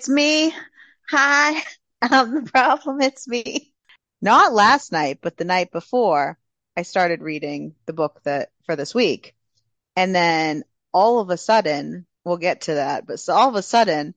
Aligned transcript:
It's 0.00 0.08
me. 0.08 0.54
Hi. 1.10 1.62
Um, 2.02 2.34
the 2.34 2.50
problem, 2.50 3.02
it's 3.02 3.28
me. 3.28 3.74
Not 4.22 4.54
last 4.54 4.90
night, 4.90 5.18
but 5.20 5.36
the 5.36 5.44
night 5.44 5.70
before, 5.70 6.38
I 6.74 6.80
started 6.80 7.20
reading 7.20 7.74
the 7.84 7.92
book 7.92 8.22
that 8.24 8.48
for 8.64 8.74
this 8.74 8.94
week. 8.94 9.36
And 9.96 10.14
then 10.14 10.64
all 10.94 11.20
of 11.20 11.28
a 11.28 11.36
sudden, 11.36 12.06
we'll 12.24 12.38
get 12.38 12.62
to 12.62 12.74
that, 12.76 13.06
but 13.06 13.20
so 13.20 13.34
all 13.34 13.50
of 13.50 13.54
a 13.54 13.60
sudden, 13.60 14.14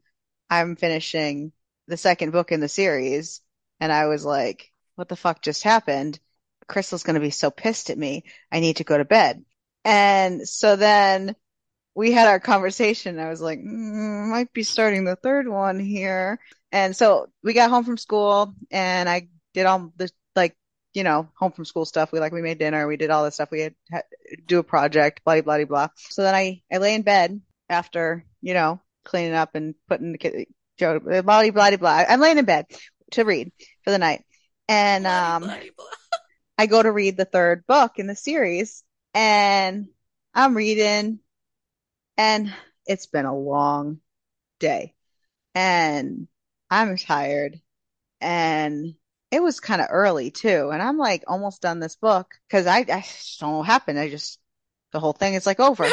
I'm 0.50 0.78
finishing 0.78 1.52
the 1.90 1.98
second 1.98 2.32
book 2.32 2.54
in 2.54 2.62
the 2.62 2.70
series, 2.70 3.42
and 3.82 3.92
I 3.92 4.06
was 4.06 4.24
like, 4.24 4.72
what 4.96 5.10
the 5.10 5.18
fuck 5.18 5.42
just 5.42 5.64
happened? 5.64 6.18
Crystal's 6.68 7.04
going 7.04 7.16
to 7.16 7.20
be 7.20 7.32
so 7.32 7.52
pissed 7.52 7.90
at 7.90 7.98
me. 7.98 8.24
I 8.50 8.62
need 8.62 8.78
to 8.78 8.86
go 8.86 8.98
to 8.98 9.04
bed. 9.04 9.44
And 9.84 10.48
so 10.48 10.78
then 10.78 11.36
we 11.96 12.12
had 12.12 12.28
our 12.28 12.40
conversation. 12.40 13.20
I 13.20 13.30
was 13.30 13.42
like, 13.42 13.60
mm, 13.60 14.30
might 14.30 14.52
be 14.54 14.64
starting 14.64 15.06
the 15.06 15.16
third 15.16 15.48
one 15.48 15.80
here. 15.80 16.40
And 16.72 16.96
so 16.96 17.28
we 17.44 17.54
got 17.54 17.70
home 17.70 17.84
from 17.84 17.98
school 17.98 18.54
and 18.72 19.08
I 19.08 19.28
did 19.54 19.66
all 19.66 19.92
the 19.96 20.10
like, 20.36 20.56
you 20.94 21.04
know, 21.04 21.30
home 21.38 21.52
from 21.52 21.66
school 21.66 21.86
stuff. 21.86 22.12
We 22.12 22.20
like, 22.20 22.34
we 22.34 22.42
made 22.42 22.58
dinner. 22.58 22.88
We 22.88 22.98
did 22.98 23.12
all 23.12 23.24
this 23.24 23.36
stuff. 23.36 23.52
We 23.52 23.62
had, 23.62 23.76
had 23.92 24.04
do 24.48 24.60
a 24.60 24.64
project, 24.64 25.22
blah, 25.24 25.42
blah, 25.42 25.66
blah. 25.66 25.90
So 26.10 26.24
then 26.24 26.34
I, 26.34 26.62
I 26.72 26.78
lay 26.78 26.96
in 26.96 27.04
bed 27.04 27.42
after, 27.70 28.26
you 28.42 28.54
know, 28.54 28.82
cleaning 29.06 29.34
up 29.34 29.54
and 29.54 29.76
putting 29.88 30.14
the 30.14 30.18
kid, 30.18 30.48
blah, 30.80 31.22
blah, 31.22 31.52
blah, 31.52 31.78
blah. 31.78 32.06
I'm 32.08 32.20
laying 32.20 32.40
in 32.40 32.46
bed 32.46 32.66
to 33.12 33.24
read 33.24 33.52
for 33.84 33.92
the 33.92 34.00
night. 34.00 34.24
And, 34.68 35.06
um, 35.06 35.44
Bloody, 35.44 35.72
bloody, 35.76 35.92
I 36.58 36.66
go 36.66 36.82
to 36.82 36.92
read 36.92 37.18
the 37.18 37.26
third 37.26 37.66
book 37.68 37.94
in 37.98 38.08
the 38.08 38.16
series 38.16 38.84
and 39.14 39.88
I'm 40.34 40.56
reading 40.58 41.20
and 42.18 42.54
it's 42.86 43.06
been 43.06 43.26
a 43.26 43.38
long 43.38 44.00
day 44.60 44.94
and 45.56 46.28
I'm 46.70 46.98
tired 46.98 47.60
and 48.22 48.96
it 49.32 49.42
was 49.42 49.60
kind 49.60 49.82
of 49.82 49.88
early 49.90 50.30
too. 50.32 50.70
And 50.72 50.82
I'm 50.82 50.98
like 50.98 51.24
almost 51.28 51.62
done 51.62 51.80
this 51.80 51.96
book 51.96 52.36
because 52.48 52.68
I, 52.68 52.80
I 52.80 53.06
don't 53.40 53.52
know 53.52 53.58
what 53.58 53.66
happened. 53.66 54.00
I 54.00 54.10
just, 54.10 54.40
the 54.92 55.00
whole 55.00 55.14
thing 55.14 55.34
is 55.34 55.46
like 55.48 55.60
over. 55.60 55.88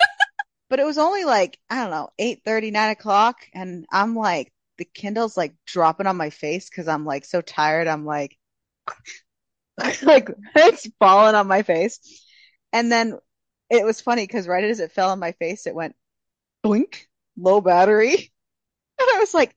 but 0.68 0.78
it 0.78 0.86
was 0.86 0.98
only 0.98 1.24
like, 1.24 1.58
I 1.68 1.82
don't 1.82 1.90
know, 1.90 2.10
8 2.18 2.42
9 2.46 2.90
o'clock. 2.90 3.38
And 3.52 3.86
I'm 3.92 4.14
like, 4.14 4.52
the 4.78 4.84
Kindle's 4.84 5.36
like 5.36 5.54
dropping 5.66 6.06
on 6.06 6.16
my 6.16 6.30
face 6.30 6.70
because 6.70 6.86
I'm 6.86 7.04
like 7.04 7.24
so 7.24 7.40
tired. 7.40 7.88
I'm 7.88 8.06
like, 8.06 8.38
like 10.02 10.30
it's 10.54 10.88
falling 11.00 11.34
on 11.34 11.48
my 11.48 11.62
face. 11.62 11.98
And 12.72 12.90
then 12.90 13.18
it 13.70 13.84
was 13.84 14.00
funny 14.00 14.26
because 14.26 14.48
right 14.48 14.64
as 14.64 14.80
it 14.80 14.92
fell 14.92 15.10
on 15.10 15.18
my 15.18 15.32
face, 15.32 15.66
it 15.66 15.74
went 15.74 15.94
blink, 16.62 17.08
low 17.36 17.60
battery. 17.60 18.32
And 19.02 19.08
I 19.16 19.18
was 19.18 19.32
like, 19.32 19.56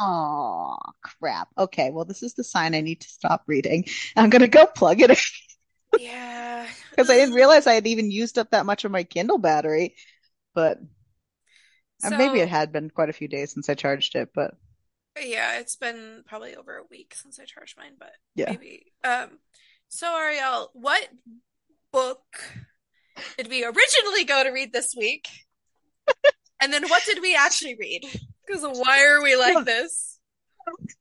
oh 0.00 0.76
crap. 1.00 1.46
Okay, 1.56 1.90
well, 1.92 2.04
this 2.04 2.24
is 2.24 2.34
the 2.34 2.42
sign 2.42 2.74
I 2.74 2.80
need 2.80 3.02
to 3.02 3.08
stop 3.08 3.44
reading. 3.46 3.84
I'm 4.16 4.30
gonna 4.30 4.48
go 4.48 4.66
plug 4.66 5.00
it 5.00 5.10
in 5.10 5.16
Yeah. 6.00 6.66
because 6.90 7.08
I 7.08 7.14
didn't 7.14 7.36
realize 7.36 7.68
I 7.68 7.74
had 7.74 7.86
even 7.86 8.10
used 8.10 8.36
up 8.36 8.50
that 8.50 8.66
much 8.66 8.84
of 8.84 8.90
my 8.90 9.04
Kindle 9.04 9.38
battery. 9.38 9.94
But 10.56 10.80
and 12.02 12.18
maybe 12.18 12.40
it 12.40 12.48
had 12.48 12.72
been 12.72 12.90
quite 12.90 13.10
a 13.10 13.14
few 13.14 13.28
days 13.28 13.52
since 13.52 13.68
I 13.68 13.74
charged 13.74 14.16
it, 14.16 14.30
but 14.34 14.54
yeah, 15.20 15.58
it's 15.58 15.76
been 15.76 16.24
probably 16.26 16.56
over 16.56 16.76
a 16.76 16.86
week 16.90 17.14
since 17.14 17.38
I 17.38 17.44
charged 17.44 17.76
mine, 17.76 17.94
but 17.98 18.12
yeah. 18.34 18.50
maybe. 18.50 18.92
Um, 19.04 19.38
so 19.88 20.16
Ariel, 20.16 20.70
what 20.72 21.08
book 21.92 22.24
did 23.36 23.48
we 23.48 23.64
originally 23.64 24.24
go 24.24 24.42
to 24.44 24.50
read 24.50 24.72
this 24.72 24.94
week? 24.96 25.28
And 26.60 26.72
then 26.72 26.88
what 26.88 27.02
did 27.04 27.20
we 27.20 27.36
actually 27.36 27.76
read? 27.78 28.04
Because 28.46 28.62
why 28.62 29.04
are 29.04 29.22
we 29.22 29.36
like 29.36 29.66
this? 29.66 30.18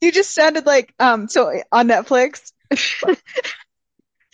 You 0.01 0.11
just 0.11 0.33
sounded 0.33 0.65
like 0.65 0.93
um 0.99 1.29
so 1.29 1.61
on 1.71 1.87
Netflix. 1.87 2.51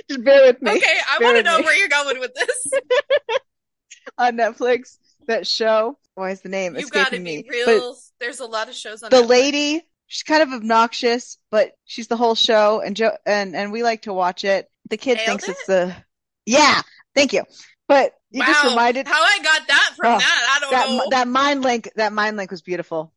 Just 0.10 0.24
bear 0.24 0.48
with 0.48 0.62
me. 0.62 0.72
Okay, 0.72 0.98
I 1.08 1.20
want 1.22 1.38
to 1.38 1.44
know 1.44 1.60
me. 1.60 1.66
where 1.66 1.76
you're 1.76 1.88
going 1.88 2.20
with 2.20 2.34
this. 2.34 2.68
On 4.18 4.36
Netflix, 4.36 4.98
that 5.28 5.46
show. 5.46 6.00
Why 6.16 6.32
is 6.32 6.42
the 6.42 6.50
name 6.50 6.76
You 6.76 6.90
gotta 6.90 7.16
escaping 7.16 7.24
be 7.24 7.38
me? 7.38 7.46
But 7.48 7.68
real. 7.68 7.96
There's 8.20 8.40
a 8.40 8.46
lot 8.46 8.70
of 8.70 8.76
shows 8.76 9.04
on 9.04 9.12
the 9.12 9.18
Netflix. 9.18 9.30
lady, 9.30 9.82
she's 10.08 10.24
kind 10.24 10.42
of 10.42 10.50
obnoxious, 10.50 11.38
but 11.52 11.74
she's 11.86 12.08
the 12.08 12.18
whole 12.18 12.36
show, 12.36 12.82
and 12.82 12.96
Joe 12.96 13.16
and 13.26 13.56
and 13.56 13.72
we 13.72 13.84
like 13.84 14.02
to 14.04 14.14
watch 14.14 14.44
it. 14.44 14.68
The 14.90 14.98
kid 14.98 15.18
Nailed 15.18 15.28
thinks 15.28 15.48
it? 15.48 15.52
it's 15.52 15.66
the 15.68 15.96
yeah. 16.46 16.82
Thank 17.20 17.34
you. 17.34 17.44
But 17.88 18.14
you 18.32 18.44
just 18.46 18.64
reminded 18.64 19.08
how 19.08 19.22
I 19.22 19.40
got 19.44 19.68
that 19.68 19.94
from 19.96 20.14
Oh, 20.16 20.18
that, 20.20 20.56
I 20.56 20.60
don't 20.60 20.72
that 20.72 20.90
know. 20.90 21.08
that 21.10 21.28
mind 21.28 21.64
link. 21.64 21.90
That 21.96 22.14
mind 22.14 22.38
link 22.38 22.52
was 22.52 22.62
beautiful. 22.62 23.12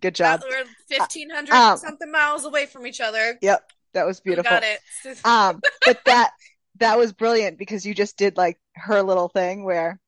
Good 0.00 0.14
job. 0.14 0.40
That 0.40 0.48
we're 0.48 0.96
1500 0.98 1.52
Um, 1.52 1.76
something 1.78 2.10
miles 2.10 2.44
away 2.44 2.66
from 2.66 2.86
each 2.86 3.00
other. 3.00 3.38
Yep, 3.42 3.70
that 3.92 4.06
was 4.06 4.22
We 4.24 4.30
beautiful. 4.30 4.50
got 4.50 4.62
it. 4.62 4.80
Um, 5.26 5.60
but 5.84 6.00
that 6.06 6.30
that 6.76 6.96
was 6.98 7.12
brilliant 7.12 7.58
because 7.58 7.84
you 7.84 7.94
just 7.94 8.16
did 8.16 8.36
like 8.36 8.58
her 8.74 9.02
little 9.02 9.28
thing 9.28 9.64
where 9.64 10.00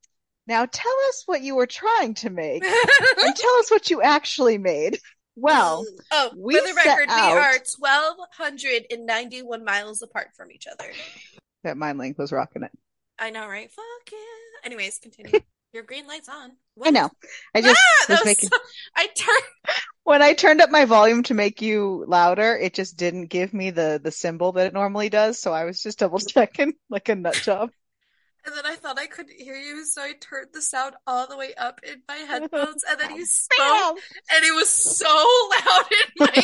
now 0.47 0.65
tell 0.65 0.97
us 1.09 1.23
what 1.27 1.43
you 1.43 1.55
were 1.57 1.67
trying 1.67 2.15
to 2.15 2.31
make 2.31 2.65
and 2.65 3.37
tell 3.37 3.55
us 3.59 3.71
what 3.71 3.91
you 3.91 4.01
actually 4.01 4.57
made. 4.59 4.99
Well, 5.37 5.85
oh, 6.11 6.31
we 6.37 6.59
for 6.59 6.67
the 6.67 6.75
record, 6.75 7.09
we 7.09 7.15
out- 7.15 7.33
are 7.33 7.53
1,291 7.79 9.65
miles 9.65 10.03
apart 10.03 10.29
from 10.37 10.51
each 10.53 10.67
other. 10.67 10.91
that 11.65 11.77
mind 11.77 11.99
link 11.99 12.19
was 12.19 12.33
rocking 12.33 12.63
it. 12.63 12.73
I 13.21 13.31
know, 13.31 13.47
right? 13.47 13.71
Fuck 13.71 13.85
yeah. 14.11 14.19
Anyways, 14.65 14.99
continue. 14.99 15.41
Your 15.73 15.85
green 15.85 16.09
light's 16.09 16.29
on. 16.29 16.51
I 16.83 16.91
know. 16.91 17.11
I 17.55 17.61
just 17.61 17.79
Ah, 17.79 18.07
was 18.09 18.19
was 18.19 18.27
making 18.27 18.49
so- 18.49 18.59
I 18.97 19.07
turned. 19.07 19.43
when 20.03 20.21
I 20.23 20.33
turned 20.35 20.61
up 20.61 20.71
my 20.71 20.85
volume 20.85 21.23
to 21.25 21.35
make 21.35 21.63
you 21.63 22.05
louder, 22.09 22.57
it 22.57 22.75
just 22.75 22.97
didn't 22.97 23.27
give 23.27 23.55
me 23.55 23.71
the 23.71 24.01
the 24.03 24.11
symbol 24.11 24.51
that 24.53 24.67
it 24.67 24.73
normally 24.75 25.11
does. 25.11 25.39
So 25.39 25.53
I 25.53 25.65
was 25.67 25.81
just 25.81 26.01
double 26.01 26.19
checking 26.19 26.73
like 26.89 27.09
a 27.09 27.15
nut 27.15 27.35
job. 27.35 27.71
And 28.45 28.57
then 28.57 28.65
I 28.67 28.75
thought 28.75 28.99
I 28.99 29.07
couldn't 29.07 29.39
hear 29.39 29.55
you, 29.55 29.85
so 29.85 30.01
I 30.01 30.15
turned 30.19 30.49
the 30.55 30.63
sound 30.63 30.95
all 31.07 31.27
the 31.29 31.37
way 31.37 31.53
up 31.55 31.81
in 31.87 32.01
my 32.09 32.17
headphones, 32.17 32.83
and 32.89 32.99
then 32.99 33.15
you 33.15 33.27
spoke, 33.27 33.99
and 34.35 34.43
it 34.45 34.55
was 34.55 34.71
so 34.71 35.07
loud 35.67 35.85
in 35.93 36.27
my 36.27 36.43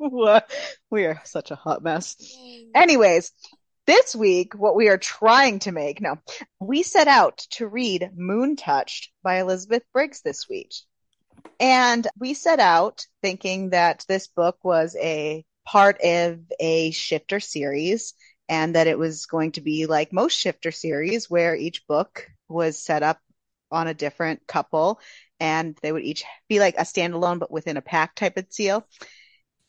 ear. 0.00 0.52
We 0.90 1.06
are 1.06 1.20
such 1.24 1.50
a 1.50 1.56
hot 1.56 1.82
mess. 1.82 2.16
Anyways, 2.74 3.32
this 3.88 4.14
week, 4.14 4.52
what 4.54 4.76
we 4.76 4.88
are 4.88 4.98
trying 4.98 5.60
to 5.60 5.72
make, 5.72 6.02
no, 6.02 6.18
we 6.60 6.82
set 6.82 7.08
out 7.08 7.38
to 7.52 7.66
read 7.66 8.10
Moon 8.14 8.54
Touched 8.54 9.10
by 9.22 9.40
Elizabeth 9.40 9.82
Briggs 9.94 10.20
this 10.20 10.46
week. 10.46 10.74
And 11.58 12.06
we 12.18 12.34
set 12.34 12.60
out 12.60 13.06
thinking 13.22 13.70
that 13.70 14.04
this 14.06 14.26
book 14.26 14.58
was 14.62 14.94
a 15.00 15.42
part 15.64 16.02
of 16.02 16.38
a 16.60 16.90
shifter 16.90 17.40
series 17.40 18.12
and 18.46 18.74
that 18.74 18.88
it 18.88 18.98
was 18.98 19.24
going 19.24 19.52
to 19.52 19.62
be 19.62 19.86
like 19.86 20.12
most 20.12 20.38
shifter 20.38 20.70
series 20.70 21.30
where 21.30 21.56
each 21.56 21.86
book 21.86 22.28
was 22.46 22.78
set 22.78 23.02
up 23.02 23.18
on 23.70 23.88
a 23.88 23.94
different 23.94 24.46
couple 24.46 25.00
and 25.40 25.78
they 25.80 25.92
would 25.92 26.04
each 26.04 26.24
be 26.46 26.60
like 26.60 26.76
a 26.76 26.82
standalone 26.82 27.38
but 27.38 27.50
within 27.50 27.78
a 27.78 27.82
pack 27.82 28.14
type 28.14 28.36
of 28.36 28.50
deal. 28.50 28.86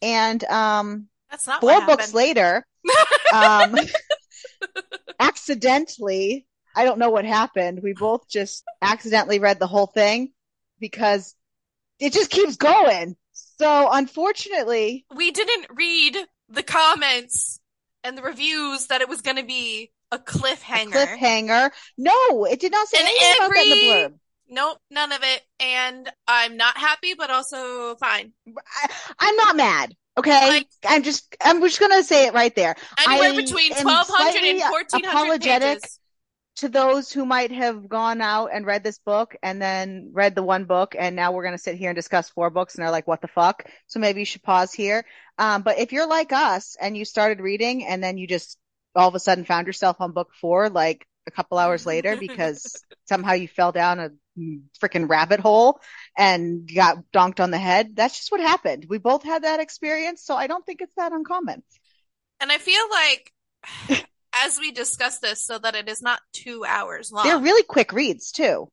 And 0.02 0.44
um 0.44 1.08
That's 1.32 1.48
not 1.48 1.62
four 1.62 1.86
books 1.86 2.14
later, 2.14 2.66
um, 3.34 3.76
accidentally, 5.20 6.48
I 6.76 6.86
don't 6.86 7.00
know 7.00 7.10
what 7.10 7.26
happened. 7.26 7.82
We 7.84 7.94
both 7.94 8.30
just 8.30 8.64
accidentally 8.82 9.40
read 9.40 9.60
the 9.60 9.68
whole 9.68 9.88
thing 9.88 10.32
because 10.80 11.36
it 12.00 12.14
just 12.14 12.32
keeps 12.32 12.56
going. 12.56 13.16
So 13.34 13.90
unfortunately, 13.92 15.06
we 15.14 15.32
didn't 15.32 15.68
read 15.76 16.18
the 16.48 16.64
comments 16.64 17.60
and 18.04 18.18
the 18.18 18.22
reviews 18.22 18.88
that 18.88 19.02
it 19.02 19.10
was 19.10 19.22
going 19.22 19.38
to 19.38 19.44
be 19.44 19.92
a 20.12 20.18
cliffhanger. 20.18 20.92
cliffhanger. 20.92 21.72
No, 21.98 22.46
it 22.46 22.60
did 22.60 22.72
not 22.72 22.88
say 22.88 23.00
And 23.00 23.08
anything 23.08 23.36
about 23.38 23.54
that 23.54 23.64
in 23.64 23.70
the 23.70 23.76
blurb. 23.76 24.20
Nope, 24.52 24.78
none 24.90 25.12
of 25.12 25.20
it. 25.22 25.42
And 25.60 26.10
I'm 26.28 26.58
not 26.58 26.78
happy, 26.78 27.14
but 27.14 27.30
also 27.30 27.96
fine. 27.96 28.34
I, 28.48 28.90
I'm 29.20 29.36
not 29.36 29.56
mad. 29.56 29.96
Okay, 30.20 30.48
Like- 30.50 30.68
I'm 30.88 31.04
just 31.04 31.36
I'm 31.44 31.62
just 31.62 31.80
gonna 31.80 32.04
say 32.04 32.28
it 32.28 32.34
right 32.34 32.54
there. 32.56 32.76
Anywhere 33.08 33.30
I 33.32 33.36
between 33.36 33.74
am 33.74 33.86
1,200 33.86 34.44
and 34.44 34.60
1,400 34.60 35.10
apologetic 35.10 35.82
pages. 35.82 36.00
to 36.58 36.70
those 36.70 37.12
who 37.12 37.26
might 37.26 37.52
have 37.52 37.88
gone 37.88 38.22
out 38.22 38.48
and 38.54 38.66
read 38.66 38.84
this 38.84 39.00
book 39.00 39.36
and 39.42 39.62
then 39.62 40.10
read 40.14 40.36
the 40.36 40.44
one 40.44 40.66
book 40.66 40.96
and 40.98 41.16
now 41.16 41.32
we're 41.32 41.44
going 41.44 41.56
to 41.56 41.62
sit 41.62 41.76
here 41.76 41.90
and 41.90 41.96
discuss 41.96 42.30
four 42.30 42.50
books 42.50 42.76
and 42.76 42.84
they're 42.84 42.92
like 42.92 43.08
what 43.08 43.22
the 43.22 43.28
fuck 43.30 43.64
so 43.88 44.00
maybe 44.00 44.20
you 44.20 44.26
should 44.26 44.44
pause 44.44 44.74
here 44.74 45.06
um, 45.38 45.62
but 45.62 45.80
if 45.80 45.94
you're 45.94 46.08
like 46.08 46.34
us 46.34 46.76
and 46.82 46.98
you 46.98 47.06
started 47.06 47.40
reading 47.40 47.86
and 47.86 48.04
then 48.04 48.18
you 48.18 48.28
just 48.28 48.58
all 48.96 49.08
of 49.08 49.16
a 49.16 49.20
sudden 49.20 49.46
found 49.46 49.68
yourself 49.68 49.98
on 50.02 50.12
book 50.12 50.30
four 50.42 50.70
like 50.70 51.06
a 51.28 51.32
couple 51.32 51.58
hours 51.58 51.86
later 51.86 52.18
because 52.18 52.84
somehow 53.08 53.34
you 53.34 53.48
fell 53.48 53.72
down 53.72 54.00
a 54.00 54.10
freaking 54.82 55.10
rabbit 55.10 55.40
hole 55.40 55.80
and 56.18 56.70
got 56.74 56.98
donked 57.12 57.40
on 57.40 57.52
the 57.52 57.58
head 57.58 57.96
that's 57.96 58.18
just 58.18 58.32
what 58.32 58.42
happened 58.42 58.86
we 58.90 58.98
both 58.98 59.24
had 59.24 59.44
that 59.44 59.60
experience 59.60 60.24
so 60.24 60.36
i 60.36 60.48
don't 60.48 60.66
think 60.66 60.82
it's 60.82 60.96
that 60.96 61.12
uncommon 61.12 61.62
And 62.42 62.52
I 62.52 62.58
feel 62.58 62.82
like 62.90 63.34
as 64.46 64.58
we 64.60 64.72
discuss 64.72 65.20
this, 65.20 65.44
so 65.44 65.58
that 65.60 65.76
it 65.76 65.90
is 65.90 66.02
not 66.02 66.22
two 66.32 66.64
hours 66.66 67.12
long. 67.12 67.26
they're 67.26 67.40
really 67.40 67.64
quick 67.64 67.92
reads 67.92 68.32
too 68.32 68.68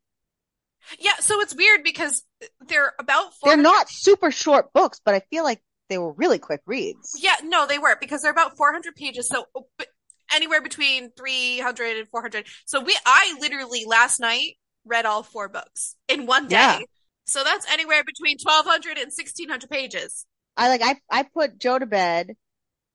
Yeah, 0.98 1.16
so 1.18 1.40
it's 1.40 1.54
weird 1.54 1.82
because 1.82 2.22
they're 2.68 2.92
about 2.98 3.32
They're 3.42 3.56
not 3.56 3.88
super 3.90 4.30
short 4.30 4.72
books, 4.72 5.00
but 5.04 5.14
I 5.14 5.20
feel 5.30 5.42
like 5.44 5.60
they 5.88 5.98
were 5.98 6.12
really 6.12 6.38
quick 6.38 6.60
reads. 6.66 7.18
Yeah, 7.20 7.34
no, 7.44 7.66
they 7.66 7.78
were 7.78 7.96
because 8.00 8.22
they're 8.22 8.30
about 8.32 8.56
400 8.56 8.94
pages. 8.94 9.28
So 9.28 9.44
uh, 9.56 9.62
but 9.78 9.88
anywhere 10.34 10.60
between 10.60 11.10
300 11.16 11.98
and 11.98 12.08
400. 12.08 12.46
So 12.66 12.80
we, 12.80 12.96
I 13.06 13.36
literally 13.40 13.84
last 13.86 14.20
night 14.20 14.54
read 14.86 15.06
all 15.06 15.22
four 15.22 15.48
books 15.48 15.96
in 16.08 16.26
one 16.26 16.48
day. 16.48 16.54
Yeah. 16.54 16.80
So 17.26 17.42
that's 17.42 17.70
anywhere 17.70 18.04
between 18.04 18.38
1200 18.40 18.98
and 18.98 19.12
1600 19.12 19.68
pages. 19.68 20.26
I 20.56 20.68
like 20.68 20.82
I 20.82 20.96
I 21.10 21.22
put 21.24 21.58
Joe 21.58 21.78
to 21.78 21.86
bed 21.86 22.36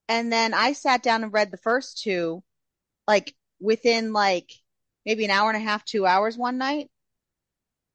and 0.07 0.31
then 0.31 0.53
I 0.53 0.73
sat 0.73 1.03
down 1.03 1.23
and 1.23 1.33
read 1.33 1.51
the 1.51 1.57
first 1.57 2.01
two 2.01 2.43
like 3.07 3.35
within 3.59 4.13
like 4.13 4.51
maybe 5.05 5.25
an 5.25 5.31
hour 5.31 5.49
and 5.49 5.57
a 5.57 5.65
half, 5.65 5.85
two 5.85 6.05
hours 6.05 6.38
one 6.38 6.57
night. 6.57 6.89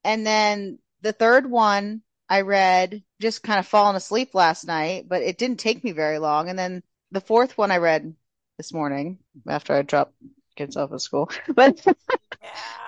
And 0.05 0.27
then 0.27 0.79
the 1.03 1.13
third 1.13 1.51
one 1.51 2.03
I 2.29 2.43
read 2.43 3.03
just 3.21 3.43
kind 3.43 3.59
of 3.59 3.67
falling 3.67 3.97
asleep 3.97 4.35
last 4.35 4.67
night, 4.67 5.07
but 5.09 5.23
it 5.23 5.39
didn't 5.39 5.61
take 5.61 5.83
me 5.83 5.93
very 5.93 6.19
long. 6.19 6.49
And 6.49 6.59
then 6.59 6.83
the 7.13 7.21
fourth 7.21 7.57
one 7.57 7.71
I 7.71 7.79
read 7.79 8.15
this 8.57 8.73
morning 8.73 9.19
after 9.49 9.75
I 9.75 9.83
dropped 9.83 10.15
kids 10.57 10.77
off 10.77 10.93
at 10.93 11.01
school. 11.01 11.31
But 11.55 11.85
Yeah. 12.43 12.86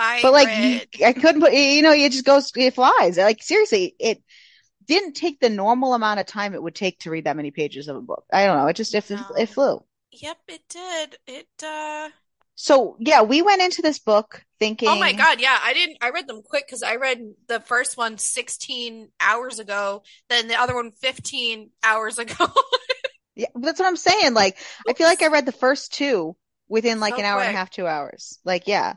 I 0.00 0.22
but 0.22 0.32
like 0.32 0.48
you, 0.56 1.06
I 1.06 1.12
couldn't 1.12 1.40
put 1.40 1.52
you 1.52 1.82
know, 1.82 1.92
it 1.92 2.12
just 2.12 2.24
goes 2.24 2.52
it 2.56 2.74
flies. 2.74 3.16
Like 3.18 3.42
seriously, 3.42 3.94
it 3.98 4.22
didn't 4.86 5.14
take 5.14 5.40
the 5.40 5.50
normal 5.50 5.94
amount 5.94 6.20
of 6.20 6.26
time 6.26 6.54
it 6.54 6.62
would 6.62 6.74
take 6.74 6.98
to 7.00 7.10
read 7.10 7.24
that 7.24 7.36
many 7.36 7.50
pages 7.50 7.88
of 7.88 7.96
a 7.96 8.00
book. 8.00 8.24
I 8.32 8.46
don't 8.46 8.58
know. 8.58 8.66
It 8.66 8.76
just 8.76 8.94
it, 8.94 9.08
No. 9.10 9.24
it 9.38 9.46
flew. 9.46 9.84
yep, 10.12 10.38
it 10.48 10.62
did. 10.68 11.16
It, 11.26 11.48
uh, 11.62 12.10
So 12.56 12.96
yeah, 12.98 13.22
we 13.22 13.42
went 13.42 13.62
into 13.62 13.82
this 13.82 13.98
book 13.98 14.44
thinking, 14.58 14.88
oh 14.88 14.98
my 14.98 15.12
God. 15.12 15.40
Yeah. 15.40 15.58
I 15.62 15.72
didn't, 15.72 15.98
I 16.00 16.10
read 16.10 16.26
them 16.26 16.42
quick 16.42 16.66
because 16.66 16.82
I 16.82 16.96
read 16.96 17.20
the 17.48 17.60
first 17.60 17.96
one 17.96 18.18
16 18.18 19.10
hours 19.20 19.58
ago, 19.58 20.02
then 20.28 20.48
the 20.48 20.56
other 20.60 20.74
one 20.74 20.92
15 20.92 21.70
hours 21.82 22.18
ago. 22.24 22.46
Yeah, 23.34 23.46
that's 23.54 23.78
what 23.78 23.86
I'm 23.88 23.96
saying. 23.96 24.34
Like, 24.34 24.58
I 24.88 24.92
feel 24.92 25.06
like 25.06 25.22
I 25.22 25.28
read 25.28 25.46
the 25.46 25.52
first 25.52 25.94
two 25.94 26.36
within 26.68 27.00
like 27.00 27.14
So 27.14 27.20
an 27.20 27.24
hour 27.24 27.40
and 27.40 27.54
a 27.54 27.58
half, 27.58 27.70
two 27.70 27.86
hours. 27.86 28.38
Like, 28.44 28.66
yeah, 28.66 28.94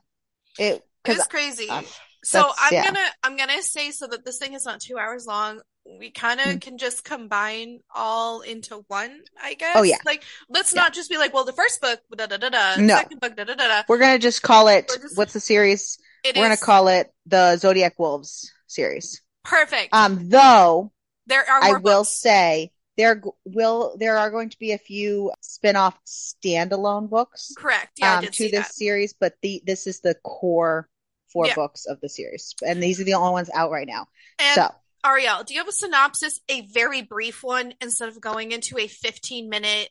it 0.58 0.84
It 1.06 1.10
because 1.10 1.18
was 1.20 1.28
crazy. 1.28 1.70
uh, 1.70 1.82
So 2.24 2.50
I'm 2.58 2.74
yeah. 2.74 2.86
gonna 2.86 3.06
I'm 3.24 3.36
gonna 3.38 3.62
say 3.62 3.92
so 3.92 4.08
that 4.08 4.24
this 4.26 4.38
thing 4.38 4.54
is 4.54 4.66
not 4.66 4.80
two 4.80 4.98
hours 4.98 5.26
long. 5.26 5.60
We 6.00 6.12
kind 6.12 6.40
of 6.40 6.46
Hmm. 6.54 6.58
can 6.60 6.78
just 6.78 7.04
combine 7.04 7.80
all 7.94 8.40
into 8.40 8.86
one, 8.88 9.20
I 9.42 9.56
guess. 9.56 9.76
Oh, 9.76 9.84
yeah. 9.84 9.98
Like 10.06 10.24
let's 10.50 10.74
Yeah. 10.74 10.84
not 10.84 10.94
just 10.94 11.10
be 11.10 11.18
like, 11.18 11.34
well, 11.34 11.44
the 11.44 11.52
first 11.52 11.82
book, 11.82 12.00
da 12.16 12.26
da 12.28 12.38
da 12.38 12.48
da, 12.50 12.76
No. 12.78 12.96
second 12.96 13.20
book, 13.20 13.36
da 13.36 13.44
da 13.44 13.56
da 13.56 13.68
da. 13.68 13.84
we're 13.90 13.98
gonna 13.98 14.20
just 14.20 14.42
call 14.42 14.70
it. 14.70 14.88
Just- 14.88 15.18
What's 15.18 15.34
the 15.34 15.42
series? 15.42 15.98
It 16.24 16.38
we're 16.38 16.44
gonna 16.44 16.56
call 16.58 16.88
it 16.88 17.12
the 17.26 17.58
Zodiac 17.58 18.00
Wolves 18.00 18.50
series. 18.68 19.22
perfect. 19.44 19.90
Um, 19.94 20.30
though 20.30 20.94
there 21.28 21.42
are 21.50 21.62
I 21.64 21.72
will 21.74 22.02
books. 22.04 22.10
say 22.22 22.72
there 22.96 23.22
will 23.44 23.98
there 24.00 24.18
are 24.18 24.30
going 24.32 24.50
to 24.52 24.58
be 24.60 24.72
a 24.72 24.78
few 24.78 25.34
spin-off 25.42 25.98
standalone 26.06 27.10
books 27.10 27.52
Correct. 27.58 27.92
Yeah, 27.98 28.20
um 28.20 28.26
to 28.26 28.44
this 28.44 28.52
that. 28.52 28.74
series, 28.74 29.14
but 29.20 29.34
the 29.42 29.62
this 29.66 29.86
is 29.88 30.00
the 30.00 30.16
core 30.24 30.88
four 31.34 31.48
Yeah. 31.48 31.56
books 31.56 31.86
of 31.86 32.00
the 32.00 32.10
series, 32.10 32.56
and 32.66 32.82
these 32.82 33.02
are 33.02 33.04
the 33.04 33.16
only 33.16 33.32
ones 33.32 33.50
out 33.54 33.72
right 33.72 33.88
now. 33.88 34.08
And 34.40 34.56
So 34.56 34.70
Ariel, 35.06 35.44
do 35.44 35.54
you 35.54 35.60
have 35.60 35.68
a 35.68 35.74
synopsis, 35.74 36.40
a 36.48 36.62
very 36.62 37.02
brief 37.02 37.44
one, 37.44 37.74
instead 37.82 38.08
of 38.08 38.22
going 38.22 38.52
into 38.52 38.78
a 38.78 38.88
15 38.88 39.50
minute 39.50 39.90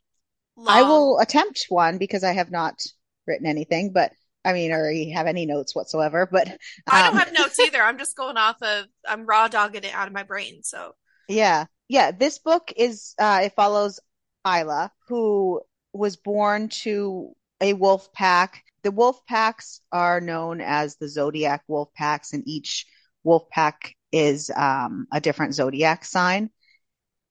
long? 0.57 0.77
I 0.77 0.83
will 0.83 1.19
attempt 1.19 1.67
one 1.69 1.99
because 1.99 2.25
I 2.25 2.33
have 2.33 2.51
not 2.51 2.81
written 3.27 3.47
anything, 3.47 3.93
but 3.93 4.13
I 4.45 4.53
mean, 4.53 4.73
or 4.73 4.93
have 5.15 5.27
any 5.27 5.47
notes 5.47 5.75
whatsoever. 5.75 6.29
But 6.31 6.49
I 6.91 7.03
don't 7.03 7.13
um, 7.13 7.19
have 7.19 7.33
notes 7.33 7.61
either. 7.61 7.83
I'm 7.83 7.99
just 7.99 8.17
going 8.17 8.37
off 8.37 8.61
of 8.63 8.87
I'm 9.07 9.27
raw 9.27 9.49
dogging 9.49 9.85
it 9.85 9.95
out 9.95 10.09
of 10.09 10.15
my 10.15 10.23
brain. 10.23 10.63
So 10.63 10.95
yeah, 11.29 11.67
yeah. 11.89 12.11
This 12.11 12.39
book 12.39 12.73
is 12.77 13.15
uh, 13.19 13.43
it 13.45 13.55
follows 13.55 14.01
Isla, 14.47 14.91
who 15.09 15.61
was 15.93 16.17
born 16.17 16.69
to 16.71 17.35
a 17.61 17.75
wolf 17.75 18.13
pack. 18.13 18.65
The 18.83 18.91
wolf 18.91 19.25
packs 19.27 19.81
are 19.93 20.21
known 20.21 20.61
as 20.61 20.97
the 20.97 21.09
zodiac 21.09 21.63
wolf 21.69 21.93
packs, 21.95 22.33
and 22.33 22.43
each 22.47 22.87
wolf 23.23 23.49
pack 23.49 23.95
is 24.11 24.51
um, 24.55 25.07
a 25.13 25.21
different 25.21 25.55
zodiac 25.55 26.05
sign. 26.05 26.51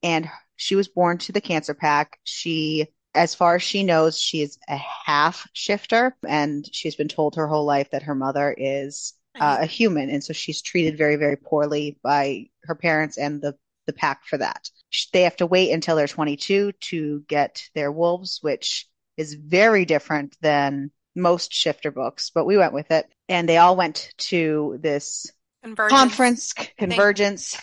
And 0.01 0.30
she 0.56 0.75
was 0.75 0.88
born 0.88 1.18
to 1.19 1.31
the 1.31 1.42
Cancer 1.42 1.74
pack. 1.74 2.19
She, 2.24 2.88
as 3.13 3.36
far 3.36 3.56
as 3.56 3.63
she 3.63 3.83
knows, 3.83 4.19
she 4.19 4.42
is 4.42 4.57
a 4.69 4.77
half 4.77 5.48
shifter, 5.53 6.15
and 6.27 6.68
she's 6.71 6.95
been 6.95 7.07
told 7.07 7.36
her 7.36 7.48
whole 7.48 7.65
life 7.65 7.92
that 7.92 8.03
her 8.03 8.15
mother 8.15 8.53
is 8.57 9.13
uh, 9.39 9.57
a 9.62 9.65
human, 9.65 10.09
and 10.09 10.24
so 10.24 10.33
she's 10.33 10.62
treated 10.62 10.98
very, 10.98 11.15
very 11.15 11.38
poorly 11.38 12.00
by 12.03 12.48
her 12.63 12.75
parents 12.75 13.18
and 13.18 13.42
the 13.42 13.56
the 13.88 13.94
pack 13.94 14.25
for 14.25 14.38
that. 14.38 14.69
They 15.12 15.24
have 15.24 15.38
to 15.38 15.48
wait 15.48 15.71
until 15.71 15.95
they're 15.95 16.07
22 16.07 16.71
to 16.71 17.25
get 17.27 17.63
their 17.74 17.92
wolves, 17.92 18.39
which 18.42 18.88
is 19.18 19.33
very 19.33 19.86
different 19.86 20.38
than 20.42 20.92
most 21.16 21.54
shifter 21.54 21.92
books, 21.92 22.31
but 22.34 22.46
we 22.46 22.58
went 22.58 22.74
with 22.74 22.92
it. 22.92 23.06
And 23.30 23.48
they 23.48 23.58
all 23.58 23.75
went 23.75 24.13
to 24.18 24.78
this 24.81 25.31
convergence. 25.63 26.00
conference 26.00 26.54
convergence 26.78 27.58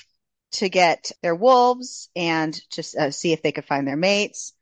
to 0.53 0.69
get 0.69 1.12
their 1.23 1.35
wolves 1.35 2.09
and 2.17 2.55
to 2.71 2.83
uh, 2.99 3.11
see 3.11 3.33
if 3.33 3.43
they 3.43 3.53
could 3.53 3.65
find 3.65 3.87
their 3.87 3.97
mates. 3.97 4.53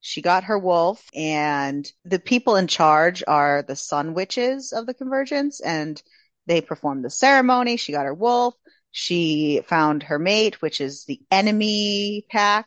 She 0.00 0.22
got 0.22 0.44
her 0.44 0.58
wolf, 0.58 1.04
and 1.14 1.90
the 2.06 2.18
people 2.18 2.56
in 2.56 2.66
charge 2.66 3.22
are 3.26 3.62
the 3.62 3.76
sun 3.76 4.14
witches 4.14 4.72
of 4.72 4.86
the 4.86 4.94
convergence, 4.94 5.60
and 5.60 6.02
they 6.46 6.62
performed 6.62 7.04
the 7.04 7.10
ceremony. 7.10 7.76
She 7.76 7.92
got 7.92 8.06
her 8.06 8.14
wolf. 8.14 8.54
She 8.92 9.60
found 9.66 10.04
her 10.04 10.18
mate, 10.18 10.62
which 10.62 10.80
is 10.80 11.04
the 11.04 11.20
enemy 11.30 12.24
pack, 12.30 12.66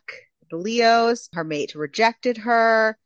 the 0.50 0.56
Leos. 0.56 1.28
Her 1.32 1.44
mate 1.44 1.74
rejected 1.74 2.38
her. 2.38 2.96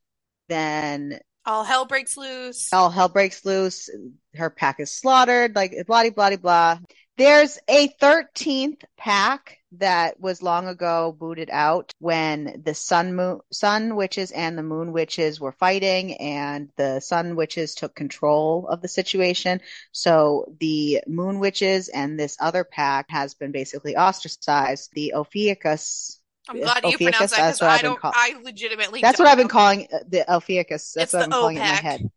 Then 0.48 1.20
All 1.48 1.64
hell 1.64 1.86
breaks 1.86 2.18
loose. 2.18 2.70
all 2.74 2.90
hell 2.90 3.08
breaks 3.08 3.42
loose. 3.42 3.88
Her 4.34 4.50
pack 4.50 4.80
is 4.80 4.92
slaughtered, 4.92 5.56
like 5.56 5.74
blah, 5.86 6.10
blah, 6.10 6.36
blah. 6.36 6.78
There's 7.16 7.58
a 7.66 7.88
13th 7.88 8.84
pack 8.98 9.56
that 9.72 10.20
was 10.20 10.42
long 10.42 10.68
ago 10.68 11.16
booted 11.18 11.48
out 11.50 11.90
when 12.00 12.60
the 12.66 12.74
sun 12.74 13.14
moon, 13.14 13.40
sun 13.50 13.96
witches 13.96 14.30
and 14.30 14.58
the 14.58 14.62
moon 14.62 14.92
witches 14.92 15.40
were 15.40 15.52
fighting 15.52 16.18
and 16.18 16.68
the 16.76 17.00
sun 17.00 17.34
witches 17.34 17.74
took 17.74 17.94
control 17.94 18.68
of 18.68 18.82
the 18.82 18.88
situation. 18.88 19.62
So 19.90 20.52
the 20.60 21.00
moon 21.06 21.38
witches 21.38 21.88
and 21.88 22.20
this 22.20 22.36
other 22.38 22.62
pack 22.62 23.06
has 23.08 23.32
been 23.32 23.52
basically 23.52 23.96
ostracized. 23.96 24.90
The 24.92 25.14
Ophiuchus 25.16 26.17
I'm 26.48 26.60
glad 26.60 26.84
you 26.84 26.96
pronounced 26.96 27.36
that 27.36 27.56
because 27.58 27.60
been 27.60 27.90
don't. 27.90 28.00
call- 28.00 28.12
I 28.14 28.34
legitimately. 28.42 29.00
That's 29.00 29.18
what 29.18 29.28
I've 29.28 29.36
been 29.38 29.48
calling 29.48 29.88
uh, 29.92 29.98
the 30.08 30.24
Ophiuchus. 30.30 30.92
That's 30.94 30.96
It's 30.96 31.12
what 31.14 31.24
I'm 31.24 31.30
calling 31.30 31.56
it 31.56 31.60
in 31.60 31.66
my 31.66 31.74
head. 31.74 32.10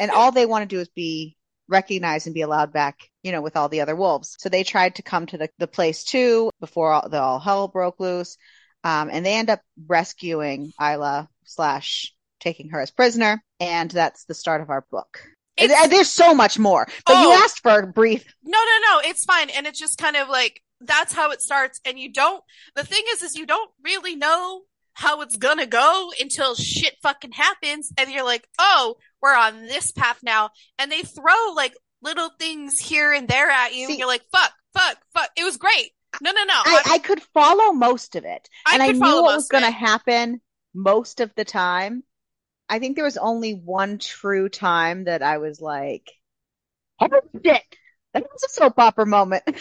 And 0.00 0.10
all 0.10 0.32
they 0.32 0.46
want 0.46 0.68
to 0.68 0.74
do 0.74 0.80
is 0.80 0.88
be 0.88 1.36
recognized 1.68 2.26
and 2.26 2.34
be 2.34 2.40
allowed 2.40 2.72
back, 2.72 2.98
you 3.22 3.30
know, 3.32 3.40
with 3.40 3.56
all 3.56 3.68
the 3.68 3.80
other 3.82 3.94
wolves. 3.94 4.36
So 4.40 4.48
they 4.48 4.64
tried 4.64 4.96
to 4.96 5.02
come 5.02 5.26
to 5.26 5.38
the, 5.38 5.48
the 5.58 5.66
place 5.68 6.04
too 6.04 6.50
before 6.60 6.92
all, 6.92 7.08
the 7.08 7.20
all 7.20 7.38
hell 7.38 7.68
broke 7.68 8.00
loose. 8.00 8.36
Um, 8.84 9.10
and 9.12 9.24
they 9.24 9.34
end 9.34 9.48
up 9.48 9.60
rescuing 9.86 10.72
Isla 10.80 11.28
slash 11.44 12.12
taking 12.40 12.70
her 12.70 12.80
as 12.80 12.90
prisoner. 12.90 13.42
And 13.60 13.90
that's 13.90 14.24
the 14.24 14.34
start 14.34 14.60
of 14.60 14.70
our 14.70 14.84
book. 14.90 15.20
It's- 15.56 15.88
There's 15.88 16.10
so 16.10 16.34
much 16.34 16.58
more, 16.58 16.86
but 17.06 17.12
you 17.20 17.28
Oh. 17.28 17.42
asked 17.44 17.60
for 17.60 17.78
a 17.78 17.86
brief. 17.86 18.24
No, 18.42 18.58
no, 18.58 18.78
no. 19.02 19.08
It's 19.08 19.24
fine, 19.24 19.50
and 19.50 19.66
it's 19.66 19.78
just 19.78 19.98
kind 19.98 20.16
of 20.16 20.28
like 20.28 20.60
that's 20.86 21.12
how 21.12 21.30
it 21.30 21.42
starts, 21.42 21.80
and 21.84 21.98
you 21.98 22.12
don't. 22.12 22.42
The 22.74 22.84
thing 22.84 23.02
is, 23.12 23.22
is 23.22 23.34
you 23.34 23.46
don't 23.46 23.70
really 23.84 24.16
know 24.16 24.62
how 24.94 25.22
it's 25.22 25.36
gonna 25.36 25.66
go 25.66 26.10
until 26.20 26.54
shit 26.54 26.94
fucking 27.02 27.32
happens, 27.32 27.92
and 27.98 28.10
you're 28.10 28.24
like, 28.24 28.46
oh, 28.58 28.96
we're 29.20 29.34
on 29.34 29.62
this 29.62 29.92
path 29.92 30.18
now, 30.22 30.50
and 30.78 30.90
they 30.90 31.02
throw 31.02 31.52
like 31.54 31.74
little 32.02 32.30
things 32.38 32.78
here 32.78 33.12
and 33.12 33.28
there 33.28 33.48
at 33.48 33.74
you, 33.74 33.86
See- 33.86 33.92
and 33.92 33.98
you're 33.98 34.08
like, 34.08 34.24
fuck, 34.32 34.52
fuck, 34.74 34.98
fuck. 35.14 35.30
It 35.36 35.44
was 35.44 35.56
great. 35.56 35.92
No, 36.20 36.30
no, 36.32 36.44
no. 36.44 36.54
I, 36.54 36.82
I 36.90 36.98
could 36.98 37.22
follow 37.34 37.72
most 37.72 38.16
of 38.16 38.24
it. 38.24 38.48
I 38.66 38.74
and 38.74 38.82
I 38.82 38.92
knew 38.92 39.00
what 39.22 39.36
was 39.36 39.48
going 39.48 39.64
to 39.64 39.70
happen 39.70 40.40
most 40.74 41.20
of 41.20 41.34
the 41.34 41.44
time. 41.44 42.02
I 42.68 42.78
think 42.78 42.96
there 42.96 43.04
was 43.04 43.16
only 43.16 43.52
one 43.52 43.98
true 43.98 44.48
time 44.48 45.04
that 45.04 45.22
I 45.22 45.38
was 45.38 45.60
like, 45.60 46.10
oh 47.00 47.08
shit, 47.44 47.62
that 48.14 48.22
was 48.22 48.44
a 48.44 48.48
soap 48.48 48.78
opera 48.78 49.06
moment. 49.06 49.42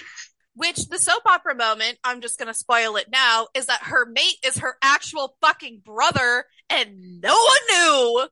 Which 0.55 0.87
the 0.89 0.99
soap 0.99 1.23
opera 1.25 1.55
moment, 1.55 1.97
I'm 2.03 2.21
just 2.21 2.37
gonna 2.37 2.53
spoil 2.53 2.97
it 2.97 3.09
now, 3.09 3.47
is 3.53 3.67
that 3.67 3.83
her 3.83 4.05
mate 4.05 4.37
is 4.45 4.57
her 4.57 4.77
actual 4.81 5.37
fucking 5.41 5.81
brother, 5.85 6.45
and 6.69 7.21
no 7.21 7.33
one 7.33 7.57
knew. 7.69 8.27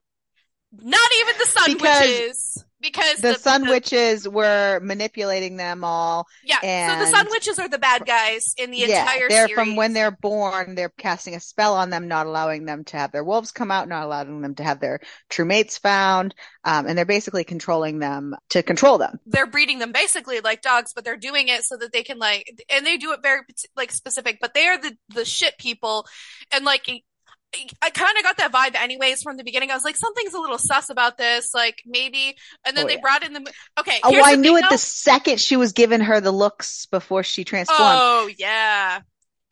Not 0.72 1.10
even 1.20 1.34
the 1.38 1.46
sun 1.46 1.72
Because- 1.74 2.00
witches. 2.08 2.64
Because 2.80 3.18
the, 3.18 3.34
Sun 3.34 3.68
Witches 3.68 4.28
were 4.28 4.80
manipulating 4.82 5.56
them 5.56 5.84
all. 5.84 6.26
Yeah, 6.44 6.94
so 6.94 7.04
the 7.04 7.10
Sun 7.10 7.26
Witches 7.30 7.58
are 7.58 7.68
the 7.68 7.78
bad 7.78 8.06
guys 8.06 8.54
in 8.56 8.70
the 8.70 8.78
yeah, 8.78 9.02
entire 9.02 9.28
they're 9.28 9.46
series. 9.48 9.54
from 9.54 9.76
when 9.76 9.92
they're 9.92 10.10
born. 10.10 10.74
They're 10.74 10.92
casting 10.96 11.34
a 11.34 11.40
spell 11.40 11.74
on 11.74 11.90
them, 11.90 12.08
not 12.08 12.26
allowing 12.26 12.64
them 12.64 12.84
to 12.84 12.96
have 12.96 13.12
their 13.12 13.24
wolves 13.24 13.52
come 13.52 13.70
out, 13.70 13.88
not 13.88 14.04
allowing 14.04 14.40
them 14.40 14.54
to 14.56 14.62
have 14.64 14.80
their 14.80 15.00
true 15.28 15.44
mates 15.44 15.78
found, 15.78 16.34
um, 16.64 16.86
and 16.86 16.96
they're 16.96 17.04
basically 17.04 17.44
controlling 17.44 17.98
them 17.98 18.34
to 18.50 18.62
control 18.62 18.98
them. 18.98 19.18
they're 19.26 19.46
breeding 19.46 19.78
them 19.78 19.92
basically 19.92 20.40
like 20.40 20.62
dogs, 20.62 20.92
but 20.94 21.04
they're 21.04 21.16
doing 21.16 21.48
it 21.48 21.62
so 21.64 21.76
that 21.76 21.92
they 21.92 22.02
can 22.02 22.18
like, 22.18 22.64
and 22.70 22.86
they 22.86 22.96
do 22.96 23.12
it 23.12 23.20
very 23.22 23.40
like 23.76 23.92
specific. 23.92 24.38
But 24.40 24.54
they 24.54 24.66
are 24.66 24.78
the 24.78 24.96
the 25.14 25.24
shit 25.24 25.58
people, 25.58 26.06
and 26.52 26.64
like. 26.64 26.88
I 27.82 27.90
kind 27.90 28.16
of 28.16 28.22
got 28.22 28.36
that 28.36 28.52
vibe 28.52 28.80
anyways 28.80 29.22
from 29.22 29.36
the 29.36 29.42
beginning. 29.44 29.70
I 29.70 29.74
was 29.74 29.84
like, 29.84 29.96
something's 29.96 30.34
a 30.34 30.40
little 30.40 30.58
sus 30.58 30.88
about 30.88 31.18
this. 31.18 31.52
Like 31.52 31.82
maybe, 31.84 32.36
and 32.64 32.76
then 32.76 32.84
Oh, 32.84 32.88
they 32.88 32.94
yeah. 32.94 33.00
brought 33.00 33.24
in 33.24 33.32
the, 33.32 33.52
okay. 33.78 33.98
Oh, 34.04 34.14
I 34.22 34.36
the 34.36 34.42
knew 34.42 34.50
thing, 34.50 34.58
it 34.58 34.62
though. 34.70 34.74
the 34.74 34.78
second 34.78 35.40
she 35.40 35.56
was 35.56 35.72
giving 35.72 36.00
her 36.00 36.20
the 36.20 36.30
looks 36.30 36.86
before 36.86 37.22
she 37.24 37.42
transformed. 37.44 37.82
Oh 38.00 38.30
yeah. 38.38 39.00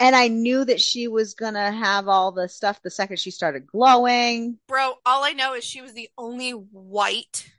And 0.01 0.15
I 0.15 0.29
knew 0.29 0.65
that 0.65 0.81
she 0.81 1.09
was 1.09 1.35
gonna 1.35 1.73
have 1.73 2.07
all 2.07 2.31
the 2.31 2.49
stuff 2.49 2.81
the 2.83 2.91
second 2.91 3.19
she 3.19 3.33
started 3.33 3.67
glowing. 3.67 4.59
Bro, 4.69 4.95
all 5.05 5.25
I 5.25 5.33
know 5.33 5.55
is 5.55 5.65
she 5.65 5.81
was 5.83 5.93
the 5.95 6.09
only 6.17 6.53
white 6.53 7.51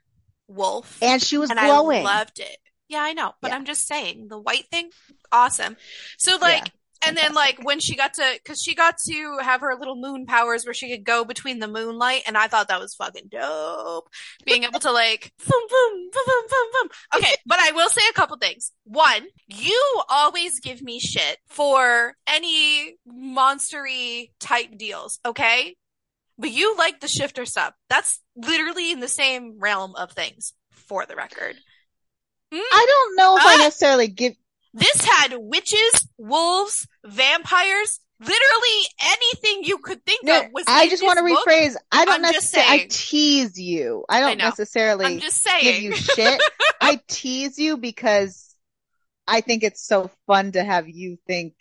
wolf. 0.48 0.98
And 1.02 1.22
she 1.22 1.36
was 1.36 1.50
and 1.50 1.58
glowing. 1.58 2.00
I 2.00 2.18
loved 2.18 2.40
it. 2.40 2.56
Yeah, 2.88 3.02
I 3.02 3.12
know, 3.12 3.32
but 3.42 3.48
Yeah. 3.50 3.56
I'm 3.56 3.66
just 3.66 3.86
saying 3.86 4.28
the 4.28 4.38
white 4.38 4.66
thing, 4.70 4.90
awesome. 5.30 5.76
So 6.18 6.38
like, 6.40 6.72
and 7.06 7.16
then 7.16 7.34
like 7.34 7.58
when 7.62 7.80
she 7.80 7.96
got 7.96 8.14
to, 8.14 8.24
because 8.34 8.60
she 8.62 8.74
got 8.74 8.96
to 9.08 9.38
have 9.42 9.60
her 9.62 9.74
little 9.74 9.96
moon 9.96 10.26
powers 10.26 10.64
where 10.64 10.74
she 10.74 10.90
could 10.90 11.04
go 11.04 11.24
between 11.24 11.58
the 11.58 11.68
moonlight, 11.68 12.22
and 12.26 12.36
I 12.36 12.48
thought 12.48 12.68
that 12.68 12.80
was 12.80 12.94
fucking 12.94 13.28
dope. 13.30 14.08
Being 14.44 14.64
able 14.64 14.80
to 14.80 14.92
like, 14.92 15.32
boom, 15.38 15.62
boom, 15.68 16.10
boom, 16.12 16.24
boom, 16.26 16.44
boom, 16.50 16.68
boom. 16.72 16.88
Okay, 17.16 17.34
but 17.46 17.58
I 17.60 17.72
will 17.72 17.88
say 17.88 18.02
a 18.10 18.14
couple 18.14 18.36
things. 18.36 18.72
One, 18.84 19.26
you 19.48 20.02
always 20.08 20.60
give 20.60 20.82
me 20.82 21.00
shit 21.00 21.38
for 21.48 22.14
any 22.26 22.96
monstery 23.08 24.30
type 24.40 24.76
deals, 24.76 25.20
okay? 25.24 25.76
But 26.38 26.50
you 26.52 26.76
like 26.76 27.00
the 27.00 27.08
shifter 27.08 27.44
stuff 27.44 27.74
That's 27.88 28.20
literally 28.34 28.92
in 28.92 29.00
the 29.00 29.08
same 29.08 29.58
realm 29.58 29.94
of 29.94 30.12
things, 30.12 30.54
for 30.70 31.06
the 31.06 31.16
record. 31.16 31.56
I 32.52 32.86
don't 32.88 33.16
know 33.16 33.36
if 33.36 33.46
I 33.46 33.56
Ah! 33.56 33.58
necessarily 33.64 34.08
give 34.08 34.34
This 34.72 35.04
had 35.04 35.34
witches, 35.38 36.08
wolves, 36.18 36.86
vampires, 37.04 37.98
literally 38.20 38.78
anything 39.02 39.64
you 39.64 39.78
could 39.78 40.04
think 40.04 40.22
No, 40.24 40.40
of 40.40 40.46
was 40.52 40.64
I 40.68 40.88
just 40.88 41.02
want 41.02 41.18
to 41.18 41.24
book. 41.24 41.44
rephrase. 41.46 41.74
I 41.90 42.04
don't 42.04 42.22
necessarily. 42.22 42.82
I 42.82 42.86
tease 42.88 43.58
you. 43.58 44.04
I 44.08 44.18
I 44.18 44.20
don't 44.20 44.38
know. 44.38 44.44
necessarily 44.44 45.06
I'm 45.06 45.18
just 45.20 45.38
saying. 45.42 45.64
give 45.64 45.82
you 45.82 45.94
shit. 45.96 46.40
I 46.80 47.00
tease 47.08 47.58
you 47.58 47.76
because 47.78 48.54
I 49.26 49.40
think 49.40 49.62
it's 49.62 49.84
so 49.86 50.10
fun 50.26 50.52
to 50.52 50.62
have 50.62 50.88
you 50.88 51.18
think 51.26 51.54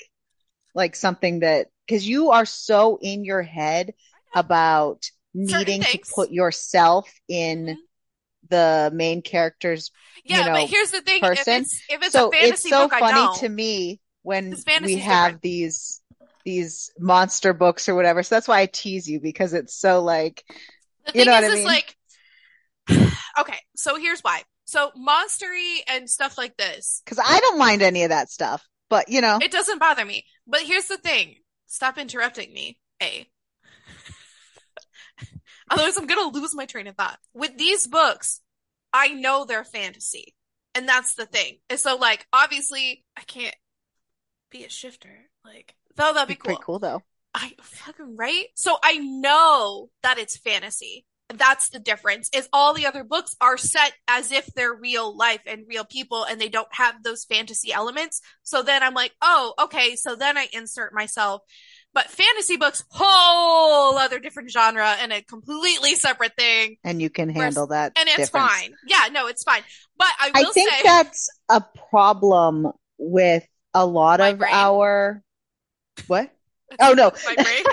like 0.75 0.95
something 0.95 1.39
that 1.39 1.67
because 1.87 2.07
you 2.07 2.31
are 2.31 2.45
so 2.45 2.99
in 3.01 3.23
your 3.23 3.41
head 3.41 3.93
about 4.35 5.03
needing 5.33 5.81
to 5.81 5.99
put 6.13 6.31
yourself 6.31 7.11
in 7.27 7.65
Mhm. 7.65 7.75
The 8.49 8.91
main 8.93 9.21
character's 9.21 9.91
yeah, 10.25 10.45
know, 10.45 10.53
but 10.53 10.69
here's 10.69 10.91
the 10.91 11.01
thing: 11.01 11.21
person. 11.21 11.61
if 11.61 11.61
it's 11.61 11.81
if 11.89 12.03
it's 12.03 12.11
so 12.13 12.27
a 12.27 12.31
fantasy 12.31 12.49
it's 12.49 12.63
so 12.69 12.87
book, 12.87 12.91
funny 12.99 13.27
to 13.39 13.49
me 13.49 13.99
when 14.21 14.55
we 14.77 14.97
have 14.97 15.33
different. 15.33 15.41
these 15.41 16.01
these 16.45 16.91
monster 16.99 17.53
books 17.53 17.89
or 17.89 17.95
whatever. 17.95 18.23
So 18.23 18.35
that's 18.35 18.47
why 18.47 18.61
I 18.61 18.65
tease 18.65 19.07
you 19.07 19.19
because 19.19 19.53
it's 19.53 19.75
so 19.75 20.01
like 20.01 20.43
The 21.05 21.13
You 21.13 21.25
thing 21.25 21.25
know 21.25 21.37
is, 21.37 21.41
what 21.41 21.51
I 21.51 21.55
mean? 21.55 21.65
like, 21.65 21.95
okay, 23.39 23.57
so 23.75 23.97
here's 23.97 24.21
why. 24.21 24.43
So 24.65 24.91
monstery 24.97 25.77
and 25.87 26.09
stuff 26.09 26.37
like 26.37 26.55
this, 26.57 27.01
because 27.03 27.19
I 27.25 27.39
don't 27.39 27.57
mind 27.57 27.81
any 27.81 28.03
of 28.03 28.09
that 28.09 28.29
stuff. 28.29 28.67
But 28.89 29.09
you 29.09 29.21
know, 29.21 29.39
it 29.41 29.51
doesn't 29.51 29.79
bother 29.79 30.05
me. 30.05 30.25
But 30.47 30.61
here's 30.61 30.87
the 30.87 30.97
thing: 30.97 31.35
stop 31.67 31.97
interrupting 31.97 32.53
me. 32.53 32.77
A. 33.01 33.27
Otherwise, 35.69 35.97
I'm 35.97 36.07
gonna 36.07 36.29
lose 36.29 36.55
my 36.55 36.65
train 36.65 36.87
of 36.87 36.95
thought. 36.95 37.19
With 37.33 37.57
these 37.57 37.87
books, 37.87 38.41
I 38.93 39.09
know 39.09 39.45
they're 39.45 39.63
fantasy, 39.63 40.35
and 40.75 40.87
that's 40.87 41.13
the 41.15 41.25
thing. 41.25 41.59
And 41.69 41.79
so, 41.79 41.95
like, 41.95 42.27
obviously, 42.33 43.05
I 43.17 43.21
can't 43.21 43.55
be 44.49 44.65
a 44.65 44.69
shifter. 44.69 45.29
Like, 45.45 45.75
though 45.95 46.13
that'd 46.13 46.27
be 46.27 46.33
it's 46.33 46.43
pretty 46.43 46.55
cool. 46.55 46.79
cool 46.79 46.79
though. 46.79 47.03
I 47.33 47.53
fucking 47.61 48.15
right. 48.17 48.47
So 48.55 48.77
I 48.83 48.97
know 48.97 49.89
that 50.03 50.17
it's 50.17 50.37
fantasy. 50.37 51.05
That's 51.31 51.69
the 51.69 51.79
difference. 51.79 52.29
Is 52.33 52.49
all 52.51 52.73
the 52.73 52.87
other 52.87 53.03
books 53.03 53.35
are 53.39 53.57
set 53.57 53.93
as 54.07 54.31
if 54.31 54.47
they're 54.47 54.73
real 54.73 55.15
life 55.15 55.41
and 55.45 55.65
real 55.67 55.85
people 55.85 56.23
and 56.23 56.41
they 56.41 56.49
don't 56.49 56.73
have 56.73 57.03
those 57.03 57.25
fantasy 57.25 57.71
elements. 57.71 58.21
So 58.41 58.63
then 58.63 58.81
I'm 58.81 58.95
like, 58.95 59.13
"Oh, 59.21 59.53
okay." 59.59 59.95
So 59.95 60.15
then 60.15 60.37
I 60.37 60.47
insert 60.51 60.91
myself. 60.93 61.43
But 61.93 62.09
fantasy 62.09 62.55
books 62.57 62.83
whole 62.91 63.97
other 63.97 64.19
different 64.19 64.51
genre 64.51 64.95
and 65.01 65.11
a 65.11 65.21
completely 65.23 65.95
separate 65.95 66.33
thing 66.37 66.77
And 66.83 67.01
you 67.01 67.09
can 67.09 67.29
handle 67.29 67.67
that. 67.67 67.93
and 67.97 68.07
it's 68.07 68.29
difference. 68.29 68.51
fine. 68.51 68.73
Yeah, 68.87 69.07
no, 69.11 69.27
it's 69.27 69.43
fine. 69.43 69.63
But 69.97 70.07
I 70.19 70.31
I 70.35 70.43
think 70.45 70.69
say 70.71 70.81
that's 70.83 71.29
a 71.49 71.61
problem 71.89 72.71
with 72.97 73.45
a 73.73 73.85
lot 73.85 74.19
of 74.21 74.37
brain? 74.37 74.53
our 74.53 75.23
what? 76.07 76.29
Oh 76.79 76.93
no, 76.93 77.11
my 77.25 77.35
brain. 77.35 77.63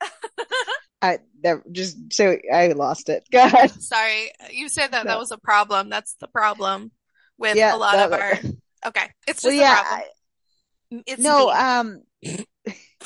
I 1.02 1.18
there 1.42 1.62
just 1.70 2.12
so 2.12 2.36
I 2.52 2.68
lost 2.68 3.08
it. 3.08 3.24
Go 3.30 3.44
ahead. 3.44 3.70
Sorry, 3.80 4.32
you 4.50 4.68
said 4.68 4.88
that 4.92 5.04
No. 5.04 5.12
that 5.12 5.18
was 5.18 5.30
a 5.30 5.38
problem. 5.38 5.90
That's 5.90 6.14
the 6.14 6.26
problem 6.28 6.90
with 7.38 7.56
Yeah, 7.56 7.74
a 7.74 7.78
lot 7.78 7.98
of 7.98 8.12
our. 8.12 8.32
Okay, 8.86 9.10
it's 9.26 9.42
just 9.42 9.44
Well, 9.44 9.52
a 9.54 9.56
yeah. 9.56 9.82
problem. 9.84 10.08
It's 11.06 11.22
no, 11.22 11.46
me. 11.46 11.52
um, 11.52 12.02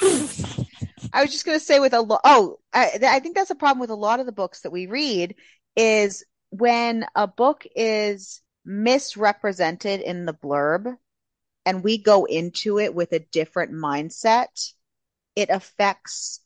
I 0.01 1.23
was 1.23 1.31
just 1.31 1.45
going 1.45 1.59
to 1.59 1.65
say 1.65 1.81
with 1.81 1.95
a 1.95 2.01
lot, 2.01 2.21
oh, 2.25 2.59
I, 2.73 2.99
I 3.03 3.21
think 3.21 3.37
that's 3.37 3.51
a 3.51 3.57
problem 3.57 3.81
with 3.81 3.91
a 3.91 3.95
lot 3.95 4.21
of 4.21 4.27
the 4.27 4.33
books 4.33 4.63
that 4.63 4.73
we 4.73 4.87
read 4.87 5.35
is 5.77 6.25
when 6.51 7.07
a 7.15 7.27
book 7.27 7.67
is 7.75 8.41
misrepresented 8.65 10.01
in 10.01 10.25
the 10.25 10.35
blurb 10.35 10.97
and 11.67 11.85
we 11.85 11.99
go 11.99 12.25
into 12.25 12.79
it 12.79 12.95
with 12.95 13.13
a 13.13 13.19
different 13.19 13.73
mindset, 13.73 14.73
it 15.37 15.51
affects 15.51 16.41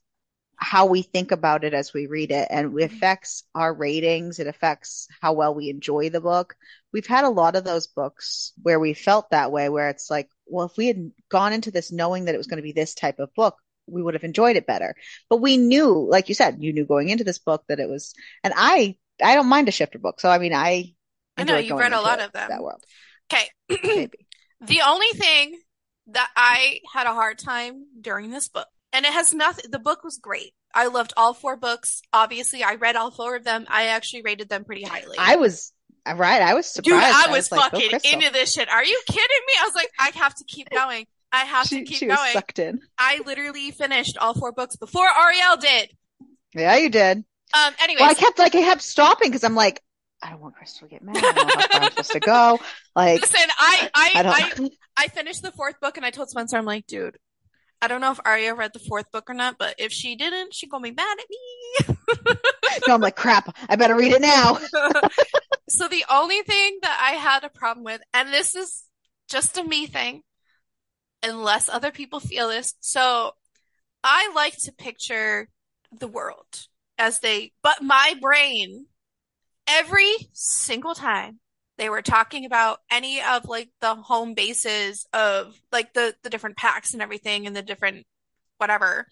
how 0.58 0.86
we 0.86 1.02
think 1.02 1.32
about 1.32 1.64
it 1.64 1.74
as 1.74 1.92
we 1.92 2.06
read 2.06 2.30
it 2.30 2.48
and 2.50 2.66
it 2.66 2.70
mm-hmm. 2.70 2.96
affects 2.96 3.44
our 3.54 3.72
ratings. 3.72 4.38
It 4.38 4.46
affects 4.46 5.06
how 5.20 5.34
well 5.34 5.54
we 5.54 5.68
enjoy 5.68 6.10
the 6.10 6.20
book. 6.20 6.56
We've 6.96 7.06
had 7.06 7.24
a 7.24 7.28
lot 7.28 7.56
of 7.56 7.64
those 7.64 7.88
books 7.88 8.54
where 8.62 8.80
we 8.80 8.94
felt 8.94 9.28
that 9.28 9.52
way, 9.52 9.68
where 9.68 9.90
it's 9.90 10.10
like, 10.10 10.30
well, 10.46 10.64
if 10.64 10.78
we 10.78 10.86
had 10.86 11.12
gone 11.28 11.52
into 11.52 11.70
this 11.70 11.92
knowing 11.92 12.24
that 12.24 12.34
it 12.34 12.38
was 12.38 12.46
going 12.46 12.56
to 12.56 12.62
be 12.62 12.72
this 12.72 12.94
type 12.94 13.18
of 13.18 13.34
book, 13.34 13.54
we 13.86 14.02
would 14.02 14.14
have 14.14 14.24
enjoyed 14.24 14.56
it 14.56 14.66
better. 14.66 14.94
But 15.28 15.42
we 15.42 15.58
knew, 15.58 16.08
like 16.10 16.30
you 16.30 16.34
said, 16.34 16.56
you 16.60 16.72
knew 16.72 16.86
going 16.86 17.10
into 17.10 17.22
this 17.22 17.38
book 17.38 17.64
that 17.68 17.80
it 17.80 17.86
was, 17.90 18.14
and 18.42 18.54
I, 18.56 18.96
I 19.22 19.34
don't 19.34 19.50
mind 19.50 19.68
a 19.68 19.72
shifter 19.72 19.98
book. 19.98 20.20
So, 20.20 20.30
I 20.30 20.38
mean, 20.38 20.54
I, 20.54 20.94
I 21.36 21.44
know, 21.44 21.58
you've 21.58 21.78
read 21.78 21.92
a 21.92 22.00
lot 22.00 22.18
of 22.18 22.32
them. 22.32 22.48
That 22.48 22.62
world, 22.62 22.82
Okay, 23.30 23.46
oh. 23.70 24.66
the 24.66 24.80
only 24.86 25.08
thing 25.08 25.60
that 26.06 26.30
I 26.34 26.80
had 26.94 27.06
a 27.06 27.12
hard 27.12 27.38
time 27.38 27.84
during 28.00 28.30
this 28.30 28.48
book, 28.48 28.68
and 28.94 29.04
it 29.04 29.12
has 29.12 29.34
nothing. 29.34 29.70
The 29.70 29.78
book 29.78 30.02
was 30.02 30.16
great. 30.16 30.54
I 30.74 30.86
loved 30.86 31.12
all 31.14 31.34
four 31.34 31.56
books. 31.56 32.00
Obviously, 32.10 32.62
I 32.62 32.76
read 32.76 32.96
all 32.96 33.10
four 33.10 33.36
of 33.36 33.44
them. 33.44 33.66
I 33.68 33.88
actually 33.88 34.22
rated 34.22 34.48
them 34.48 34.64
pretty 34.64 34.84
highly. 34.84 35.18
I 35.18 35.36
was, 35.36 35.72
right. 36.14 36.42
I 36.42 36.54
was 36.54 36.66
surprised. 36.66 36.84
Dude, 36.84 37.02
surprised. 37.02 37.28
I 37.28 37.32
was, 37.32 37.52
like, 37.52 37.70
fucking 37.72 37.90
into 38.12 38.32
this 38.32 38.52
shit. 38.52 38.68
Are 38.68 38.84
you 38.84 39.00
kidding 39.06 39.20
me? 39.46 39.52
I 39.60 39.64
was 39.64 39.75
like, 39.75 39.90
I 39.98 40.10
have 40.18 40.34
to 40.36 40.44
keep 40.44 40.70
going. 40.70 41.06
I 41.32 41.44
have 41.44 41.66
She, 41.66 41.80
to 41.80 41.84
keep 41.84 42.08
was 42.08 42.16
going. 42.16 42.32
sucked 42.32 42.58
in. 42.58 42.80
I 42.98 43.20
literally 43.26 43.70
finished 43.72 44.16
all 44.18 44.32
four 44.34 44.52
books 44.52 44.76
before 44.76 45.06
Ariel 45.06 45.56
did. 45.60 45.90
Yeah, 46.54 46.76
you 46.76 46.88
did. 46.88 47.18
Um, 47.54 47.75
Anyway, 47.82 48.00
Well, 48.00 48.10
I 48.10 48.14
kept 48.14 48.38
like 48.38 48.54
I 48.54 48.60
kept 48.62 48.82
stopping 48.82 49.28
because 49.30 49.44
I'm 49.44 49.54
like, 49.54 49.82
I 50.22 50.30
don't 50.30 50.40
want 50.40 50.54
Crystal 50.54 50.88
to 50.88 50.92
get 50.92 51.02
mad. 51.02 51.16
I 51.18 51.20
don't 51.32 51.46
know 51.48 51.54
how 51.56 51.66
far 51.68 51.80
I'm 51.82 51.90
supposed 51.90 52.12
to 52.12 52.20
go. 52.20 52.58
Like, 52.96 53.20
listen, 53.20 53.50
I, 53.58 53.90
I, 53.94 54.10
I 54.14 54.52
I. 54.62 54.70
I 54.96 55.08
finished 55.08 55.42
the 55.42 55.52
fourth 55.52 55.78
book 55.80 55.98
and 55.98 56.06
I 56.06 56.10
told 56.10 56.30
Spencer, 56.30 56.56
I'm 56.56 56.64
like, 56.64 56.86
dude, 56.86 57.18
I 57.82 57.88
don't 57.88 58.00
know 58.00 58.12
if 58.12 58.20
Arya 58.25 58.54
read 58.54 58.72
the 58.72 58.78
fourth 58.78 59.12
book 59.12 59.28
or 59.28 59.34
not, 59.34 59.56
but 59.58 59.75
if 59.78 59.92
she 59.92 60.16
didn't, 60.16 60.54
she 60.54 60.66
gonna 60.66 60.82
be 60.82 60.92
mad 60.92 61.18
at 61.20 61.26
me. 61.28 61.96
no, 62.88 62.94
I'm 62.94 63.02
like, 63.02 63.16
crap. 63.16 63.54
I 63.68 63.76
better 63.76 63.94
read 63.94 64.12
it 64.12 64.22
now. 64.22 64.58
so 65.68 65.88
the 65.88 66.04
only 66.11 66.42
thing 66.42 66.78
that 66.82 66.99
I 67.00 67.16
had 67.16 67.44
a 67.44 67.49
problem 67.49 67.85
with, 67.85 68.00
and 68.14 68.28
this 68.28 68.54
is 68.54 68.85
just 69.28 69.58
a 69.58 69.64
me 69.64 69.87
thing, 69.87 70.23
unless 71.23 71.68
other 71.68 71.90
people 71.90 72.20
feel 72.20 72.49
this. 72.49 72.75
So 72.80 73.32
I 74.04 74.30
like 74.35 74.56
to 74.58 74.73
picture 74.73 75.49
the 75.99 76.08
world 76.08 76.66
as 76.99 77.20
they, 77.20 77.52
but 77.62 77.82
my 77.82 78.14
brain, 78.20 78.87
every 79.66 80.14
single 80.32 80.94
time 80.94 81.40
they 81.78 81.88
were 81.90 82.02
talking 82.02 82.44
about 82.44 82.78
any 82.90 83.20
of 83.20 83.46
like 83.46 83.68
the 83.80 83.94
home 83.94 84.35
bases 84.35 85.06
of 85.12 85.58
like 85.73 85.92
the, 85.92 86.14
the 86.23 86.30
different 86.30 86.56
packs 86.56 86.92
and 86.92 87.02
everything 87.02 87.46
and 87.46 87.54
the 87.54 87.62
different 87.62 88.06
whatever. 88.58 89.06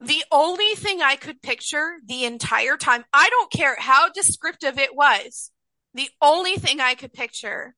The 0.00 0.24
only 0.32 0.74
thing 0.74 1.02
I 1.02 1.16
could 1.16 1.42
picture 1.42 1.96
the 2.06 2.24
entire 2.24 2.76
time, 2.76 3.04
I 3.12 3.28
don't 3.30 3.52
care 3.52 3.76
how 3.78 4.08
descriptive 4.10 4.78
it 4.78 4.94
was, 4.94 5.50
the 5.94 6.08
only 6.20 6.56
thing 6.56 6.80
I 6.80 6.94
could 6.94 7.12
picture 7.12 7.74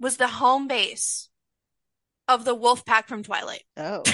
was 0.00 0.16
the 0.16 0.28
home 0.28 0.68
base 0.68 1.28
of 2.28 2.44
the 2.44 2.54
wolf 2.54 2.84
pack 2.84 3.08
from 3.08 3.22
Twilight. 3.22 3.62
Oh. 3.76 4.02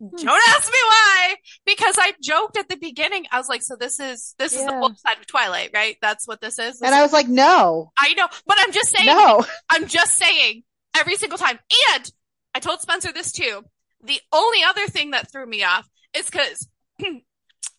Don't 0.00 0.42
ask 0.48 0.66
me 0.72 0.78
why, 0.86 1.34
because 1.66 1.96
I 1.98 2.14
joked 2.22 2.56
at 2.56 2.70
the 2.70 2.76
beginning. 2.78 3.26
I 3.30 3.36
was 3.36 3.50
like, 3.50 3.62
"So 3.62 3.76
this 3.76 4.00
is 4.00 4.34
this 4.38 4.54
is 4.54 4.64
the 4.64 4.72
wolf 4.72 4.96
side 4.96 5.18
of 5.18 5.26
Twilight, 5.26 5.72
right? 5.74 5.96
That's 6.00 6.26
what 6.26 6.40
this 6.40 6.58
is." 6.58 6.78
This 6.78 6.82
And 6.82 6.94
I 6.94 7.02
was 7.02 7.12
like, 7.12 7.28
no, 7.28 7.92
I 7.98 8.14
know, 8.14 8.26
but 8.46 8.56
I'm 8.60 8.72
just 8.72 8.96
saying. 8.96 9.04
no. 9.06 9.44
I'm 9.68 9.86
just 9.88 10.16
saying 10.16 10.62
every 10.96 11.16
single 11.16 11.36
time. 11.36 11.58
And 11.92 12.10
I 12.54 12.60
told 12.60 12.80
Spencer 12.80 13.12
this 13.12 13.30
too. 13.30 13.62
The 14.02 14.18
only 14.32 14.60
other 14.66 14.86
thing 14.86 15.10
that 15.10 15.30
threw 15.30 15.44
me 15.44 15.64
off 15.64 15.86
is 16.16 16.24
because 16.24 16.66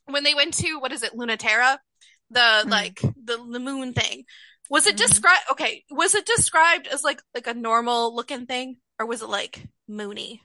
when 0.06 0.24
they 0.24 0.36
went 0.36 0.54
to 0.56 0.78
what 0.78 0.92
is 0.92 1.02
it, 1.02 1.14
Lunaterra, 1.14 1.80
the 2.30 2.40
Mhm. 2.66 2.70
like 2.70 3.02
the 3.02 3.38
the 3.50 3.60
moon 3.60 3.94
thing, 3.94 4.26
was 4.72 4.88
it 4.88 4.96
Mhm. 4.96 5.00
described? 5.06 5.44
Okay, 5.52 5.84
was 5.92 6.16
it 6.16 6.26
described 6.26 6.88
as 6.88 7.04
like 7.04 7.22
like 7.36 7.46
a 7.48 7.54
normal 7.54 8.16
looking 8.16 8.46
thing, 8.48 8.78
or 8.98 9.06
was 9.06 9.22
it 9.22 9.28
like 9.30 9.62
moony? 9.88 10.42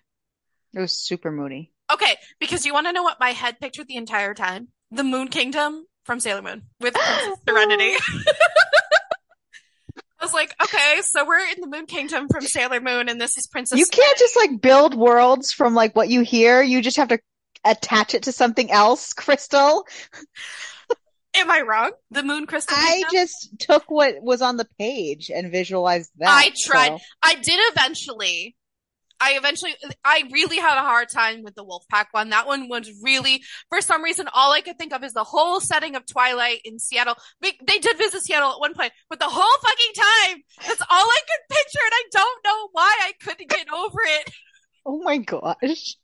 It 0.75 0.81
was 0.81 0.93
super 0.93 1.31
moony. 1.33 1.73
Okay, 1.91 2.17
because 2.41 2.67
you 2.67 2.75
want 2.75 2.87
to 2.89 2.93
know 2.93 3.03
what 3.05 3.21
my 3.21 3.31
head 3.31 3.59
pictured 3.61 3.87
the 3.89 3.97
entire 3.97 4.35
time? 4.35 4.69
The 4.91 5.05
Moon 5.05 5.29
Kingdom 5.29 5.87
from 6.05 6.19
Sailor 6.21 6.43
Moon 6.43 6.63
with 6.81 6.95
Princess 6.95 7.39
Serenity. 7.49 7.95
I 10.19 10.25
was 10.25 10.33
like, 10.35 10.55
okay, 10.63 11.03
so 11.03 11.25
we're 11.27 11.39
in 11.55 11.61
the 11.61 11.67
Moon 11.69 11.87
Kingdom 11.87 12.27
from 12.29 12.41
Sailor 12.43 12.81
Moon, 12.81 13.09
and 13.09 13.21
this 13.21 13.37
is 13.39 13.47
Princess. 13.47 13.79
You 13.79 13.87
can't 13.87 14.19
just 14.19 14.35
like 14.37 14.61
build 14.61 14.95
worlds 14.95 15.53
from 15.53 15.75
like 15.75 15.95
what 15.95 16.09
you 16.09 16.23
hear. 16.23 16.63
You 16.63 16.83
just 16.83 16.97
have 16.97 17.09
to 17.09 17.21
attach 17.65 18.15
it 18.15 18.25
to 18.25 18.33
something 18.33 18.71
else, 18.71 19.13
Crystal. 19.13 19.87
Am 21.37 21.51
I 21.51 21.61
wrong? 21.63 21.93
The 22.11 22.23
Moon 22.23 22.47
Crystal. 22.47 22.77
I 22.77 23.03
Kingdom? 23.09 23.11
just 23.13 23.59
took 23.59 23.91
what 23.91 24.23
was 24.23 24.43
on 24.43 24.57
the 24.57 24.67
page 24.79 25.31
and 25.35 25.51
visualized 25.53 26.11
that. 26.19 26.29
I 26.29 26.51
tried. 26.59 26.99
so- 26.99 27.05
I 27.23 27.35
did 27.35 27.59
eventually. 27.73 28.57
I 29.19 29.33
eventually, 29.39 29.75
I 30.05 30.25
really 30.31 30.59
had 30.59 30.77
a 30.77 30.83
hard 30.83 31.09
time 31.09 31.43
with 31.43 31.55
the 31.55 31.65
Wolfpack 31.65 32.07
one. 32.13 32.29
That 32.29 32.47
one 32.47 32.69
was 32.69 32.91
really, 33.03 33.43
for 33.71 33.81
some 33.81 34.03
reason, 34.05 34.29
all 34.35 34.53
I 34.53 34.61
could 34.61 34.77
think 34.77 34.93
of 34.93 35.03
is 35.03 35.15
the 35.15 35.25
whole 35.25 35.59
setting 35.59 35.97
of 35.97 36.05
Twilight 36.05 36.61
in 36.67 36.79
Seattle. 36.79 37.15
They, 37.41 37.53
they 37.67 37.79
did 37.79 37.97
visit 37.97 38.23
Seattle 38.25 38.51
at 38.53 38.61
one 38.61 38.75
point, 38.75 38.93
but 39.09 39.19
the 39.19 39.25
whole 39.27 39.59
fucking 39.63 39.95
time, 40.35 40.43
that's 40.67 40.83
all 40.83 40.87
I 41.09 41.19
could 41.27 41.57
picture, 41.57 41.79
and 41.83 41.93
I 41.95 42.03
don't 42.13 42.45
know 42.45 42.69
why 42.73 42.95
I 43.05 43.13
couldn't 43.23 43.49
get 43.49 43.67
over 43.73 43.99
it. 44.05 44.31
Oh 44.89 45.03
my 45.03 45.17
gosh. 45.19 45.97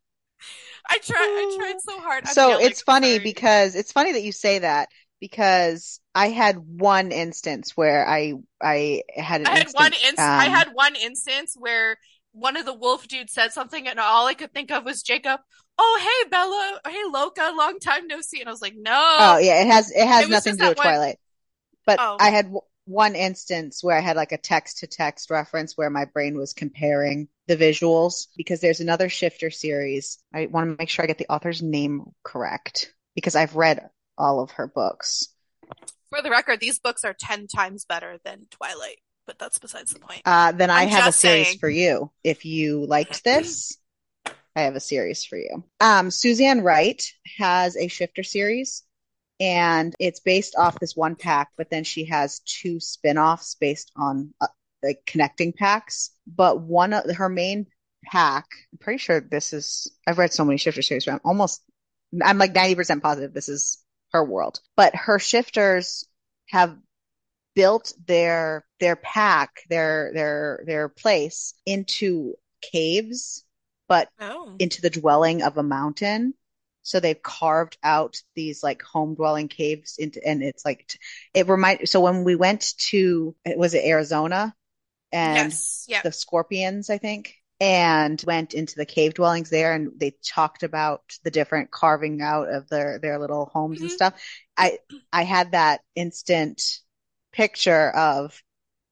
I 0.91 0.99
tried, 0.99 1.17
I 1.19 1.57
tried 1.57 1.81
so 1.85 2.01
hard. 2.01 2.25
I'm 2.27 2.33
So 2.33 2.49
yelling, 2.49 2.67
it's 2.67 2.83
funny 2.83 3.11
sorry. 3.17 3.19
because 3.25 3.77
it's 3.77 3.93
funny 3.93 4.11
that 4.13 4.23
you 4.25 4.33
say 4.33 4.59
that 4.61 4.89
because 5.23 6.01
I 6.17 6.31
had 6.31 6.57
one 6.59 7.13
instance 7.13 7.77
where 7.77 8.05
I 8.09 8.35
I 8.61 9.03
had 9.17 9.43
an 9.43 9.47
I 9.47 9.59
had 9.59 9.69
one 9.71 9.93
instance. 9.93 10.19
I 10.19 10.47
um, 10.47 10.53
had 10.53 10.69
one 10.75 10.97
instance 10.97 11.55
where 11.57 11.97
one 12.33 12.57
of 12.57 12.67
the 12.67 12.75
wolf 12.75 13.07
dudes 13.07 13.33
said 13.33 13.53
something, 13.53 13.87
and 13.87 14.01
all 14.01 14.27
I 14.27 14.35
could 14.35 14.53
think 14.53 14.73
of 14.73 14.85
was 14.85 15.01
Jacob. 15.01 15.39
Oh, 15.79 16.01
hey 16.25 16.29
Bella. 16.29 16.81
Hey 16.93 17.05
Loca. 17.09 17.53
Long 17.57 17.79
time 17.79 18.09
no 18.09 18.21
see. 18.21 18.41
And 18.41 18.49
I 18.49 18.53
was 18.53 18.61
like, 18.61 18.75
no. 18.77 18.91
Oh 19.21 19.39
yeah, 19.39 19.63
it 19.63 19.69
has 19.69 19.93
it 19.93 20.05
has 20.09 20.25
It 20.25 20.31
nothing 20.31 20.57
to 20.57 20.59
do 20.59 20.69
with 20.71 20.79
one- 20.79 20.87
Twilight. 20.87 21.19
But 21.87 22.01
Oh. 22.01 22.17
I 22.19 22.31
had 22.31 22.47
w 22.47 22.61
one 22.85 23.15
instance 23.15 23.85
where 23.85 23.97
I 23.97 24.01
had 24.01 24.17
like 24.17 24.33
a 24.33 24.39
text 24.39 24.79
to 24.79 24.89
text 24.89 25.31
reference 25.31 25.77
where 25.77 25.89
my 25.89 26.05
brain 26.05 26.37
was 26.37 26.53
comparing 26.53 27.29
the 27.47 27.57
visuals 27.57 28.27
because 28.37 28.61
there's 28.61 28.81
another 28.81 29.09
Shifter 29.09 29.53
series. 29.53 30.19
I 30.35 30.47
want 30.47 30.69
to 30.69 30.77
make 30.77 30.89
sure 30.89 31.05
I 31.05 31.07
get 31.07 31.19
the 31.19 31.33
author's 31.33 31.63
name 31.63 32.07
correct 32.25 32.93
because 33.15 33.37
I've 33.37 33.55
read 33.55 33.89
all 34.23 34.41
of 34.41 34.53
her 34.53 34.67
books. 34.67 35.29
For 36.11 36.23
the 36.23 36.31
record, 36.31 36.61
these 36.61 36.79
books 36.79 37.05
are 37.05 37.15
ten 37.19 37.47
times 37.47 37.85
better 37.85 38.19
than 38.25 38.47
Twilight, 38.51 38.99
but 39.27 39.39
that's 39.39 39.59
besides 39.59 39.93
the 39.93 40.01
point. 40.01 40.23
Uh, 40.25 40.53
then 40.53 40.71
I 40.71 40.83
I'm 40.83 40.89
have 40.89 41.09
a 41.09 41.13
series 41.13 41.47
saying. 41.49 41.59
for 41.59 41.69
you. 41.69 42.11
If 42.23 42.45
you 42.45 42.87
liked 42.87 43.25
this, 43.25 43.79
I 44.55 44.63
have 44.63 44.77
a 44.77 44.81
series 44.81 45.25
for 45.25 45.37
you. 45.37 45.65
Um, 45.81 46.11
Suzanne 46.11 46.63
Wright 46.63 47.03
has 47.39 47.77
a 47.77 47.89
Shifter 47.89 48.23
series, 48.23 48.85
and 49.41 49.95
it's 49.99 50.21
based 50.21 50.55
off 50.57 50.79
this 50.79 50.95
one 50.95 51.17
pack, 51.17 51.49
but 51.57 51.71
then 51.71 51.85
she 51.85 52.05
has 52.07 52.41
two 52.41 52.79
spin-offs 52.79 53.57
based 53.57 53.91
on 53.97 54.35
uh, 54.41 54.49
like 54.83 55.03
connecting 55.07 55.53
packs. 55.53 56.11
But 56.27 56.61
one 56.61 56.93
of 56.93 57.17
her 57.17 57.29
main 57.29 57.67
pack, 58.05 58.47
I'm 58.73 58.79
pretty 58.79 58.99
sure 58.99 59.21
this 59.21 59.53
is, 59.53 59.91
I've 60.07 60.19
read 60.19 60.33
so 60.33 60.45
many 60.45 60.59
Shifter 60.59 60.83
series, 60.83 61.07
but 61.07 61.15
I'm 61.15 61.21
almost, 61.25 61.63
I'm 62.23 62.39
like 62.39 62.53
90% 62.53 63.01
positive 63.01 63.33
this 63.33 63.49
is 63.49 63.82
her 64.13 64.25
world. 64.25 64.61
But 64.77 64.95
her 64.95 65.19
shifters 65.19 66.07
have 66.51 66.77
built 67.55 67.93
their 68.07 68.65
their 68.81 68.97
pack, 68.97 69.63
their 69.69 70.11
their 70.15 70.65
their 70.67 70.89
place 70.89 71.55
into 71.67 72.35
caves, 72.61 73.45
but 73.89 74.09
Oh, 74.21 74.55
into 74.59 74.81
the 74.81 74.91
dwelling 74.91 75.43
of 75.43 75.57
a 75.59 75.63
mountain. 75.63 76.35
So 76.85 76.99
they've 76.99 77.23
carved 77.23 77.79
out 77.83 78.21
these 78.35 78.63
like 78.63 78.83
home 78.83 79.15
dwelling 79.15 79.49
caves 79.49 79.97
into, 79.99 80.25
and 80.27 80.43
it's 80.43 80.65
like 80.65 80.99
it 81.35 81.49
remind. 81.49 81.89
So 81.89 82.01
when 82.01 82.25
we 82.25 82.35
went 82.35 82.75
to, 82.91 83.37
was 83.47 83.75
it 83.75 83.85
Arizona 83.85 84.55
and 85.13 85.51
yes, 85.51 85.85
yeah. 85.89 86.03
the 86.03 86.13
Scorpions, 86.13 86.91
I 86.91 86.99
think, 86.99 87.37
and 87.63 88.21
went 88.27 88.55
into 88.55 88.75
the 88.77 88.85
cave 88.87 89.15
dwellings 89.15 89.49
there, 89.49 89.73
and 89.73 89.93
they 89.97 90.13
talked 90.27 90.65
about 90.65 91.03
the 91.23 91.31
different 91.31 91.71
carving 91.71 92.21
out 92.21 92.53
of 92.53 92.69
their 92.69 92.99
their 92.99 93.21
little 93.21 93.47
homes 93.47 93.83
and 93.83 93.91
Mhm. 93.91 93.95
stuff. 93.95 94.21
I 94.59 94.81
I 95.13 95.23
had 95.23 95.53
that 95.53 95.83
instant 95.95 96.81
picture 97.33 97.91
of 97.91 98.43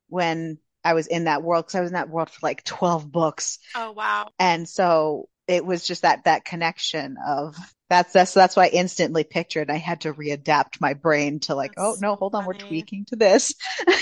when 0.09 0.59
I 0.85 0.95
was 0.95 1.09
in 1.09 1.25
that 1.25 1.43
world 1.43 1.67
because 1.67 1.77
I 1.77 1.81
was 1.83 1.91
in 1.91 1.95
that 1.95 2.11
world 2.11 2.31
for 2.31 2.41
like 2.43 2.65
12 2.65 3.11
books. 3.13 3.59
Oh 3.75 3.91
wow. 3.93 4.33
And 4.39 4.69
so 4.69 5.29
it 5.49 5.65
was 5.67 5.87
just 5.87 6.03
that 6.03 6.25
that 6.25 6.45
connection 6.45 7.17
of 7.27 7.57
that's 7.91 8.13
that's 8.13 8.35
that's 8.35 8.57
why 8.57 8.67
I 8.67 8.71
instantly 8.71 9.25
pictured 9.25 9.71
I 9.71 9.77
had 9.79 10.03
to 10.03 10.15
readapt 10.15 10.81
my 10.81 10.95
brain 10.95 11.41
to 11.41 11.55
like, 11.55 11.75
oh 11.77 11.97
no, 12.01 12.17
hold 12.17 12.35
on, 12.35 12.45
we're 12.45 12.55
tweaking 12.55 13.07
to 13.07 13.17
this. 13.17 13.55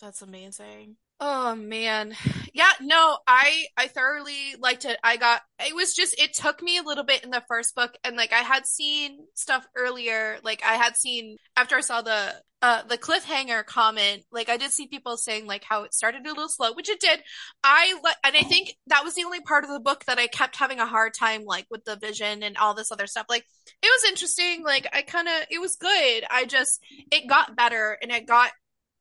That's 0.00 0.22
amazing. 0.22 0.96
Oh 1.20 1.56
man. 1.56 2.14
Yeah, 2.54 2.70
no, 2.80 3.18
I 3.26 3.66
I 3.76 3.88
thoroughly 3.88 4.54
liked 4.60 4.84
it. 4.84 4.98
I 5.02 5.16
got 5.16 5.42
it 5.58 5.74
was 5.74 5.94
just 5.94 6.18
it 6.20 6.32
took 6.32 6.62
me 6.62 6.78
a 6.78 6.82
little 6.82 7.02
bit 7.04 7.24
in 7.24 7.30
the 7.30 7.42
first 7.48 7.74
book 7.74 7.96
and 8.04 8.16
like 8.16 8.32
I 8.32 8.38
had 8.42 8.66
seen 8.66 9.18
stuff 9.34 9.66
earlier, 9.76 10.38
like 10.44 10.62
I 10.64 10.74
had 10.74 10.96
seen 10.96 11.36
after 11.56 11.74
I 11.76 11.80
saw 11.80 12.02
the 12.02 12.34
uh 12.62 12.82
the 12.84 12.98
cliffhanger 12.98 13.66
comment, 13.66 14.24
like 14.30 14.48
I 14.48 14.56
did 14.56 14.70
see 14.70 14.86
people 14.86 15.16
saying 15.16 15.46
like 15.46 15.64
how 15.64 15.82
it 15.82 15.92
started 15.92 16.24
a 16.24 16.28
little 16.28 16.48
slow, 16.48 16.72
which 16.72 16.88
it 16.88 17.00
did. 17.00 17.20
I 17.64 17.94
and 18.24 18.36
I 18.36 18.42
think 18.42 18.76
that 18.86 19.02
was 19.04 19.14
the 19.14 19.24
only 19.24 19.40
part 19.40 19.64
of 19.64 19.70
the 19.70 19.80
book 19.80 20.04
that 20.04 20.18
I 20.20 20.28
kept 20.28 20.54
having 20.56 20.78
a 20.78 20.86
hard 20.86 21.14
time 21.14 21.44
like 21.44 21.66
with 21.68 21.84
the 21.84 21.96
vision 21.96 22.44
and 22.44 22.56
all 22.56 22.74
this 22.74 22.92
other 22.92 23.08
stuff. 23.08 23.26
Like 23.28 23.44
it 23.82 23.86
was 23.86 24.08
interesting, 24.10 24.62
like 24.64 24.86
I 24.92 25.02
kind 25.02 25.26
of 25.26 25.34
it 25.50 25.60
was 25.60 25.74
good. 25.74 26.24
I 26.30 26.44
just 26.44 26.80
it 27.10 27.28
got 27.28 27.56
better 27.56 27.98
and 28.00 28.12
it 28.12 28.26
got 28.26 28.52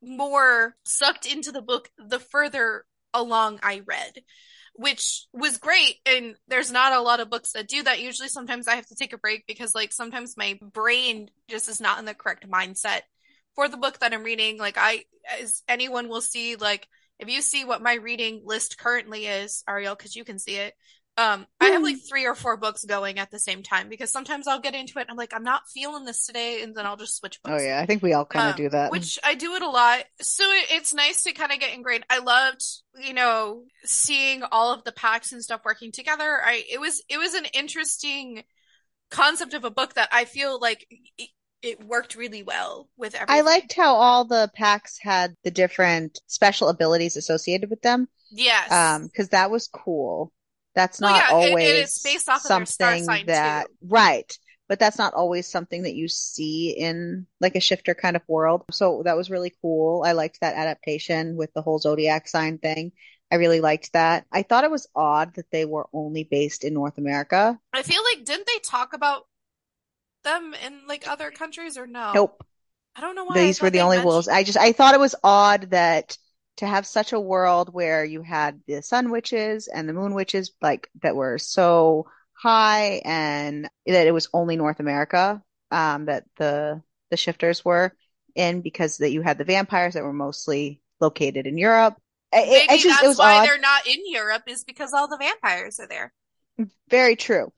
more 0.01 0.75
sucked 0.83 1.25
into 1.25 1.51
the 1.51 1.62
book 1.62 1.89
the 1.97 2.19
further 2.19 2.86
along 3.13 3.60
I 3.63 3.81
read, 3.86 4.21
which 4.75 5.25
was 5.33 5.57
great. 5.57 5.95
And 6.05 6.36
there's 6.47 6.71
not 6.71 6.93
a 6.93 7.01
lot 7.01 7.19
of 7.19 7.29
books 7.29 7.53
that 7.53 7.67
do 7.67 7.83
that. 7.83 8.01
Usually, 8.01 8.29
sometimes 8.29 8.67
I 8.67 8.75
have 8.75 8.88
to 8.88 8.95
take 8.95 9.13
a 9.13 9.17
break 9.17 9.45
because, 9.47 9.73
like, 9.73 9.91
sometimes 9.91 10.38
my 10.38 10.60
brain 10.62 11.29
just 11.49 11.69
is 11.69 11.81
not 11.81 11.99
in 11.99 12.05
the 12.05 12.13
correct 12.13 12.49
mindset 12.49 13.01
for 13.55 13.67
the 13.67 13.77
book 13.77 13.99
that 13.99 14.13
I'm 14.13 14.23
reading. 14.23 14.57
Like, 14.57 14.77
I, 14.77 15.05
as 15.41 15.63
anyone 15.67 16.10
will 16.10 16.21
see, 16.21 16.55
like, 16.55 16.88
if 17.19 17.29
you 17.29 17.41
see 17.41 17.65
what 17.65 17.81
my 17.81 17.95
reading 17.95 18.43
list 18.45 18.77
currently 18.77 19.25
is, 19.25 19.63
Ariel, 19.67 19.95
because 19.95 20.15
you 20.15 20.23
can 20.23 20.38
see 20.38 20.55
it, 20.57 20.75
um, 21.17 21.47
I 21.60 21.69
have 21.69 21.84
like 21.84 21.97
three 22.08 22.25
or 22.25 22.36
four 22.36 22.58
books 22.58 22.86
going 22.86 23.19
at 23.19 23.32
the 23.32 23.39
same 23.39 23.63
time 23.63 23.89
because 23.89 24.12
sometimes 24.12 24.47
I'll 24.47 24.60
get 24.60 24.75
into 24.75 24.99
it 24.99 25.03
and 25.03 25.12
I'm 25.12 25.17
like, 25.17 25.34
I'm 25.34 25.43
not 25.43 25.63
feeling 25.73 26.06
this 26.06 26.25
today, 26.25 26.62
and 26.62 26.75
then 26.75 26.86
I'll 26.86 26.97
just 26.97 27.17
switch 27.17 27.41
books. 27.43 27.62
Oh 27.62 27.63
yeah, 27.65 27.80
I 27.82 27.86
think 27.86 28.03
we 28.03 28.13
all 28.13 28.25
kind 28.25 28.49
of 28.49 28.56
Um, 28.56 28.58
do 28.58 28.69
that. 28.69 28.91
Which 28.91 29.19
I 29.23 29.36
do 29.36 29.56
it 29.56 29.62
a 29.62 29.69
lot. 29.69 30.03
So 30.21 30.43
it, 30.43 30.67
it's 30.71 30.93
nice 30.93 31.23
to 31.23 31.34
kind 31.34 31.51
of 31.51 31.60
get 31.60 31.73
ingrained. 31.73 32.06
I 32.10 32.19
loved, 32.19 32.63
you 33.01 33.13
know, 33.13 33.63
seeing 33.84 34.43
all 34.51 34.73
of 34.73 34.84
the 34.84 34.91
packs 34.91 35.32
and 35.32 35.43
stuff 35.43 35.62
working 35.65 35.91
together. 35.91 36.39
I 36.43 36.63
it 36.69 36.80
was 36.80 37.01
it 37.10 37.17
was 37.17 37.34
an 37.34 37.45
interesting 37.53 38.43
concept 39.10 39.53
of 39.53 39.63
a 39.63 39.71
book 39.71 39.95
that 39.95 40.10
I 40.12 40.25
feel 40.25 40.60
like 40.60 40.88
it, 41.17 41.30
it 41.62 41.84
worked 41.84 42.15
really 42.15 42.43
well 42.43 42.89
with 42.97 43.15
everything. 43.15 43.38
I 43.38 43.41
liked 43.41 43.73
how 43.73 43.95
all 43.95 44.25
the 44.25 44.51
packs 44.53 44.97
had 45.01 45.36
the 45.43 45.51
different 45.51 46.19
special 46.27 46.69
abilities 46.69 47.15
associated 47.17 47.69
with 47.69 47.82
them. 47.82 48.08
Yes. 48.32 48.71
Um, 48.71 49.08
because 49.08 49.30
that 49.30 49.49
was 49.51 49.67
cool. 49.67 50.32
That's 50.77 51.01
Well, 51.01 51.11
not 51.11 51.17
yeah, 51.17 51.35
and- 51.35 51.43
and 51.43 51.49
always 51.49 51.79
it's 51.79 52.03
based 52.03 52.29
off 52.29 52.45
of 52.45 52.67
something 52.67 53.03
sign, 53.03 53.25
that, 53.25 53.65
too. 53.65 53.73
right. 53.81 54.37
But 54.69 54.79
that's 54.79 54.97
not 54.97 55.13
always 55.13 55.47
something 55.47 55.83
that 55.83 55.95
you 55.95 56.07
see 56.07 56.71
in 56.71 57.25
like 57.39 57.55
a 57.55 57.61
shifter 57.61 57.95
kind 57.95 58.15
of 58.15 58.21
world. 58.27 58.65
So 58.71 59.01
that 59.05 59.15
was 59.15 59.29
really 59.29 59.53
cool. 59.61 60.03
I 60.05 60.11
liked 60.11 60.41
that 60.41 60.55
adaptation 60.55 61.35
with 61.37 61.53
the 61.53 61.61
whole 61.61 61.79
zodiac 61.79 62.27
sign 62.27 62.57
thing. 62.57 62.91
I 63.31 63.35
really 63.35 63.61
liked 63.61 63.93
that. 63.93 64.25
I 64.31 64.43
thought 64.43 64.65
it 64.65 64.71
was 64.71 64.87
odd 64.93 65.35
that 65.35 65.49
they 65.51 65.65
were 65.65 65.87
only 65.93 66.25
based 66.25 66.63
in 66.63 66.73
North 66.73 66.97
America. 66.97 67.57
I 67.73 67.81
feel 67.81 68.03
like 68.03 68.25
didn't 68.25 68.45
they 68.45 68.59
talk 68.59 68.93
about 68.93 69.25
them 70.23 70.53
in 70.65 70.85
like 70.85 71.07
other 71.07 71.31
countries 71.31 71.77
or 71.77 71.87
no? 71.87 72.11
Nope. 72.13 72.45
I 72.95 73.01
don't 73.01 73.15
know 73.15 73.25
why. 73.25 73.35
These 73.35 73.61
were 73.61 73.69
the 73.69 73.81
only 73.81 73.97
mentioned... 73.97 74.09
wolves. 74.11 74.27
I 74.27 74.43
just 74.43 74.57
I 74.57 74.73
thought 74.73 74.95
it 74.95 74.99
was 74.99 75.15
odd 75.23 75.69
that 75.71 76.17
to 76.57 76.67
have 76.67 76.85
such 76.85 77.13
a 77.13 77.19
world 77.19 77.73
where 77.73 78.03
you 78.03 78.21
had 78.21 78.61
the 78.67 78.81
sun 78.81 79.11
witches 79.11 79.67
and 79.67 79.87
the 79.87 79.93
moon 79.93 80.13
witches 80.13 80.51
like 80.61 80.89
that 81.01 81.15
were 81.15 81.37
so 81.37 82.07
high 82.33 83.01
and 83.05 83.69
that 83.85 84.07
it 84.07 84.13
was 84.13 84.29
only 84.33 84.55
North 84.57 84.79
America 84.79 85.41
um, 85.71 86.05
that 86.05 86.25
the 86.37 86.81
the 87.09 87.17
shifters 87.17 87.63
were 87.63 87.93
in 88.35 88.61
because 88.61 88.97
that 88.97 89.11
you 89.11 89.21
had 89.21 89.37
the 89.37 89.43
vampires 89.43 89.93
that 89.93 90.03
were 90.03 90.13
mostly 90.13 90.81
located 90.99 91.47
in 91.47 91.57
Europe. 91.57 91.95
Maybe 92.33 92.51
it, 92.51 92.71
it 92.71 92.79
just, 92.81 93.01
that's 93.01 93.17
why 93.17 93.39
odd. 93.39 93.47
they're 93.47 93.59
not 93.59 93.87
in 93.87 93.99
Europe 94.05 94.43
is 94.47 94.63
because 94.63 94.93
all 94.93 95.07
the 95.07 95.17
vampires 95.17 95.79
are 95.79 95.87
there. 95.87 96.13
Very 96.89 97.15
true. 97.15 97.51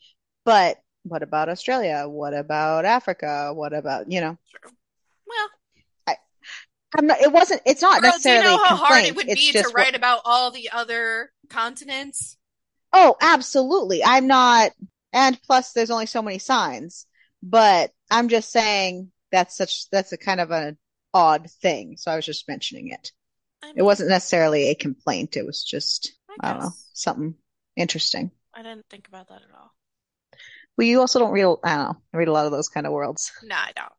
But 0.45 0.77
what 1.03 1.23
about 1.23 1.49
Australia? 1.49 2.05
What 2.07 2.33
about 2.33 2.85
Africa? 2.85 3.51
What 3.53 3.73
about, 3.73 4.11
you 4.11 4.21
know? 4.21 4.37
True. 4.51 4.71
Well, 5.27 5.49
not, 7.01 7.21
it 7.21 7.31
wasn't, 7.31 7.61
it's 7.65 7.81
not 7.81 8.01
Girl, 8.01 8.11
necessarily. 8.11 8.43
Do 8.43 8.49
you 8.49 8.57
know 8.57 8.63
how 8.63 8.75
hard 8.75 9.03
it 9.03 9.15
would 9.15 9.27
be 9.27 9.51
to 9.53 9.71
write 9.73 9.87
what, 9.87 9.95
about 9.95 10.21
all 10.25 10.51
the 10.51 10.69
other 10.71 11.31
continents? 11.49 12.37
Oh, 12.91 13.15
absolutely. 13.21 14.03
I'm 14.03 14.27
not, 14.27 14.71
and 15.13 15.41
plus 15.43 15.73
there's 15.73 15.91
only 15.91 16.07
so 16.07 16.21
many 16.21 16.39
signs, 16.39 17.05
but 17.43 17.91
I'm 18.09 18.29
just 18.29 18.51
saying 18.51 19.11
that's 19.31 19.55
such, 19.55 19.89
that's 19.91 20.11
a 20.11 20.17
kind 20.17 20.41
of 20.41 20.51
an 20.51 20.77
odd 21.13 21.49
thing. 21.61 21.97
So 21.97 22.11
I 22.11 22.15
was 22.15 22.25
just 22.25 22.47
mentioning 22.47 22.89
it. 22.89 23.11
I 23.61 23.67
mean, 23.67 23.75
it 23.77 23.83
wasn't 23.83 24.09
necessarily 24.09 24.69
a 24.69 24.75
complaint. 24.75 25.37
It 25.37 25.45
was 25.45 25.63
just, 25.63 26.13
I, 26.29 26.49
I 26.49 26.53
don't 26.53 26.61
know, 26.63 26.71
something 26.93 27.35
interesting. 27.75 28.31
I 28.53 28.63
didn't 28.63 28.85
think 28.89 29.07
about 29.07 29.27
that 29.29 29.41
at 29.41 29.55
all. 29.55 29.73
Well, 30.77 30.87
you 30.87 30.99
also 31.01 31.19
don't 31.19 31.31
read, 31.31 31.43
I 31.63 31.75
don't 31.75 31.87
know, 31.87 31.97
read 32.13 32.29
a 32.29 32.31
lot 32.31 32.45
of 32.45 32.51
those 32.51 32.69
kind 32.69 32.87
of 32.87 32.93
worlds. 32.93 33.31
No, 33.43 33.55
I 33.55 33.71
don't. 33.75 33.91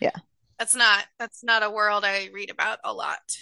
Yeah. 0.00 0.18
That's 0.58 0.74
not, 0.74 1.04
that's 1.18 1.44
not 1.44 1.62
a 1.62 1.70
world 1.70 2.04
I 2.04 2.30
read 2.32 2.50
about 2.50 2.78
a 2.84 2.92
lot 2.92 3.36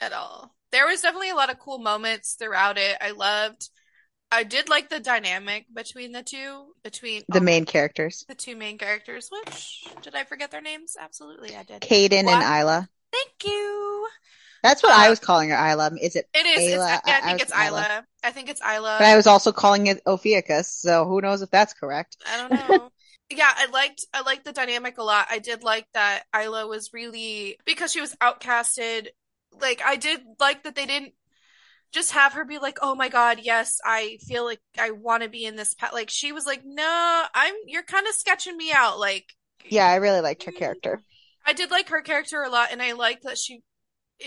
at 0.00 0.12
all. 0.12 0.54
There 0.72 0.86
was 0.86 1.00
definitely 1.00 1.30
a 1.30 1.34
lot 1.34 1.50
of 1.50 1.58
cool 1.58 1.78
moments 1.78 2.34
throughout 2.34 2.78
it. 2.78 2.96
I 3.00 3.10
loved, 3.10 3.68
I 4.32 4.44
did 4.44 4.68
like 4.68 4.88
the 4.88 5.00
dynamic 5.00 5.66
between 5.72 6.12
the 6.12 6.22
two, 6.22 6.74
between 6.84 7.22
the 7.28 7.38
oh, 7.38 7.42
main 7.42 7.64
characters. 7.64 8.24
The 8.28 8.34
two 8.34 8.56
main 8.56 8.78
characters, 8.78 9.28
which, 9.30 9.84
did 10.02 10.14
I 10.14 10.24
forget 10.24 10.50
their 10.50 10.60
names? 10.60 10.96
Absolutely, 10.98 11.56
I 11.56 11.64
did. 11.64 11.82
Caden 11.82 12.28
and 12.28 12.62
Isla. 12.62 12.88
Thank 13.12 13.44
you. 13.44 14.06
That's 14.62 14.82
what 14.82 14.92
uh, 14.92 14.96
I 14.96 15.10
was 15.10 15.18
calling 15.18 15.50
her, 15.50 15.70
Isla. 15.70 15.92
Is 16.00 16.16
it? 16.16 16.26
It 16.34 16.46
is. 16.46 16.74
Ayla? 16.74 16.86
I, 16.86 17.00
I, 17.04 17.20
think 17.20 17.40
I 17.40 17.42
it's 17.42 17.52
Isla. 17.52 17.66
Isla. 17.66 18.06
I 18.22 18.30
think 18.30 18.48
it's 18.50 18.60
Isla. 18.60 18.96
But 18.98 19.06
I 19.06 19.16
was 19.16 19.26
also 19.26 19.52
calling 19.52 19.86
it 19.86 20.00
Ophiuchus, 20.06 20.72
so 20.72 21.06
who 21.06 21.20
knows 21.20 21.42
if 21.42 21.50
that's 21.50 21.72
correct? 21.72 22.16
I 22.30 22.36
don't 22.36 22.68
know. 22.68 22.90
Yeah, 23.30 23.52
I 23.56 23.66
liked 23.66 24.06
I 24.12 24.22
liked 24.22 24.44
the 24.44 24.52
dynamic 24.52 24.98
a 24.98 25.02
lot. 25.02 25.28
I 25.30 25.38
did 25.38 25.62
like 25.62 25.86
that 25.94 26.24
Isla 26.36 26.66
was 26.66 26.90
really 26.92 27.58
because 27.64 27.92
she 27.92 28.00
was 28.00 28.16
outcasted. 28.16 29.08
Like 29.60 29.82
I 29.84 29.96
did 29.96 30.20
like 30.38 30.64
that 30.64 30.74
they 30.74 30.86
didn't 30.86 31.14
just 31.92 32.12
have 32.12 32.34
her 32.34 32.44
be 32.44 32.58
like, 32.58 32.78
"Oh 32.82 32.94
my 32.94 33.08
god, 33.08 33.40
yes, 33.42 33.78
I 33.84 34.18
feel 34.26 34.44
like 34.44 34.60
I 34.78 34.90
want 34.90 35.22
to 35.22 35.28
be 35.28 35.44
in 35.44 35.56
this." 35.56 35.74
Pet. 35.74 35.92
Like 35.92 36.10
she 36.10 36.32
was 36.32 36.46
like, 36.46 36.62
"No, 36.64 37.24
I'm. 37.34 37.54
You're 37.66 37.82
kind 37.82 38.06
of 38.06 38.14
sketching 38.14 38.56
me 38.56 38.72
out." 38.74 38.98
Like, 38.98 39.26
yeah, 39.68 39.86
I 39.86 39.96
really 39.96 40.20
liked 40.20 40.44
her 40.44 40.52
character. 40.52 41.02
I 41.46 41.52
did 41.52 41.70
like 41.70 41.88
her 41.88 42.02
character 42.02 42.42
a 42.42 42.50
lot, 42.50 42.68
and 42.72 42.82
I 42.82 42.92
liked 42.92 43.24
that 43.24 43.38
she 43.38 43.62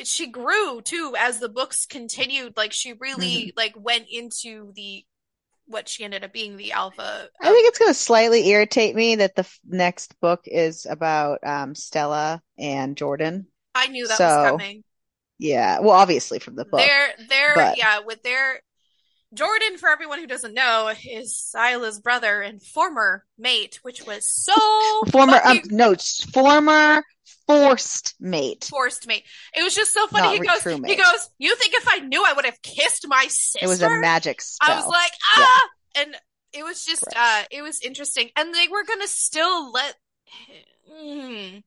she 0.04 0.28
grew 0.28 0.82
too 0.82 1.14
as 1.18 1.40
the 1.40 1.50
books 1.50 1.86
continued 1.86 2.58
like 2.58 2.74
she 2.74 2.94
really 2.94 3.28
mm-hmm. 3.28 3.58
like 3.58 3.74
went 3.78 4.08
into 4.10 4.72
the 4.76 5.06
what 5.68 5.88
she 5.88 6.04
ended 6.04 6.24
up 6.24 6.34
being 6.34 6.58
the 6.58 6.72
alpha 6.72 7.28
i 7.42 7.52
think 7.52 7.68
it's 7.68 7.80
going 7.80 7.90
to 7.90 7.94
slightly 7.94 8.48
irritate 8.50 8.96
me 8.96 9.16
that 9.16 9.36
the 9.36 9.42
f- 9.42 9.60
next 9.66 10.20
book 10.20 10.42
is 10.46 10.86
about 10.90 11.40
um, 11.46 11.74
stella 11.74 12.42
and 12.58 12.98
jordan. 12.98 13.48
I 13.76 13.88
knew 13.88 14.08
that 14.08 14.18
so, 14.18 14.26
was 14.26 14.52
coming. 14.52 14.84
yeah 15.40 15.80
well 15.80 15.92
obviously 15.92 16.40
from 16.40 16.56
the 16.56 16.66
book 16.66 16.80
they're 16.80 17.10
they're 17.30 17.56
but... 17.56 17.78
yeah 17.78 18.00
with 18.00 18.22
their 18.24 18.62
jordan 19.34 19.78
for 19.78 19.90
everyone 19.90 20.20
who 20.20 20.28
doesn't 20.28 20.54
know 20.54 20.92
is 21.06 21.54
Isla's 21.56 22.00
brother 22.00 22.42
and 22.42 22.62
former 22.62 23.26
mate 23.38 23.80
which 23.82 24.06
was 24.06 24.28
so 24.28 24.54
former 25.12 25.40
um, 25.44 25.62
no 25.70 25.96
former 26.32 27.04
forced 27.48 28.16
mate. 28.20 28.66
Forced 28.70 29.08
mate. 29.08 29.24
It 29.56 29.64
was 29.64 29.76
just 29.76 29.94
so 29.94 30.08
funny. 30.08 30.40
Not 30.40 30.64
he 30.64 30.72
goes, 30.72 30.86
he 30.86 30.96
goes, 30.96 31.30
you 31.38 31.56
think 31.56 31.74
if 31.74 31.88
I 31.88 32.00
knew 32.00 32.24
I 32.26 32.34
would 32.34 32.46
have 32.46 32.62
kissed 32.62 33.06
my 33.08 33.26
sister? 33.28 33.66
It 33.66 33.68
was 33.68 33.82
a 33.82 33.90
magic 33.90 34.42
spell. 34.42 34.72
I 34.72 34.76
was 34.76 34.88
like, 34.88 35.12
ah! 35.36 35.70
Yeah. 35.96 36.02
And 36.04 36.16
it 36.54 36.64
was 36.64 36.86
just, 36.86 37.04
Correct. 37.04 37.18
uh, 37.18 37.44
it 37.52 37.62
was 37.62 37.82
interesting. 37.82 38.30
And 38.36 38.54
they 38.54 38.68
were 38.70 38.84
going 38.84 39.02
to 39.02 39.08
still 39.08 39.72
let, 39.72 39.96
mm. 40.92 41.64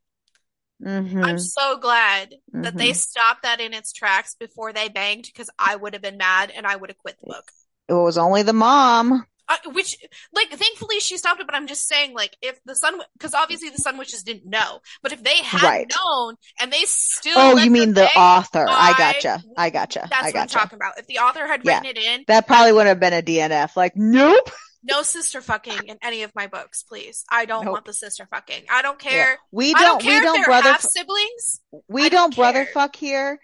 Mm-hmm. 0.83 1.25
I'm 1.25 1.39
so 1.39 1.79
glad 1.79 2.31
mm-hmm. 2.31 2.63
that 2.63 2.77
they 2.77 2.91
mm-hmm. 2.91 2.95
stopped 2.95 3.43
that 3.43 3.61
in 3.61 3.75
its 3.75 3.93
tracks 3.93 4.35
before 4.39 4.73
they 4.73 4.89
banged 4.89 5.25
because 5.27 5.51
I 5.59 5.77
would 5.77 5.95
have 5.95 6.03
been 6.03 6.17
mad 6.17 6.53
and 6.55 6.67
I 6.67 6.77
would 6.77 6.91
have 6.91 6.99
quit 6.99 7.17
the 7.21 7.27
book. 7.27 7.51
It 7.89 7.95
was 7.95 8.19
only 8.19 8.43
the 8.43 8.53
mom. 8.53 9.25
Uh, 9.49 9.57
which, 9.75 9.97
like, 10.33 10.49
thankfully 10.51 10.99
she 10.99 11.17
stopped 11.17 11.41
it, 11.41 11.47
but 11.47 11.55
I'm 11.55 11.69
just 11.69 11.87
saying, 11.87 12.15
like, 12.15 12.37
if 12.43 12.59
the 12.65 12.75
sun, 12.75 13.01
because 13.13 13.33
obviously 13.33 13.69
the 13.69 13.79
sun 13.79 13.97
witches 13.97 14.25
didn't 14.25 14.45
know, 14.45 14.81
but 15.05 15.13
if 15.13 15.23
they 15.23 15.37
had 15.37 15.63
right. 15.63 15.93
known 15.95 16.35
and 16.61 16.73
they 16.73 16.83
still, 16.83 17.35
oh, 17.37 17.57
you 17.57 17.71
mean 17.71 17.95
the 17.95 18.09
author? 18.19 18.67
I, 18.69 18.91
I 18.91 18.99
gotcha, 18.99 19.45
I 19.57 19.71
gotcha. 19.71 20.09
That's 20.11 20.27
I 20.27 20.33
gotcha. 20.33 20.37
what 20.37 20.43
I'm 20.43 20.49
talking 20.49 20.77
about. 20.77 20.99
If 20.99 21.07
the 21.07 21.19
author 21.19 21.47
had 21.47 21.65
written 21.65 21.85
yeah. 21.85 21.91
it 21.91 21.99
in, 21.99 22.25
that 22.27 22.49
probably 22.49 22.73
would 22.73 22.89
have 22.89 22.99
been 22.99 23.13
a 23.13 23.23
DNF. 23.23 23.77
Like, 23.77 23.93
nope. 23.95 24.51
No 24.89 25.03
sister 25.03 25.41
fucking 25.41 25.89
in 25.89 25.99
any 26.03 26.23
of 26.23 26.33
my 26.35 26.47
books, 26.47 26.83
please. 26.83 27.25
I 27.31 27.45
don't 27.45 27.65
nope. 27.65 27.73
want 27.73 27.85
the 27.87 27.93
sister 27.93 28.27
fucking. 28.31 28.65
I 28.71 28.83
don't 28.83 28.99
care. 28.99 29.31
Yeah. 29.31 29.37
We 29.51 29.73
don't. 29.75 30.01
don't 30.01 30.07
we 30.07 30.21
don't 30.21 30.45
brother 30.45 30.71
f- 30.71 30.83
siblings. 30.83 31.61
We 31.89 32.03
don't, 32.03 32.13
don't 32.13 32.37
brother 32.37 32.67
fuck 32.73 32.95
here. 32.95 33.41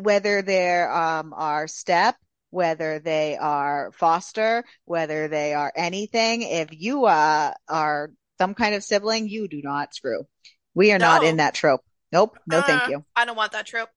Whether 0.00 0.42
there 0.42 0.92
um 0.92 1.32
are 1.34 1.66
step 1.66 2.16
whether 2.52 2.98
they 2.98 3.38
are 3.38 3.90
foster, 3.92 4.62
whether 4.84 5.26
they 5.26 5.54
are 5.54 5.72
anything. 5.74 6.42
If 6.42 6.68
you 6.70 7.06
uh, 7.06 7.52
are 7.66 8.12
some 8.38 8.54
kind 8.54 8.74
of 8.74 8.84
sibling, 8.84 9.26
you 9.26 9.48
do 9.48 9.62
not 9.62 9.94
screw. 9.94 10.26
We 10.74 10.92
are 10.92 10.98
no. 10.98 11.06
not 11.06 11.24
in 11.24 11.38
that 11.38 11.54
trope. 11.54 11.80
Nope. 12.12 12.38
No, 12.46 12.58
uh, 12.58 12.62
thank 12.62 12.90
you. 12.90 13.04
I 13.16 13.24
don't 13.24 13.36
want 13.36 13.52
that 13.52 13.66
trope. 13.66 13.88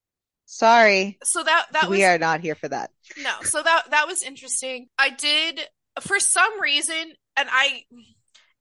Sorry. 0.45 1.17
So 1.23 1.43
that 1.43 1.65
that 1.73 1.89
we 1.89 1.97
was, 1.97 2.05
are 2.05 2.17
not 2.17 2.39
here 2.39 2.55
for 2.55 2.69
that. 2.69 2.91
No. 3.21 3.33
So 3.41 3.61
that 3.61 3.91
that 3.91 4.07
was 4.07 4.23
interesting. 4.23 4.87
I 4.97 5.09
did 5.09 5.59
for 6.01 6.19
some 6.19 6.61
reason, 6.61 7.13
and 7.37 7.49
I 7.51 7.83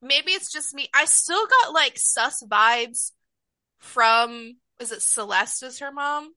maybe 0.02 0.32
it's 0.32 0.52
just 0.52 0.74
me. 0.74 0.88
I 0.94 1.04
still 1.06 1.46
got 1.46 1.72
like 1.72 1.94
sus 1.96 2.42
vibes 2.42 3.12
from 3.78 4.56
is 4.80 4.92
it 4.92 5.02
Celeste 5.02 5.62
is 5.64 5.78
her 5.80 5.92
mom? 5.92 6.32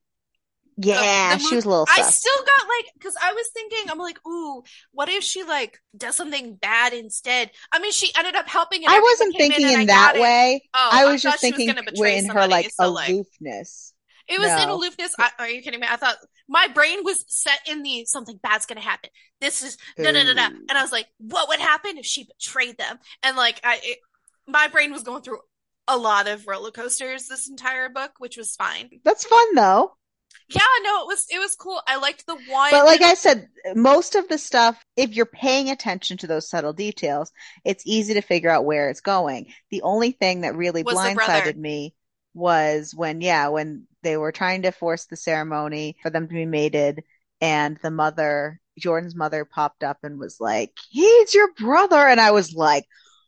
Yeah, 0.79 1.37
she 1.37 1.55
was 1.55 1.65
a 1.65 1.69
little. 1.69 1.87
Sus. 1.87 1.97
I 1.97 2.01
still 2.03 2.37
got 2.37 2.67
like 2.67 2.93
because 2.93 3.15
I 3.21 3.33
was 3.33 3.49
thinking 3.51 3.89
I'm 3.89 3.97
like, 3.97 4.19
ooh, 4.27 4.61
what 4.91 5.09
if 5.09 5.23
she 5.23 5.43
like 5.43 5.79
does 5.95 6.15
something 6.15 6.55
bad 6.55 6.93
instead? 6.93 7.49
I 7.71 7.79
mean, 7.79 7.91
she 7.91 8.11
ended 8.15 8.35
up 8.35 8.47
helping. 8.47 8.83
I 8.87 8.99
wasn't 8.99 9.35
thinking 9.35 9.67
in, 9.67 9.81
in 9.81 9.87
that 9.87 10.19
way. 10.19 10.61
Oh, 10.75 10.89
I 10.91 11.05
was 11.05 11.25
I 11.25 11.31
just 11.31 11.41
thinking 11.41 11.73
was 11.75 12.23
in 12.23 12.29
her 12.29 12.47
like 12.47 12.69
so, 12.69 12.89
aloofness. 12.89 13.93
It 14.27 14.39
was 14.39 14.49
no. 14.49 14.63
in 14.63 14.69
aloofness. 14.69 15.13
I, 15.17 15.29
are 15.39 15.49
you 15.49 15.61
kidding 15.61 15.79
me? 15.79 15.87
I 15.89 15.95
thought 15.95 16.17
my 16.47 16.67
brain 16.67 16.99
was 17.03 17.23
set 17.27 17.59
in 17.67 17.83
the 17.83 18.05
something 18.05 18.39
bad's 18.41 18.65
gonna 18.65 18.81
happen. 18.81 19.09
This 19.41 19.63
is 19.63 19.77
da 19.97 20.11
da 20.11 20.23
da 20.23 20.33
da, 20.33 20.47
and 20.47 20.77
I 20.77 20.81
was 20.81 20.91
like, 20.91 21.07
what 21.17 21.49
would 21.49 21.59
happen 21.59 21.97
if 21.97 22.05
she 22.05 22.25
betrayed 22.25 22.77
them? 22.77 22.99
And 23.23 23.37
like, 23.37 23.59
I, 23.63 23.79
it, 23.83 23.99
my 24.47 24.67
brain 24.67 24.91
was 24.91 25.03
going 25.03 25.21
through 25.21 25.39
a 25.87 25.97
lot 25.97 26.27
of 26.27 26.47
roller 26.47 26.71
coasters 26.71 27.27
this 27.27 27.49
entire 27.49 27.89
book, 27.89 28.11
which 28.17 28.37
was 28.37 28.55
fine. 28.55 28.89
That's 29.03 29.25
fun 29.25 29.55
though 29.55 29.93
yeah 30.49 30.61
no 30.83 31.01
it 31.01 31.07
was 31.07 31.25
it 31.29 31.39
was 31.39 31.55
cool 31.55 31.81
i 31.87 31.97
liked 31.97 32.25
the 32.25 32.35
one 32.35 32.71
but 32.71 32.85
like 32.85 33.01
i 33.01 33.13
said 33.13 33.47
most 33.75 34.15
of 34.15 34.27
the 34.29 34.37
stuff 34.37 34.81
if 34.95 35.13
you're 35.13 35.25
paying 35.25 35.69
attention 35.69 36.17
to 36.17 36.27
those 36.27 36.49
subtle 36.49 36.73
details 36.73 37.31
it's 37.65 37.83
easy 37.85 38.13
to 38.13 38.21
figure 38.21 38.49
out 38.49 38.65
where 38.65 38.89
it's 38.89 39.01
going 39.01 39.47
the 39.71 39.81
only 39.81 40.11
thing 40.11 40.41
that 40.41 40.55
really 40.55 40.83
blindsided 40.83 41.57
me 41.57 41.93
was 42.33 42.93
when 42.95 43.19
yeah 43.19 43.49
when 43.49 43.87
they 44.07 44.15
were 44.15 44.31
trying 44.31 44.61
to 44.61 44.71
force 44.71 45.05
the 45.05 45.17
ceremony 45.17 45.97
for 46.01 46.09
them 46.09 46.29
to 46.29 46.33
be 46.33 46.45
mated 46.45 47.03
and 47.41 47.77
the 47.83 47.91
mother 47.91 48.61
jordan's 48.79 49.15
mother 49.15 49.43
popped 49.43 49.83
up 49.83 49.97
and 50.01 50.17
was 50.17 50.39
like 50.39 50.71
he's 50.89 51.33
your 51.33 51.51
brother 51.55 51.97
and 51.97 52.21
i 52.21 52.31
was 52.31 52.53
like 52.53 52.85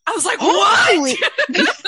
I 0.07 0.11
was 0.13 0.25
like, 0.25 0.39
Holy, 0.41 1.15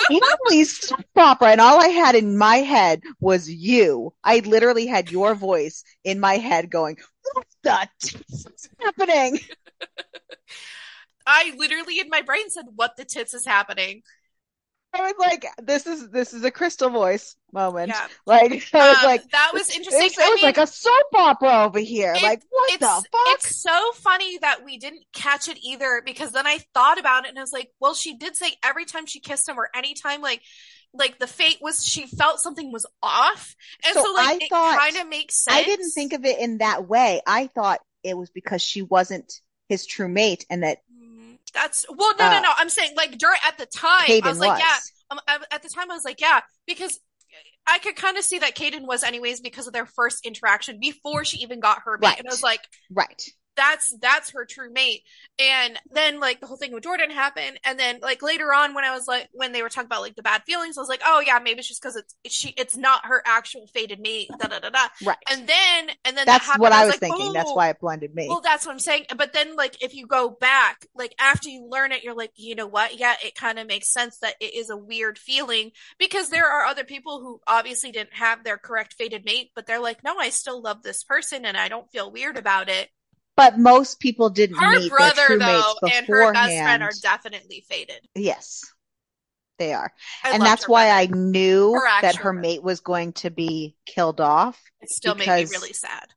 what? 0.09 0.65
Soap 0.67 1.05
opera. 1.15 1.47
And 1.47 1.61
all 1.61 1.81
I 1.81 1.87
had 1.87 2.13
in 2.13 2.37
my 2.37 2.57
head 2.57 3.01
was 3.19 3.49
you. 3.49 4.13
I 4.23 4.39
literally 4.45 4.85
had 4.85 5.09
your 5.09 5.33
voice 5.33 5.83
in 6.03 6.19
my 6.19 6.35
head 6.35 6.69
going, 6.69 6.97
what 7.33 7.47
the 7.63 7.87
tits 7.99 8.45
is 8.45 8.69
happening? 8.79 9.39
I 11.25 11.55
literally 11.57 11.99
in 11.99 12.09
my 12.09 12.21
brain 12.21 12.47
said, 12.51 12.65
what 12.75 12.95
the 12.95 13.05
tits 13.05 13.33
is 13.33 13.45
happening? 13.45 14.03
I 14.93 15.01
was 15.01 15.13
like, 15.19 15.45
"This 15.61 15.87
is 15.87 16.09
this 16.09 16.33
is 16.33 16.43
a 16.43 16.51
crystal 16.51 16.89
voice 16.89 17.35
moment." 17.53 17.89
Yeah. 17.89 18.07
Like 18.25 18.51
I 18.73 18.89
was 18.89 18.97
um, 18.99 19.05
like, 19.05 19.29
"That 19.31 19.51
was 19.53 19.69
interesting." 19.69 20.01
It 20.01 20.03
was, 20.03 20.17
it 20.17 20.31
was 20.31 20.35
mean, 20.35 20.43
like 20.43 20.57
a 20.57 20.67
soap 20.67 21.05
opera 21.15 21.63
over 21.65 21.79
here. 21.79 22.13
It, 22.13 22.21
like 22.21 22.41
what 22.49 22.79
the 22.79 22.85
fuck? 22.85 23.05
It's 23.13 23.61
so 23.61 23.91
funny 23.95 24.37
that 24.39 24.65
we 24.65 24.77
didn't 24.77 25.05
catch 25.13 25.47
it 25.47 25.57
either 25.63 26.01
because 26.05 26.31
then 26.31 26.45
I 26.45 26.59
thought 26.73 26.99
about 26.99 27.25
it 27.25 27.29
and 27.29 27.37
I 27.37 27.41
was 27.41 27.53
like, 27.53 27.69
"Well, 27.79 27.93
she 27.93 28.17
did 28.17 28.35
say 28.35 28.53
every 28.63 28.85
time 28.85 29.05
she 29.05 29.19
kissed 29.19 29.47
him 29.47 29.57
or 29.57 29.69
anytime 29.73 30.21
like 30.21 30.41
like 30.93 31.19
the 31.19 31.27
fate 31.27 31.59
was 31.61 31.85
she 31.85 32.05
felt 32.05 32.39
something 32.39 32.71
was 32.71 32.85
off, 33.01 33.55
and 33.85 33.93
so, 33.93 34.03
So 34.03 34.13
like 34.13 34.41
I 34.41 34.45
it 34.45 34.49
kind 34.49 34.97
of 34.97 35.07
makes 35.07 35.43
sense. 35.43 35.57
I 35.57 35.63
didn't 35.63 35.91
think 35.91 36.13
of 36.13 36.25
it 36.25 36.39
in 36.39 36.57
that 36.57 36.87
way. 36.87 37.21
I 37.25 37.47
thought 37.47 37.79
it 38.03 38.17
was 38.17 38.29
because 38.29 38.61
she 38.61 38.81
wasn't 38.81 39.31
his 39.69 39.85
true 39.85 40.09
mate 40.09 40.45
and 40.49 40.63
that 40.63 40.79
That's 41.53 41.85
well, 41.89 42.13
no, 42.17 42.29
no, 42.29 42.37
Uh, 42.37 42.41
no. 42.41 42.51
I'm 42.57 42.69
saying 42.69 42.93
like 42.95 43.17
during 43.17 43.39
at 43.45 43.57
the 43.57 43.65
time, 43.65 44.05
Caden 44.07 44.23
I 44.23 44.29
was 44.29 44.39
was. 44.39 44.47
like, 44.47 44.59
yeah. 44.61 44.77
Um, 45.11 45.19
at 45.51 45.61
the 45.61 45.69
time, 45.69 45.91
I 45.91 45.93
was 45.93 46.05
like, 46.05 46.21
yeah, 46.21 46.39
because 46.65 46.99
I 47.67 47.79
could 47.79 47.95
kind 47.95 48.17
of 48.17 48.23
see 48.23 48.39
that 48.39 48.55
Caden 48.55 48.87
was 48.87 49.03
anyways 49.03 49.41
because 49.41 49.67
of 49.67 49.73
their 49.73 49.85
first 49.85 50.25
interaction 50.25 50.79
before 50.79 51.25
she 51.25 51.37
even 51.39 51.59
got 51.59 51.79
her 51.85 51.97
Right. 52.01 52.17
and 52.17 52.27
I 52.27 52.31
was 52.31 52.41
like, 52.43 52.61
Right. 52.89 53.21
That's 53.55 53.95
that's 54.01 54.31
her 54.31 54.45
true 54.45 54.71
mate. 54.71 55.03
And 55.39 55.79
then 55.91 56.19
like 56.19 56.39
the 56.39 56.47
whole 56.47 56.57
thing 56.57 56.73
with 56.73 56.83
Jordan 56.83 57.11
happened, 57.11 57.59
and 57.65 57.79
then 57.79 57.99
like 58.01 58.21
later 58.21 58.53
on 58.53 58.73
when 58.73 58.83
I 58.83 58.91
was 58.91 59.07
like 59.07 59.29
when 59.33 59.51
they 59.51 59.61
were 59.61 59.69
talking 59.69 59.87
about 59.87 60.01
like 60.01 60.15
the 60.15 60.23
bad 60.23 60.43
feelings, 60.45 60.77
I 60.77 60.81
was 60.81 60.89
like, 60.89 61.01
oh 61.05 61.21
yeah, 61.25 61.39
maybe 61.43 61.59
it's 61.59 61.67
just 61.67 61.81
because 61.81 61.95
it's 61.95 62.15
she 62.33 62.53
it's 62.57 62.77
not 62.77 63.05
her 63.05 63.21
actual 63.25 63.67
fated 63.67 63.99
mate. 63.99 64.29
Da 64.39 64.47
da 64.47 64.59
da 64.59 64.69
da. 64.69 64.87
Right. 65.03 65.17
And 65.29 65.47
then 65.47 65.89
and 66.05 66.17
then 66.17 66.27
that 66.27 66.41
That's 66.41 66.45
happened, 66.45 66.61
what 66.61 66.71
I 66.71 66.85
was 66.85 66.93
like, 66.93 66.99
thinking. 66.99 67.33
That's 67.33 67.51
"Oh, 67.51 67.55
why 67.55 67.69
it 67.69 67.79
blended 67.79 68.13
me. 68.15 68.27
well, 68.29 68.41
that's 68.41 68.65
what 68.65 68.71
I'm 68.73 68.79
saying. 68.79 69.05
But 69.17 69.33
then, 69.33 69.55
like, 69.55 69.81
if 69.83 69.93
you 69.95 70.07
go 70.07 70.29
back, 70.29 70.85
like, 70.95 71.13
after 71.19 71.49
you 71.49 71.67
learn 71.69 71.91
it, 71.91 72.03
you're 72.03 72.15
like, 72.15 72.31
you 72.35 72.55
know 72.55 72.67
what? 72.67 72.99
Yeah, 72.99 73.15
it 73.23 73.35
kind 73.35 73.59
of 73.59 73.67
makes 73.67 73.91
sense 73.91 74.17
that 74.19 74.35
it 74.39 74.53
is 74.53 74.69
a 74.69 74.77
weird 74.77 75.17
feeling 75.17 75.71
because 75.97 76.29
there 76.29 76.47
are 76.47 76.65
other 76.65 76.83
people 76.83 77.19
who 77.19 77.41
obviously 77.47 77.91
didn't 77.91 78.13
have 78.13 78.43
their 78.43 78.57
correct 78.57 78.93
fated 78.93 79.25
mate, 79.25 79.51
but 79.55 79.65
they're 79.67 79.79
like, 79.79 80.03
no, 80.03 80.17
I 80.17 80.29
still 80.29 80.61
love 80.61 80.83
this 80.83 81.03
person 81.03 81.45
and 81.45 81.57
I 81.57 81.67
don't 81.67 81.91
feel 81.91 82.11
weird 82.11 82.37
about 82.37 82.69
it. 82.69 82.89
But 83.41 83.59
most 83.59 83.99
people 83.99 84.29
didn't 84.29 84.57
Her 84.57 84.79
meet 84.79 84.89
brother, 84.89 85.15
their 85.15 85.27
true 85.27 85.39
though, 85.39 85.75
mates 85.81 85.95
and 85.95 86.07
her 86.07 86.31
best 86.33 86.53
beforehand. 86.53 86.65
friend 86.65 86.83
are 86.83 86.91
definitely 87.01 87.65
fated. 87.69 88.07
yes, 88.15 88.63
they 89.57 89.73
are. 89.73 89.91
I 90.23 90.31
and 90.31 90.41
that's 90.43 90.67
why 90.67 90.85
brother. 90.87 90.99
I 91.01 91.05
knew 91.07 91.73
Her 91.73 92.01
that 92.01 92.15
her 92.17 92.33
brother. 92.33 92.39
mate 92.39 92.63
was 92.63 92.79
going 92.79 93.13
to 93.13 93.29
be 93.29 93.75
killed 93.85 94.21
off. 94.21 94.59
It 94.81 94.89
still 94.89 95.15
made 95.15 95.27
me 95.27 95.45
really 95.45 95.73
sad. 95.73 96.07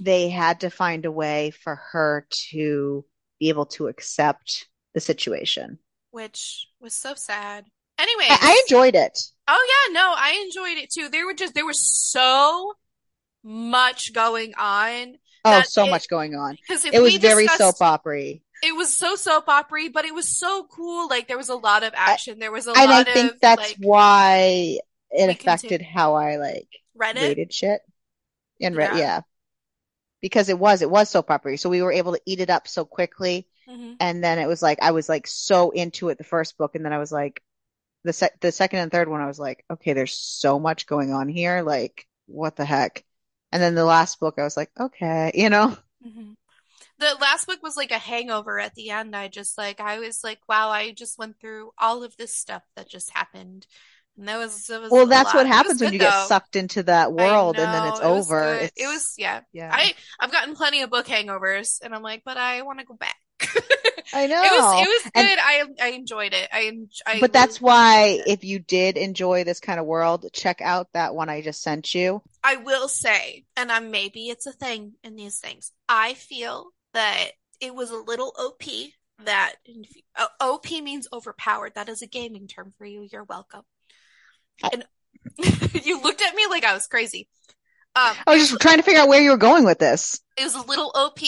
They 0.00 0.28
had 0.30 0.60
to 0.60 0.70
find 0.70 1.04
a 1.04 1.12
way 1.12 1.50
for 1.50 1.76
her 1.92 2.26
to 2.50 3.04
be 3.38 3.48
able 3.50 3.66
to 3.66 3.88
accept 3.88 4.68
the 4.94 5.00
situation. 5.00 5.78
Which 6.10 6.66
was 6.80 6.92
so 6.94 7.14
sad. 7.14 7.66
anyway 7.98 8.26
I, 8.28 8.38
I 8.40 8.62
enjoyed 8.66 8.94
it. 8.94 9.18
Oh 9.48 9.68
yeah, 9.88 9.92
no, 9.94 10.14
I 10.16 10.42
enjoyed 10.44 10.78
it 10.82 10.90
too. 10.90 11.08
There 11.08 11.26
were 11.26 11.34
just 11.34 11.54
there 11.54 11.66
was 11.66 11.80
so 11.80 12.74
much 13.44 14.12
going 14.12 14.54
on 14.56 15.16
Oh, 15.44 15.62
so 15.62 15.86
it- 15.86 15.90
much 15.90 16.08
going 16.08 16.34
on. 16.34 16.56
because 16.56 16.84
It 16.84 17.00
was 17.02 17.16
very 17.16 17.46
soap 17.48 17.80
opera 17.80 18.34
it 18.64 18.76
was 18.76 18.94
so 18.94 19.16
soap 19.16 19.48
opera, 19.48 19.90
but 19.92 20.04
it 20.04 20.14
was 20.14 20.28
so 20.28 20.64
cool. 20.70 21.08
Like 21.08 21.26
there 21.26 21.36
was 21.36 21.48
a 21.48 21.56
lot 21.56 21.82
of 21.82 21.92
action. 21.96 22.38
there 22.38 22.52
was 22.52 22.68
a 22.68 22.70
and 22.70 22.78
I 22.78 22.98
lot 22.98 23.08
think 23.08 23.32
of 23.32 23.40
that's 23.40 23.60
like 23.60 23.76
why 23.80 24.78
it 25.10 25.28
affected 25.30 25.68
continue- 25.80 25.92
how 25.92 26.14
I 26.14 26.36
like 26.36 26.68
Reddit. 26.96 27.22
rated 27.22 27.52
shit. 27.52 27.80
And 28.60 28.76
re- 28.76 28.84
Yeah. 28.84 28.96
yeah. 28.96 29.20
Because 30.20 30.48
it 30.48 30.56
was, 30.60 30.80
it 30.80 30.88
was 30.90 31.08
soap 31.10 31.28
opera. 31.32 31.58
So 31.58 31.68
we 31.70 31.82
were 31.82 31.90
able 31.90 32.12
to 32.12 32.20
eat 32.24 32.38
it 32.38 32.50
up 32.50 32.68
so 32.68 32.84
quickly. 32.84 33.48
Mhm. 33.68 33.96
And 33.98 34.22
then 34.22 34.38
it 34.38 34.46
was 34.46 34.62
like, 34.62 34.78
I 34.80 34.92
was 34.92 35.08
like 35.08 35.26
so 35.26 35.70
into 35.70 36.08
it 36.10 36.18
the 36.18 36.22
first 36.24 36.56
book. 36.56 36.76
And 36.76 36.84
then 36.84 36.92
I 36.92 36.98
was 36.98 37.10
like, 37.10 37.42
the 38.04 38.12
sec, 38.12 38.38
the 38.40 38.52
second 38.52 38.78
and 38.78 38.92
third 38.92 39.08
one, 39.08 39.20
I 39.20 39.26
was 39.26 39.40
like, 39.40 39.64
okay, 39.72 39.92
there's 39.92 40.16
so 40.16 40.60
much 40.60 40.86
going 40.86 41.12
on 41.12 41.28
here. 41.28 41.62
Like, 41.62 42.06
what 42.26 42.54
the 42.54 42.64
heck? 42.64 43.02
And 43.52 43.62
then 43.62 43.74
the 43.76 43.84
last 43.84 44.18
book, 44.20 44.36
I 44.38 44.44
was 44.44 44.56
like, 44.56 44.70
okay, 44.80 45.30
you 45.36 45.50
know? 45.50 45.76
Mhm. 46.04 46.36
The 46.98 47.14
last 47.20 47.46
book 47.46 47.62
was 47.62 47.76
like 47.76 47.90
a 47.92 47.98
hangover 47.98 48.60
at 48.60 48.74
the 48.74 48.90
end. 48.90 49.16
I 49.16 49.28
just 49.28 49.58
like 49.58 49.80
I 49.80 49.98
was 50.00 50.24
like, 50.24 50.40
wow, 50.48 50.70
I 50.70 50.92
just 50.92 51.18
went 51.18 51.40
through 51.40 51.72
all 51.78 52.04
of 52.04 52.16
this 52.16 52.34
stuff 52.34 52.62
that 52.76 52.88
just 52.88 53.10
happened. 53.10 53.66
And 54.16 54.28
that 54.28 54.38
was, 54.38 54.66
that 54.66 54.80
was 54.82 54.90
Well, 54.90 55.06
that's 55.06 55.32
lot. 55.32 55.36
what 55.38 55.46
happens 55.46 55.80
when 55.80 55.90
good, 55.90 55.92
you 55.92 55.98
get 55.98 56.14
sucked 56.14 56.54
into 56.56 56.82
that 56.84 57.12
world 57.12 57.58
and 57.58 57.72
then 57.72 57.84
it's 57.86 58.00
it 58.00 58.04
over. 58.04 58.42
It's, 58.54 58.72
It 58.76 58.86
was 58.86 59.14
yeah. 59.18 59.42
yeah. 59.52 59.70
I 59.70 59.94
I've 60.20 60.32
gotten 60.32 60.54
plenty 60.54 60.82
of 60.82 60.90
book 60.90 61.06
hangovers, 61.06 61.80
and 61.82 61.94
I'm 61.94 62.02
like, 62.02 62.22
but 62.24 62.36
I 62.36 62.62
want 62.62 62.78
to 62.80 62.84
go 62.84 62.94
back. 62.94 63.16
I 64.14 64.26
know. 64.26 64.42
It 64.42 64.50
was 64.52 64.86
it 64.86 64.88
was 64.88 65.10
And- 65.14 65.28
good. 65.28 65.38
I 65.40 65.64
I 65.80 65.88
enjoyed 65.92 66.34
it. 66.34 66.48
I, 66.52 66.72
I 67.06 67.20
But 67.20 67.32
that's 67.32 67.60
why 67.60 68.20
it. 68.20 68.24
if 68.26 68.44
you 68.44 68.58
did 68.58 68.96
enjoy 68.98 69.44
this 69.44 69.58
kind 69.60 69.80
of 69.80 69.86
world, 69.86 70.26
check 70.32 70.60
out 70.60 70.88
that 70.92 71.14
one 71.14 71.28
I 71.30 71.40
just 71.40 71.62
sent 71.62 71.94
you. 71.94 72.22
I 72.44 72.56
will 72.56 72.88
say, 72.88 73.44
and 73.56 73.72
I'm 73.72 73.90
maybe 73.90 74.28
it's 74.28 74.46
a 74.46 74.52
thing 74.52 74.92
in 75.02 75.16
these 75.16 75.38
things. 75.38 75.72
I 75.88 76.14
feel 76.14 76.66
that 76.92 77.30
it 77.60 77.74
was 77.74 77.90
a 77.90 77.96
little 77.96 78.32
OP. 78.38 78.62
That 79.24 79.54
uh, 80.16 80.26
OP 80.40 80.70
means 80.70 81.06
overpowered. 81.12 81.74
That 81.76 81.88
is 81.88 82.02
a 82.02 82.06
gaming 82.06 82.48
term 82.48 82.74
for 82.76 82.84
you. 82.84 83.06
You're 83.10 83.24
welcome. 83.24 83.62
And 84.72 84.84
you 85.84 86.02
looked 86.02 86.20
at 86.22 86.34
me 86.34 86.46
like 86.50 86.64
I 86.64 86.74
was 86.74 86.86
crazy. 86.86 87.28
Um, 87.94 88.14
I 88.26 88.34
was 88.36 88.48
just 88.50 88.60
trying 88.60 88.78
to 88.78 88.82
figure 88.82 89.00
out 89.00 89.08
where 89.08 89.22
you 89.22 89.30
were 89.30 89.36
going 89.36 89.64
with 89.64 89.78
this. 89.78 90.20
it 90.36 90.44
was 90.44 90.54
a 90.54 90.62
little 90.66 90.90
OP 90.94 91.18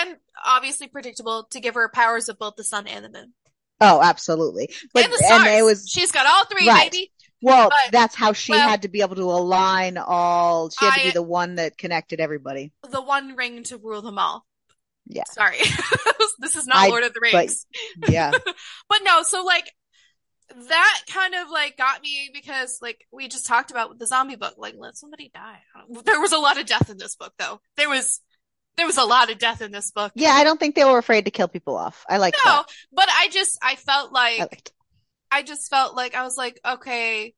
and 0.00 0.16
obviously 0.44 0.86
predictable 0.88 1.46
to 1.50 1.60
give 1.60 1.74
her 1.74 1.88
powers 1.88 2.28
of 2.28 2.38
both 2.38 2.56
the 2.56 2.64
sun 2.64 2.86
and 2.86 3.04
the 3.04 3.08
moon 3.10 3.32
Oh, 3.82 4.02
absolutely. 4.02 4.68
But 4.92 5.04
and 5.04 5.12
the 5.12 5.16
stars. 5.16 5.40
and 5.46 5.48
it 5.58 5.62
was 5.64 5.88
She's 5.88 6.12
got 6.12 6.26
all 6.26 6.44
three, 6.44 6.68
Right. 6.68 6.92
baby. 6.92 7.10
well, 7.40 7.70
but- 7.70 7.92
that's 7.92 8.14
how 8.14 8.34
she 8.34 8.52
well- 8.52 8.68
had 8.68 8.82
to 8.82 8.88
be 8.88 9.00
able 9.00 9.16
to 9.16 9.22
align 9.22 9.96
all. 9.96 10.68
She 10.68 10.84
had 10.84 10.96
to 10.98 11.04
be 11.04 11.10
the 11.12 11.22
one 11.22 11.54
that 11.54 11.78
connected 11.78 12.20
everybody. 12.20 12.72
The 12.90 13.00
one 13.00 13.36
ring 13.36 13.62
to 13.64 13.78
rule 13.78 14.02
them 14.02 14.18
all. 14.18 14.44
Yeah. 15.06 15.24
Sorry, 15.30 15.56
this 16.40 16.56
is 16.56 16.66
not 16.66 16.76
I- 16.76 16.88
Lord 16.88 17.04
of 17.04 17.14
the 17.14 17.20
but- 17.22 17.32
Rings. 17.38 17.66
Yeah. 18.08 18.30
but 18.88 18.98
no, 19.02 19.22
so 19.22 19.44
like 19.44 19.72
that 20.68 21.02
kind 21.08 21.34
of 21.36 21.48
like 21.50 21.76
got 21.78 22.02
me 22.02 22.28
because 22.34 22.78
like 22.82 23.06
we 23.12 23.28
just 23.28 23.46
talked 23.46 23.70
about 23.70 23.88
with 23.88 23.98
the 23.98 24.06
zombie 24.06 24.36
book, 24.36 24.54
like 24.58 24.74
let 24.76 24.96
somebody 24.96 25.30
die. 25.32 25.60
There 26.04 26.20
was 26.20 26.32
a 26.32 26.38
lot 26.38 26.58
of 26.60 26.66
death 26.66 26.90
in 26.90 26.98
this 26.98 27.16
book 27.16 27.32
though. 27.38 27.60
There 27.76 27.88
was 27.88 28.20
there 28.76 28.86
was 28.86 28.96
a 28.96 29.04
lot 29.04 29.30
of 29.30 29.38
death 29.38 29.60
in 29.62 29.72
this 29.72 29.90
book. 29.90 30.12
Yeah, 30.14 30.30
I 30.30 30.44
don't 30.44 30.58
think 30.58 30.74
they 30.74 30.84
were 30.84 30.98
afraid 30.98 31.26
to 31.26 31.30
kill 31.30 31.48
people 31.48 31.76
off. 31.76 32.04
I 32.08 32.18
like 32.18 32.34
No, 32.44 32.50
that. 32.52 32.66
but 32.92 33.08
I 33.10 33.28
just 33.28 33.58
I 33.62 33.76
felt 33.76 34.12
like 34.12 34.40
I. 34.40 34.48
I 35.32 35.42
just 35.42 35.70
felt 35.70 35.94
like 35.94 36.14
I 36.14 36.22
was 36.24 36.36
like, 36.36 36.58
okay, 36.66 37.34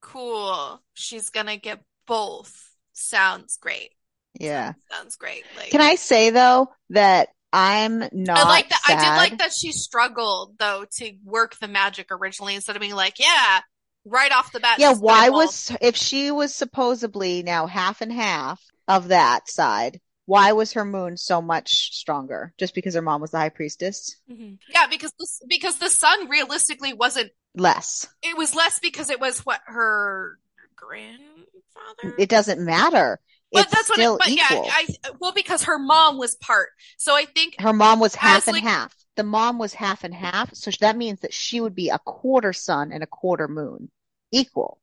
cool. 0.00 0.82
She's 0.94 1.30
gonna 1.30 1.56
get 1.56 1.80
both. 2.06 2.52
Sounds 2.92 3.58
great. 3.58 3.90
Yeah. 4.38 4.72
Sounds 4.90 5.16
great. 5.16 5.44
Like 5.56 5.70
Can 5.70 5.80
I 5.80 5.94
say 5.96 6.30
though 6.30 6.68
that 6.90 7.28
I'm 7.52 7.98
not 8.12 8.38
I 8.38 8.44
like 8.44 8.68
that. 8.70 8.80
I 8.88 8.94
did 8.94 9.30
like 9.30 9.38
that 9.38 9.52
she 9.52 9.72
struggled 9.72 10.56
though 10.58 10.84
to 10.98 11.12
work 11.24 11.56
the 11.58 11.68
magic 11.68 12.06
originally 12.10 12.54
instead 12.54 12.76
of 12.76 12.80
being 12.80 12.94
like, 12.94 13.18
yeah, 13.20 13.60
right 14.04 14.32
off 14.32 14.52
the 14.52 14.60
bat. 14.60 14.78
Yeah, 14.78 14.94
why 14.94 15.28
was 15.28 15.70
if 15.80 15.96
she 15.96 16.30
was 16.30 16.54
supposedly 16.54 17.42
now 17.42 17.66
half 17.66 18.00
and 18.00 18.12
half 18.12 18.60
of 18.88 19.08
that 19.08 19.48
side, 19.50 20.00
why 20.26 20.52
was 20.52 20.72
her 20.72 20.84
moon 20.84 21.16
so 21.16 21.42
much 21.42 21.94
stronger? 21.94 22.52
Just 22.58 22.74
because 22.74 22.94
her 22.94 23.02
mom 23.02 23.20
was 23.20 23.30
the 23.32 23.38
high 23.38 23.48
priestess? 23.48 24.16
Mhm. 24.30 24.58
Yeah, 24.68 24.86
because 24.86 25.12
this 25.18 25.40
because 25.48 25.78
the 25.78 25.90
sun 25.90 26.28
realistically 26.28 26.92
wasn't. 26.92 27.32
Less. 27.54 28.06
It 28.22 28.36
was 28.36 28.54
less 28.54 28.78
because 28.78 29.10
it 29.10 29.20
was 29.20 29.40
what 29.40 29.60
her 29.66 30.38
grandfather. 30.76 32.14
It 32.18 32.28
doesn't 32.28 32.64
matter. 32.64 33.20
but 33.52 33.64
it's 33.64 33.72
that's 33.74 33.88
what. 33.90 33.96
still 33.96 34.14
It, 34.16 34.18
but 34.20 34.28
equal. 34.28 34.64
yeah, 34.64 34.72
I 34.74 34.86
well 35.20 35.32
because 35.32 35.64
her 35.64 35.78
mom 35.78 36.16
was 36.18 36.34
part. 36.36 36.70
So 36.98 37.14
I 37.14 37.24
think 37.26 37.60
her 37.60 37.72
mom 37.74 38.00
was 38.00 38.14
half 38.14 38.46
and 38.48 38.54
like- 38.54 38.62
half. 38.64 38.94
The 39.16 39.24
mom 39.24 39.58
was 39.58 39.74
half 39.74 40.04
and 40.04 40.14
half, 40.14 40.54
so 40.54 40.70
that 40.80 40.96
means 40.96 41.20
that 41.20 41.34
she 41.34 41.60
would 41.60 41.74
be 41.74 41.90
a 41.90 41.98
quarter 41.98 42.54
sun 42.54 42.92
and 42.92 43.02
a 43.02 43.06
quarter 43.06 43.46
moon. 43.46 43.90
Equal. 44.30 44.80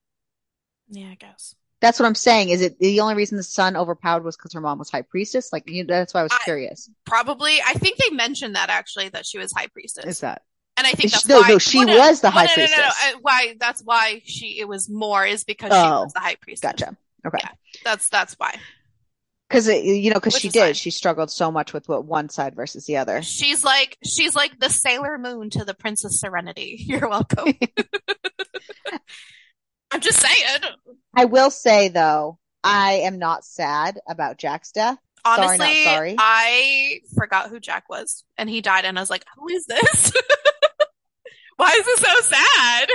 Yeah, 0.88 1.08
I 1.10 1.16
guess. 1.16 1.56
That's 1.82 2.00
what 2.00 2.06
I'm 2.06 2.16
saying. 2.16 2.50
Is 2.50 2.62
it 2.62 2.78
the 2.80 3.00
only 3.00 3.16
reason 3.16 3.38
the 3.38 3.44
sun 3.44 3.78
overpowered 3.78 4.24
was 4.26 4.36
because 4.36 4.54
her 4.54 4.60
mom 4.62 4.80
was 4.80 4.90
high 4.90 5.02
priestess? 5.04 5.54
Like 5.54 5.70
you, 5.70 5.86
that's 5.86 6.14
why 6.14 6.20
I 6.22 6.24
was 6.24 6.32
I- 6.34 6.44
curious. 6.44 6.90
Probably. 7.06 7.60
I 7.66 7.74
think 7.74 7.98
they 7.98 8.14
mentioned 8.16 8.56
that 8.56 8.70
actually 8.70 9.10
that 9.10 9.26
she 9.26 9.38
was 9.38 9.52
high 9.54 9.68
priestess. 9.68 10.06
Is 10.06 10.20
that? 10.20 10.42
And 10.78 10.86
I 10.88 10.92
think 10.92 11.10
She- 11.10 11.16
that's 11.16 11.28
no, 11.28 11.42
why. 11.42 11.48
no, 11.50 11.58
she 11.58 11.78
Well, 11.80 11.88
no, 11.88 11.98
was 11.98 12.22
the 12.22 12.26
well, 12.28 12.32
high 12.34 12.46
no, 12.46 12.52
no, 12.56 12.56
no, 12.56 12.62
no, 12.66 12.84
priestess. 12.84 13.14
uh, 13.16 13.18
Why? 13.22 13.56
That's 13.60 13.82
why 13.84 14.22
she. 14.26 14.60
It 14.60 14.68
was 14.68 14.90
more 14.90 15.26
is 15.26 15.44
because 15.46 15.72
she 15.72 15.78
Oh, 15.78 16.04
was 16.04 16.14
the 16.14 16.20
high 16.20 16.36
priestess. 16.36 16.70
Gotcha. 16.72 16.98
Okay. 17.26 17.38
Yeah. 17.42 17.50
That's 17.84 18.10
that's 18.10 18.34
why. 18.36 18.56
Because 19.48 19.68
you 19.68 20.10
know, 20.12 20.16
because 20.16 20.38
she 20.38 20.50
did, 20.50 20.60
fine. 20.62 20.74
she 20.76 20.92
struggled 20.92 21.32
so 21.32 21.52
much 21.52 21.74
with 21.74 21.90
what 21.90 22.06
one 22.06 22.30
side 22.30 22.56
versus 22.56 22.86
the 22.86 22.98
other. 22.98 23.22
She's 23.24 23.64
like 23.64 23.98
she's 24.06 24.36
like 24.36 24.60
the 24.60 24.70
Sailor 24.70 25.18
Moon 25.18 25.50
to 25.52 25.66
the 25.66 25.74
Princess 25.74 26.20
Serenity. 26.20 26.76
You're 26.80 27.10
welcome. 27.10 27.54
I'm 29.92 30.02
just 30.02 30.20
saying. 30.20 30.60
I 31.16 31.26
will 31.26 31.50
say 31.50 31.88
though, 31.90 32.38
I 32.64 32.94
am 33.04 33.20
not 33.20 33.44
sad 33.46 34.00
about 34.08 34.38
Jack's 34.38 34.72
death. 34.72 34.98
Sorry, 35.26 35.48
Honestly, 35.48 35.84
not 35.86 35.94
sorry. 35.94 36.16
I 36.18 37.00
forgot 37.16 37.50
who 37.50 37.60
Jack 37.60 37.90
was, 37.90 38.24
and 38.38 38.50
he 38.50 38.62
died, 38.62 38.86
and 38.86 38.98
I 38.98 39.02
was 39.02 39.10
like, 39.10 39.26
"Who 39.36 39.50
is 39.50 39.66
this? 39.66 40.14
Why 41.58 41.76
is 41.78 41.86
this 41.86 42.00
so 42.00 42.22
sad?" 42.22 42.90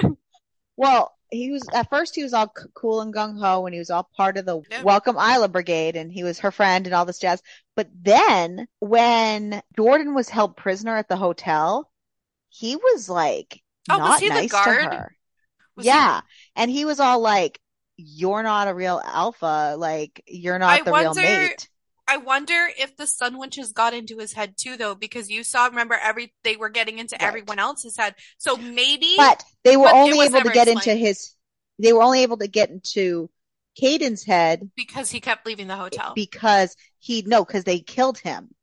Well, 0.76 1.12
he 1.30 1.50
was 1.50 1.62
at 1.74 1.90
first 1.90 2.14
he 2.14 2.22
was 2.22 2.32
all 2.32 2.52
cool 2.74 3.00
and 3.02 3.12
gung 3.12 3.38
ho, 3.38 3.66
and 3.66 3.74
he 3.74 3.78
was 3.78 3.90
all 3.90 4.08
part 4.16 4.38
of 4.38 4.46
the. 4.46 4.62
Welcome 4.82 5.16
Isla 5.16 5.48
Brigade, 5.48 5.96
and 5.96 6.10
he 6.10 6.22
was 6.22 6.38
her 6.40 6.50
friend 6.50 6.86
and 6.86 6.94
all 6.94 7.04
this 7.04 7.18
jazz. 7.18 7.42
But 7.76 7.88
then 7.92 8.68
when 8.78 9.62
Jordan 9.76 10.14
was 10.14 10.28
held 10.28 10.56
prisoner 10.56 10.96
at 10.96 11.08
the 11.08 11.16
hotel, 11.16 11.90
he 12.48 12.76
was 12.76 13.08
like 13.08 13.60
Oh, 13.90 13.98
was 13.98 14.08
not 14.08 14.20
he 14.20 14.28
the 14.28 14.34
nice 14.34 14.50
to 14.50 14.56
guard? 14.56 14.94
her. 14.94 15.13
Was 15.76 15.84
he- 15.84 15.90
yeah. 15.90 16.20
And 16.56 16.70
he 16.70 16.84
was 16.84 17.00
all 17.00 17.20
like, 17.20 17.60
You're 17.96 18.42
not 18.42 18.68
a 18.68 18.74
real 18.74 19.00
alpha. 19.04 19.76
Like, 19.78 20.22
you're 20.26 20.58
not 20.58 20.80
I 20.80 20.82
the 20.82 20.92
real 20.92 21.14
mate. 21.14 21.68
I 22.06 22.18
wonder 22.18 22.68
if 22.78 22.96
the 22.96 23.06
sun 23.06 23.38
witches 23.38 23.72
got 23.72 23.94
into 23.94 24.18
his 24.18 24.34
head 24.34 24.56
too, 24.58 24.76
though, 24.76 24.94
because 24.94 25.30
you 25.30 25.42
saw, 25.42 25.66
remember, 25.66 25.94
every 25.94 26.34
they 26.42 26.56
were 26.56 26.68
getting 26.68 26.98
into 26.98 27.16
Right. 27.18 27.26
everyone 27.28 27.58
else's 27.58 27.96
head. 27.96 28.14
So 28.36 28.56
maybe, 28.56 29.14
But 29.16 29.42
they 29.62 29.76
were 29.78 29.84
But 29.84 29.94
only 29.94 30.20
able 30.26 30.42
to 30.42 30.50
get 30.50 30.68
into 30.68 30.92
his, 30.94 31.34
they 31.78 31.92
were 31.94 32.02
only 32.02 32.22
able 32.22 32.36
to 32.38 32.46
get 32.46 32.68
into 32.68 33.30
Caden's 33.76 34.22
head 34.22 34.70
because 34.76 35.10
he 35.10 35.20
kept 35.20 35.46
leaving 35.46 35.66
the 35.66 35.76
hotel. 35.76 36.12
because 36.14 36.76
he, 36.98 37.22
no, 37.22 37.42
because 37.44 37.64
they 37.64 37.80
killed 37.80 38.18
him 38.18 38.54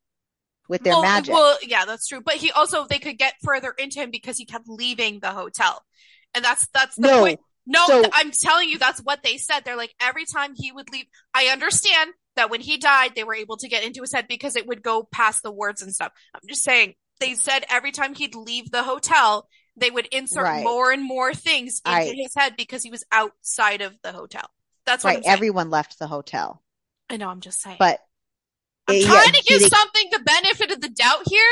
with 0.70 0.84
their 0.84 0.94
well, 0.94 1.02
magic. 1.02 1.34
well, 1.34 1.58
yeah, 1.64 1.86
that's 1.86 2.08
true. 2.08 2.22
But 2.22 2.36
he 2.36 2.52
also 2.52 2.86
they 2.86 3.00
could 3.00 3.18
get 3.18 3.34
further 3.44 3.72
into 3.72 4.00
him 4.00 4.12
because 4.12 4.38
he 4.38 4.46
kept 4.46 4.70
leaving 4.70 5.20
the 5.20 5.32
hotel, 5.32 5.84
and 6.36 6.44
that's 6.44 6.68
that's 6.74 6.96
the 6.96 7.02
no, 7.08 7.20
point. 7.22 7.40
No, 7.66 7.86
So- 7.88 8.04
I'm 8.14 8.32
telling 8.32 8.70
you, 8.70 8.78
that's 8.78 9.00
what 9.02 9.24
they 9.24 9.38
said. 9.38 9.62
They're 9.66 9.76
like, 9.78 9.94
every 10.02 10.26
time 10.26 10.54
he 10.56 10.72
would 10.72 10.92
leave, 10.92 11.06
I 11.34 11.46
understand 11.48 12.12
that 12.36 12.50
when 12.50 12.62
he 12.62 12.78
died, 12.78 13.12
they 13.16 13.24
were 13.24 13.36
able 13.36 13.58
to 13.58 13.68
get 13.68 13.84
into 13.84 14.02
his 14.02 14.14
head 14.14 14.26
because 14.28 14.56
it 14.56 14.66
would 14.68 14.82
go 14.82 15.04
past 15.12 15.44
the 15.44 15.52
words 15.52 15.82
and 15.82 15.94
stuff. 15.94 16.12
I'm 16.34 16.42
just 16.48 16.64
saying, 16.64 16.96
they 17.20 17.36
said 17.36 17.66
every 17.70 17.92
time 17.92 18.16
he'd 18.16 18.36
leave 18.36 18.72
the 18.72 18.84
hotel, 18.84 19.48
they 19.78 19.92
would 19.92 20.08
insert 20.08 20.44
Right. 20.44 20.64
more 20.64 20.92
and 20.92 21.04
more 21.04 21.34
things 21.34 21.82
into 21.86 21.98
I- 21.98 22.14
his 22.16 22.34
head 22.36 22.56
because 22.58 22.84
he 22.84 22.90
was 22.90 23.04
outside 23.12 23.82
of 23.82 23.96
the 24.02 24.12
hotel. 24.12 24.50
That's 24.86 25.04
what 25.04 25.16
right. 25.16 25.24
Everyone 25.26 25.70
left 25.70 26.00
the 26.00 26.08
hotel, 26.08 26.64
I 27.10 27.18
know, 27.18 27.30
I'm 27.30 27.42
just 27.42 27.62
saying. 27.62 27.78
but 27.80 28.00
I'm 28.88 28.96
yeah, 28.96 29.06
trying 29.08 29.34
to 29.34 29.44
give 29.44 29.62
something 29.62 30.10
the 30.12 30.20
benefit 30.20 30.72
of 30.72 30.82
the 30.82 30.90
doubt 30.90 31.28
here. 31.30 31.44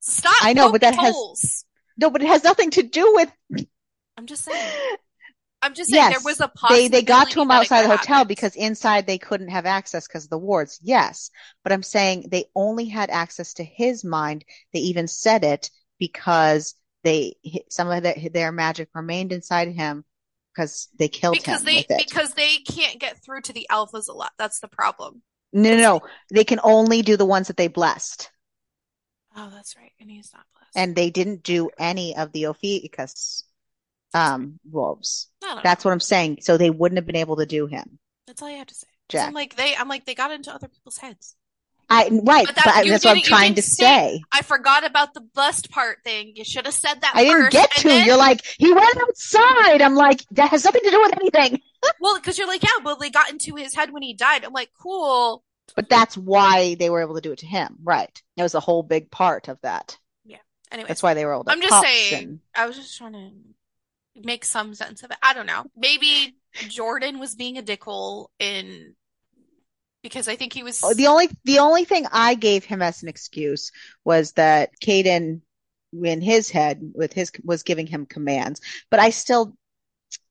Stop. 0.00 0.32
I 0.42 0.54
know, 0.54 0.72
but 0.72 0.80
that 0.80 0.94
poking 0.94 1.12
has- 1.12 1.64
no, 1.98 2.08
but 2.10 2.22
it 2.22 2.28
has 2.28 2.42
nothing 2.44 2.70
to 2.70 2.82
do 2.82 3.12
with 3.14 3.30
I'm 4.18 4.26
just 4.26 4.44
saying. 4.44 4.58
I'm 5.62 5.74
just 5.74 5.90
saying 5.90 6.02
Yes, 6.02 6.22
there 6.22 6.32
was 6.32 6.40
a 6.40 6.44
they 6.44 6.54
possibility 6.54 6.88
they 6.88 7.02
got 7.02 7.30
to 7.30 7.42
him 7.42 7.50
outside 7.50 7.82
the 7.82 7.96
hotel 7.96 8.24
because 8.24 8.54
inside 8.54 9.06
they 9.06 9.18
couldn't 9.18 9.48
have 9.48 9.66
access 9.66 10.06
because 10.06 10.24
of 10.24 10.30
the 10.30 10.38
wards. 10.38 10.78
Yes, 10.82 11.30
but 11.64 11.72
I'm 11.72 11.82
saying 11.82 12.26
they 12.30 12.44
only 12.54 12.86
had 12.86 13.10
access 13.10 13.54
to 13.54 13.64
his 13.64 14.04
mind. 14.04 14.44
They 14.72 14.80
even 14.80 15.08
said 15.08 15.44
it 15.44 15.70
because 15.98 16.74
they 17.02 17.36
some 17.70 17.88
of 17.90 18.02
their, 18.02 18.16
their 18.32 18.52
magic 18.52 18.88
remained 18.94 19.32
inside 19.32 19.68
him 19.68 20.04
because 20.54 20.88
they 20.98 21.08
killed 21.08 21.38
because 21.38 21.60
him 21.60 21.66
they 21.66 21.86
because 21.96 22.34
they 22.34 22.58
can't 22.58 23.00
get 23.00 23.22
through 23.24 23.40
to 23.42 23.52
the 23.52 23.66
alphas 23.70 24.08
a 24.08 24.12
lot. 24.12 24.32
That's 24.38 24.60
the 24.60 24.68
problem. 24.68 25.22
no, 25.52 25.70
no, 25.70 25.76
no, 25.76 26.00
they 26.32 26.44
can 26.44 26.60
only 26.62 27.02
do 27.02 27.16
the 27.16 27.26
ones 27.26 27.48
that 27.48 27.56
they 27.56 27.68
blessed, 27.68 28.30
Oh, 29.36 29.50
that's 29.52 29.76
right. 29.76 29.92
And 30.00 30.10
he's 30.10 30.32
not 30.32 30.44
blessed. 30.52 30.76
and 30.76 30.96
they 30.96 31.10
didn't 31.10 31.42
do 31.42 31.70
any 31.78 32.16
of 32.16 32.32
the 32.32 32.46
Ophiuchus 32.46 33.44
um 34.14 34.58
wolves. 34.70 35.28
That's 35.40 35.84
know. 35.84 35.88
what 35.88 35.92
I'm 35.92 36.00
saying. 36.00 36.38
So 36.42 36.56
they 36.56 36.70
wouldn't 36.70 36.98
have 36.98 37.06
been 37.06 37.16
able 37.16 37.36
to 37.36 37.46
do 37.46 37.66
him. 37.66 37.98
That's 38.26 38.42
all 38.42 38.50
you 38.50 38.58
have 38.58 38.66
to 38.66 38.74
say. 38.74 38.86
Jack. 39.08 39.28
I'm 39.28 39.34
like 39.34 39.56
they. 39.56 39.74
I'm 39.76 39.88
like 39.88 40.04
they 40.04 40.14
got 40.14 40.30
into 40.30 40.52
other 40.52 40.68
people's 40.68 40.98
heads. 40.98 41.34
I 41.90 42.08
right, 42.22 42.44
But 42.46 42.54
but, 42.54 42.64
that- 42.66 42.84
you 42.84 42.90
that's 42.90 43.04
what 43.04 43.16
I'm 43.16 43.22
trying 43.22 43.54
to 43.54 43.62
say-. 43.62 44.22
I 44.30 44.42
forgot 44.42 44.84
about 44.84 45.14
the 45.14 45.22
blessed 45.22 45.70
part 45.70 45.98
thing. 46.04 46.32
You 46.36 46.44
should 46.44 46.66
have 46.66 46.74
said 46.74 47.00
that 47.00 47.12
I 47.14 47.24
didn't 47.24 47.44
first. 47.44 47.52
get 47.52 47.70
to. 47.70 47.88
then- 47.88 48.06
You're 48.06 48.18
like, 48.18 48.44
he 48.58 48.70
went 48.74 48.94
outside. 49.00 49.80
I'm 49.80 49.94
like, 49.94 50.22
that 50.32 50.50
has 50.50 50.64
nothing 50.64 50.82
to 50.84 50.90
do 50.90 51.00
with 51.00 51.14
anything. 51.16 51.62
well, 52.00 52.16
because 52.16 52.36
you're 52.36 52.46
like, 52.46 52.62
yeah, 52.62 52.84
well, 52.84 52.96
they 52.96 53.08
got 53.08 53.30
into 53.30 53.54
his 53.56 53.74
head 53.74 53.90
when 53.90 54.02
he 54.02 54.12
died. 54.12 54.44
I'm 54.44 54.52
like, 54.52 54.68
cool. 54.78 55.42
But 55.76 55.88
that's 55.88 56.14
why 56.14 56.74
they 56.74 56.90
were 56.90 57.00
able 57.00 57.14
to 57.14 57.22
do 57.22 57.32
it 57.32 57.38
to 57.38 57.46
him. 57.46 57.78
Right. 57.82 58.22
It 58.36 58.42
was 58.42 58.54
a 58.54 58.60
whole 58.60 58.82
big 58.82 59.10
part 59.10 59.48
of 59.48 59.58
that. 59.62 59.96
Yeah. 60.26 60.38
Anyway, 60.70 60.88
That's 60.88 61.02
why 61.02 61.14
they 61.14 61.24
were 61.24 61.32
able 61.32 61.44
to 61.44 61.52
I'm 61.52 61.62
just 61.62 61.82
saying. 61.82 62.22
and- 62.22 62.40
I 62.54 62.66
was 62.66 62.76
just 62.76 62.98
trying 62.98 63.14
to 63.14 63.30
make 64.24 64.44
some 64.44 64.74
sense 64.74 65.02
of 65.02 65.10
it. 65.10 65.16
I 65.22 65.34
don't 65.34 65.46
know. 65.46 65.64
Maybe 65.76 66.36
Jordan 66.68 67.18
was 67.18 67.34
being 67.34 67.58
a 67.58 67.62
dickhole 67.62 68.28
in 68.38 68.94
because 70.02 70.28
I 70.28 70.36
think 70.36 70.52
he 70.52 70.62
was. 70.62 70.80
The 70.80 71.06
only 71.06 71.28
the 71.44 71.58
only 71.58 71.84
thing 71.84 72.06
I 72.12 72.34
gave 72.34 72.64
him 72.64 72.82
as 72.82 73.02
an 73.02 73.08
excuse 73.08 73.72
was 74.04 74.32
that 74.32 74.70
Kaden 74.80 75.40
in 76.02 76.20
his 76.20 76.50
head 76.50 76.80
with 76.94 77.12
his 77.12 77.32
was 77.44 77.62
giving 77.62 77.86
him 77.86 78.06
commands. 78.06 78.60
But 78.90 79.00
I 79.00 79.10
still 79.10 79.56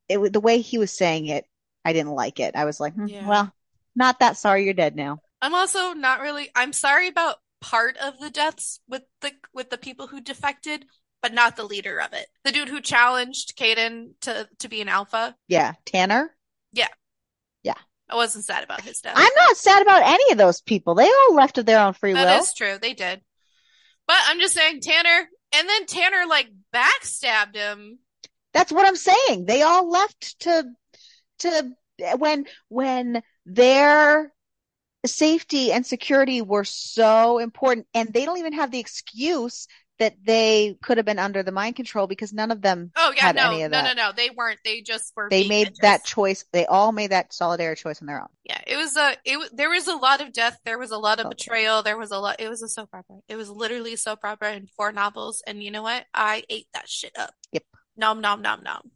it 0.09 0.33
the 0.33 0.39
way 0.39 0.61
he 0.61 0.77
was 0.77 0.91
saying 0.91 1.27
it, 1.27 1.45
I 1.83 1.93
didn't 1.93 2.13
like 2.13 2.39
it. 2.39 2.55
I 2.55 2.65
was 2.65 2.79
like, 2.79 2.93
hmm, 2.93 3.07
Yeah. 3.07 3.27
well, 3.27 3.53
not 3.95 4.19
that 4.19 4.37
sorry 4.37 4.65
you're 4.65 4.73
dead 4.73 4.95
now. 4.95 5.19
I'm 5.41 5.53
also 5.53 5.93
not 5.93 6.21
really. 6.21 6.49
I'm 6.55 6.73
sorry 6.73 7.07
about 7.07 7.37
part 7.59 7.97
of 7.97 8.19
the 8.19 8.29
deaths 8.29 8.79
with 8.87 9.03
the 9.21 9.31
with 9.53 9.69
the 9.69 9.77
people 9.77 10.07
who 10.07 10.21
defected, 10.21 10.85
but 11.27 11.33
not 11.33 11.57
the 11.57 11.65
leader 11.65 11.99
of 11.99 12.13
it. 12.13 12.25
The 12.45 12.53
dude 12.53 12.69
who 12.69 12.79
challenged 12.79 13.57
Kaden 13.57 14.11
to 14.21 14.47
to 14.59 14.69
be 14.69 14.79
an 14.79 14.87
alpha. 14.87 15.35
Yeah, 15.49 15.73
Tanner. 15.85 16.33
Yeah, 16.71 16.87
yeah. 17.63 17.75
I 18.09 18.15
wasn't 18.15 18.45
sad 18.45 18.63
about 18.63 18.79
his 18.79 19.01
death. 19.01 19.15
I'm 19.17 19.33
not 19.35 19.57
sad 19.57 19.81
about 19.81 20.03
any 20.05 20.31
of 20.31 20.37
those 20.37 20.61
people. 20.61 20.95
They 20.95 21.09
all 21.09 21.35
left 21.35 21.57
of 21.57 21.65
their 21.65 21.81
own 21.81 21.91
free 21.91 22.13
That 22.13 22.21
will. 22.21 22.27
That 22.27 22.43
is 22.43 22.53
true. 22.53 22.77
They 22.81 22.93
did. 22.93 23.19
But 24.07 24.15
I'm 24.23 24.39
just 24.39 24.53
saying, 24.53 24.79
Tanner, 24.79 25.27
and 25.53 25.67
then 25.67 25.85
Tanner 25.85 26.25
like 26.29 26.47
backstabbed 26.73 27.55
him. 27.55 27.99
That's 28.53 28.71
what 28.71 28.87
I'm 28.87 28.95
saying. 28.95 29.45
They 29.45 29.63
all 29.63 29.89
left 29.89 30.39
to 30.41 30.63
to 31.39 31.71
when 32.17 32.45
when 32.69 33.21
their 33.45 34.31
safety 35.05 35.73
and 35.73 35.85
security 35.85 36.41
were 36.41 36.63
so 36.63 37.39
important 37.39 37.85
and 37.93 38.13
they 38.13 38.23
don't 38.23 38.39
even 38.39 38.53
have 38.53 38.71
the 38.71 38.79
excuse 38.79 39.67
that 39.99 40.15
they 40.23 40.77
could 40.83 40.97
have 40.97 41.05
been 41.05 41.19
under 41.19 41.41
the 41.43 41.51
mind 41.51 41.75
control 41.75 42.05
because 42.07 42.31
none 42.33 42.51
of 42.51 42.61
them 42.61 42.91
Oh 42.95 43.13
yeah, 43.15 43.31
no, 43.31 43.51
no, 43.67 43.81
no, 43.81 43.93
no. 43.93 44.11
They 44.15 44.29
weren't. 44.29 44.59
They 44.63 44.81
just 44.81 45.11
were. 45.15 45.27
they 45.29 45.47
made 45.47 45.73
that 45.81 46.05
choice. 46.05 46.45
They 46.53 46.65
all 46.65 46.91
made 46.91 47.09
that 47.11 47.33
solitary 47.33 47.75
choice 47.75 48.01
on 48.01 48.07
their 48.07 48.21
own. 48.21 48.27
Yeah, 48.43 48.61
it 48.67 48.75
was 48.77 48.95
a. 48.95 49.15
It 49.25 49.49
there 49.55 49.69
was 49.69 49.87
a 49.87 49.95
lot 49.95 50.21
of 50.21 50.33
death. 50.33 50.57
There 50.65 50.77
was 50.77 50.91
a 50.91 50.97
lot 50.97 51.19
of 51.19 51.25
Okay. 51.27 51.35
betrayal. 51.37 51.81
There 51.83 51.97
was 51.97 52.11
a 52.11 52.19
lot. 52.19 52.39
It 52.39 52.49
was 52.49 52.61
a 52.61 52.67
soap 52.69 52.89
opera. 52.93 53.17
It 53.27 53.35
was 53.35 53.49
literally 53.49 53.93
a 53.93 53.97
soap 53.97 54.19
opera 54.23 54.53
in 54.53 54.67
four 54.77 54.91
novels. 54.91 55.41
And 55.47 55.63
you 55.63 55.71
know 55.71 55.81
what? 55.83 56.05
I 56.13 56.43
ate 56.49 56.67
that 56.73 56.87
shit 56.87 57.17
up. 57.17 57.33
Yep. 57.51 57.63
Nom 57.97 58.21
nom 58.21 58.41
nom 58.41 58.61
nom. 58.63 58.91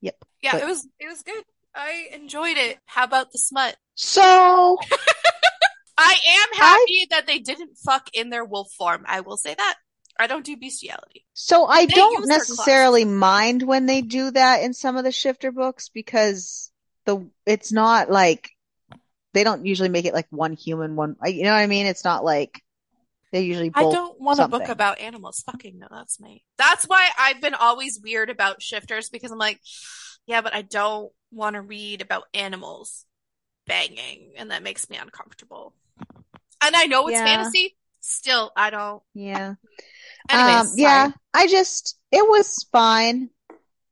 Yep. 0.00 0.16
Yeah, 0.42 0.52
But- 0.52 0.62
it 0.62 0.66
was. 0.66 0.86
It 1.00 1.08
was 1.08 1.22
good. 1.22 1.42
I 1.74 2.08
enjoyed 2.12 2.56
it. 2.56 2.78
How 2.86 3.04
about 3.04 3.32
the 3.32 3.38
smut? 3.38 3.76
So 3.96 4.78
I 5.98 6.14
am 6.28 6.58
happy 6.58 7.06
that 7.10 7.26
they 7.26 7.38
didn't 7.38 7.76
fuck 7.78 8.10
in 8.12 8.30
their 8.30 8.44
wolf 8.44 8.70
form. 8.72 9.04
I 9.06 9.20
will 9.20 9.36
say 9.36 9.54
that. 9.54 9.76
I 10.18 10.26
don't 10.26 10.44
do 10.44 10.56
bestiality. 10.56 11.26
so 11.34 11.66
I 11.66 11.86
They 11.86 11.94
don't 11.94 12.26
necessarily 12.26 13.04
mind 13.04 13.62
when 13.62 13.86
they 13.86 14.00
do 14.00 14.30
that 14.30 14.62
in 14.62 14.72
some 14.72 14.96
of 14.96 15.04
the 15.04 15.12
shifter 15.12 15.52
books 15.52 15.90
because 15.90 16.70
the 17.04 17.28
it's 17.44 17.70
not 17.70 18.10
like 18.10 18.50
they 19.34 19.44
don't 19.44 19.66
usually 19.66 19.90
make 19.90 20.06
it 20.06 20.14
like 20.14 20.26
one 20.30 20.54
human 20.54 20.96
one. 20.96 21.16
You 21.24 21.44
know 21.44 21.50
what 21.50 21.58
I 21.58 21.66
mean? 21.66 21.84
It's 21.84 22.04
not 22.04 22.24
like 22.24 22.62
they 23.32 23.42
usually 23.42 23.70
I 23.74 23.82
don't 23.82 24.18
want 24.20 24.40
a 24.40 24.48
book 24.48 24.68
about 24.68 25.00
animals 25.00 25.42
fucking. 25.44 25.78
No, 25.78 25.88
that's 25.90 26.18
me. 26.18 26.44
That's 26.56 26.86
why 26.86 27.08
I've 27.18 27.40
been 27.40 27.54
always 27.54 28.00
weird 28.02 28.30
about 28.30 28.62
shifters 28.62 29.10
because 29.10 29.30
I'm 29.30 29.38
like, 29.38 29.60
yeah, 30.26 30.40
but 30.40 30.54
I 30.54 30.62
don't 30.62 31.12
want 31.30 31.54
to 31.54 31.60
read 31.60 32.00
about 32.00 32.24
animals 32.32 33.04
banging, 33.66 34.32
and 34.36 34.50
that 34.50 34.62
makes 34.62 34.88
me 34.88 34.96
uncomfortable. 34.96 35.74
And 36.62 36.74
I 36.76 36.84
know 36.86 37.08
it's 37.08 37.18
Yeah. 37.18 37.26
fantasy. 37.26 37.76
Still, 38.00 38.52
I 38.56 38.70
don't. 38.70 39.02
Yeah. 39.14 39.54
Anyways, 40.28 40.72
Um, 40.72 40.78
yeah, 40.78 41.10
I 41.34 41.46
just, 41.46 41.98
it 42.10 42.26
was 42.28 42.64
fine. 42.72 43.30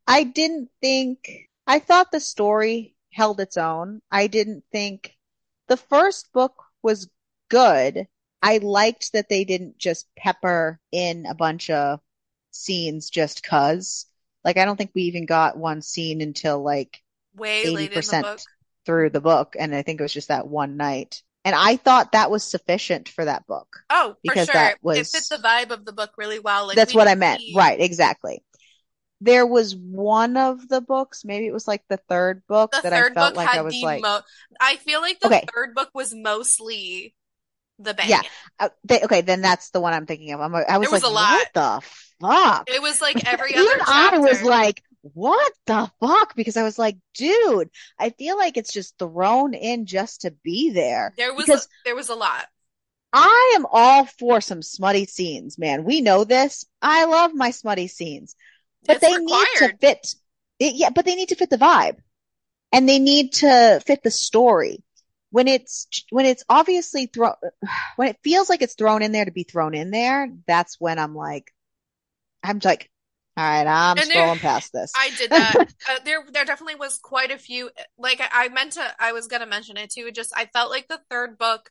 I 0.06 0.24
didn't 0.24 0.70
think, 0.80 1.48
I 1.66 1.78
thought 1.78 2.10
the 2.12 2.20
story 2.20 2.94
held 3.12 3.40
its 3.40 3.56
own. 3.56 4.02
I 4.10 4.26
didn't 4.26 4.64
think 4.72 5.16
the 5.68 5.76
first 5.76 6.32
book 6.32 6.54
was 6.82 7.08
good. 7.48 8.06
I 8.42 8.58
liked 8.58 9.12
that 9.12 9.28
they 9.28 9.44
didn't 9.44 9.78
just 9.78 10.06
pepper 10.16 10.80
in 10.92 11.26
a 11.26 11.34
bunch 11.34 11.70
of 11.70 12.00
scenes 12.50 13.10
just 13.10 13.42
cuz. 13.42 14.06
Like, 14.44 14.58
I 14.58 14.64
don't 14.66 14.76
think 14.76 14.92
we 14.94 15.02
even 15.04 15.26
got 15.26 15.56
one 15.56 15.80
scene 15.82 16.20
until 16.20 16.62
like 16.62 17.02
way 17.34 17.68
late 17.70 17.92
in 17.92 18.06
the 18.06 18.14
80% 18.14 18.22
book. 18.22 18.40
through 18.86 19.10
the 19.10 19.20
book. 19.20 19.56
And 19.58 19.74
I 19.74 19.82
think 19.82 20.00
it 20.00 20.02
was 20.04 20.12
just 20.12 20.28
that 20.28 20.46
one 20.46 20.76
night. 20.76 21.22
And 21.44 21.54
I 21.54 21.76
thought 21.76 22.12
that 22.12 22.30
was 22.30 22.42
sufficient 22.42 23.08
for 23.08 23.24
that 23.24 23.46
book. 23.46 23.68
Oh, 23.90 24.12
for 24.14 24.16
because 24.22 24.46
sure. 24.46 24.54
that 24.54 24.72
It 24.76 24.78
was- 24.82 25.10
fit 25.10 25.24
the 25.30 25.36
vibe 25.46 25.70
of 25.70 25.84
the 25.84 25.92
book 25.92 26.12
really 26.16 26.38
well. 26.38 26.66
Like 26.66 26.76
That's 26.76 26.94
we 26.94 26.98
what 26.98 27.08
I 27.08 27.14
meant. 27.16 27.40
need- 27.40 27.54
Right, 27.56 27.78
exactly. 27.80 28.42
There 29.20 29.46
was 29.46 29.74
one 29.76 30.36
of 30.36 30.68
the 30.68 30.80
books, 30.80 31.24
maybe 31.24 31.46
it 31.46 31.52
was 31.52 31.68
like 31.68 31.82
the 31.88 31.96
third 32.08 32.42
book 32.46 32.72
The 32.72 32.80
that 32.82 32.92
third 32.92 33.12
I 33.12 33.14
felt 33.14 33.30
book 33.32 33.36
like 33.38 33.48
I 33.48 33.52
had 33.56 33.62
was 33.64 33.74
the 33.74 33.82
like, 33.82 34.02
mo. 34.02 34.20
I 34.60 34.76
feel 34.76 35.00
like 35.00 35.20
the 35.20 35.26
Okay. 35.28 35.44
third 35.54 35.74
book 35.74 35.90
was 35.94 36.14
mostly 36.14 37.14
the 37.78 37.94
banging. 37.94 38.10
Yeah. 38.10 38.22
uh, 38.58 38.68
they, 38.84 39.02
okay, 39.02 39.20
then 39.22 39.40
that's 39.40 39.70
the 39.70 39.80
one 39.80 39.92
I'm 39.94 40.06
thinking 40.06 40.32
of. 40.32 40.40
I'm, 40.40 40.54
I 40.54 40.78
was 40.78 40.88
There 40.88 40.90
was 40.90 41.02
like, 41.02 41.10
a 41.10 41.14
lot. 41.14 41.30
what 41.30 41.52
the 41.54 41.80
fuck? 42.20 42.70
It 42.70 42.82
was 42.82 43.00
like 43.00 43.26
every 43.26 43.50
Even 43.54 43.66
other 43.66 43.82
I 43.86 44.18
was 44.18 44.42
like, 44.42 44.82
what 45.12 45.52
the 45.66 45.90
fuck? 46.00 46.34
Because 46.34 46.56
I 46.56 46.62
was 46.62 46.78
like, 46.78 46.96
dude, 47.14 47.70
I 47.98 48.10
feel 48.10 48.38
like 48.38 48.56
it's 48.56 48.72
just 48.72 48.98
thrown 48.98 49.54
in 49.54 49.86
just 49.86 50.22
to 50.22 50.30
be 50.42 50.70
there. 50.70 51.12
There 51.16 51.34
was 51.34 51.46
because- 51.46 51.66
a, 51.66 51.68
there 51.84 51.96
was 51.96 52.08
a 52.08 52.14
lot. 52.14 52.46
I 53.16 53.52
am 53.54 53.64
all 53.70 54.06
for 54.06 54.40
some 54.40 54.60
smutty 54.60 55.04
scenes, 55.06 55.56
man. 55.56 55.84
We 55.84 56.00
know 56.00 56.24
this. 56.24 56.64
I 56.82 57.04
love 57.04 57.32
my 57.32 57.52
smutty 57.52 57.86
scenes, 57.86 58.34
but 58.84 58.96
It's 58.96 59.06
they 59.06 59.16
need 59.16 59.46
to 59.58 59.76
fit. 59.80 60.14
They, 60.58 60.72
yeah, 60.72 60.90
but 60.90 61.04
they 61.04 61.14
need 61.14 61.28
to 61.28 61.36
fit 61.36 61.48
the 61.48 61.56
vibe 61.56 61.98
and 62.72 62.88
they 62.88 62.98
need 62.98 63.34
to 63.34 63.80
fit 63.86 64.02
the 64.02 64.10
story. 64.10 64.82
When 65.30 65.46
it's, 65.46 65.86
when 66.10 66.26
it's 66.26 66.44
obviously 66.48 67.06
thrown, 67.06 67.34
when 67.96 68.08
it 68.08 68.18
feels 68.24 68.48
like 68.48 68.62
it's 68.62 68.74
thrown 68.74 69.02
in 69.02 69.12
there 69.12 69.24
to 69.24 69.30
be 69.30 69.44
thrown 69.44 69.74
in 69.74 69.92
there, 69.92 70.28
that's 70.48 70.80
when 70.80 70.98
I'm 70.98 71.14
like, 71.14 71.52
I'm 72.42 72.60
like, 72.64 72.90
all 73.36 73.44
right, 73.44 73.66
I'm 73.66 73.98
And 73.98 74.10
there- 74.10 74.36
past 74.36 74.72
this. 74.72 74.92
I 74.96 75.10
did 75.16 75.30
that. 75.30 75.54
uh, 75.90 75.98
there, 76.04 76.24
there 76.32 76.44
definitely 76.44 76.76
was 76.76 76.98
quite 76.98 77.30
a 77.30 77.38
few. 77.38 77.70
Like 77.98 78.20
I, 78.20 78.44
I 78.44 78.48
meant 78.48 78.72
to, 78.74 78.94
I 78.98 79.12
was 79.12 79.26
gonna 79.26 79.46
mention 79.46 79.76
it 79.76 79.90
too. 79.90 80.10
Just 80.12 80.32
I 80.36 80.46
felt 80.46 80.70
like 80.70 80.88
the 80.88 81.00
third 81.10 81.36
book, 81.38 81.70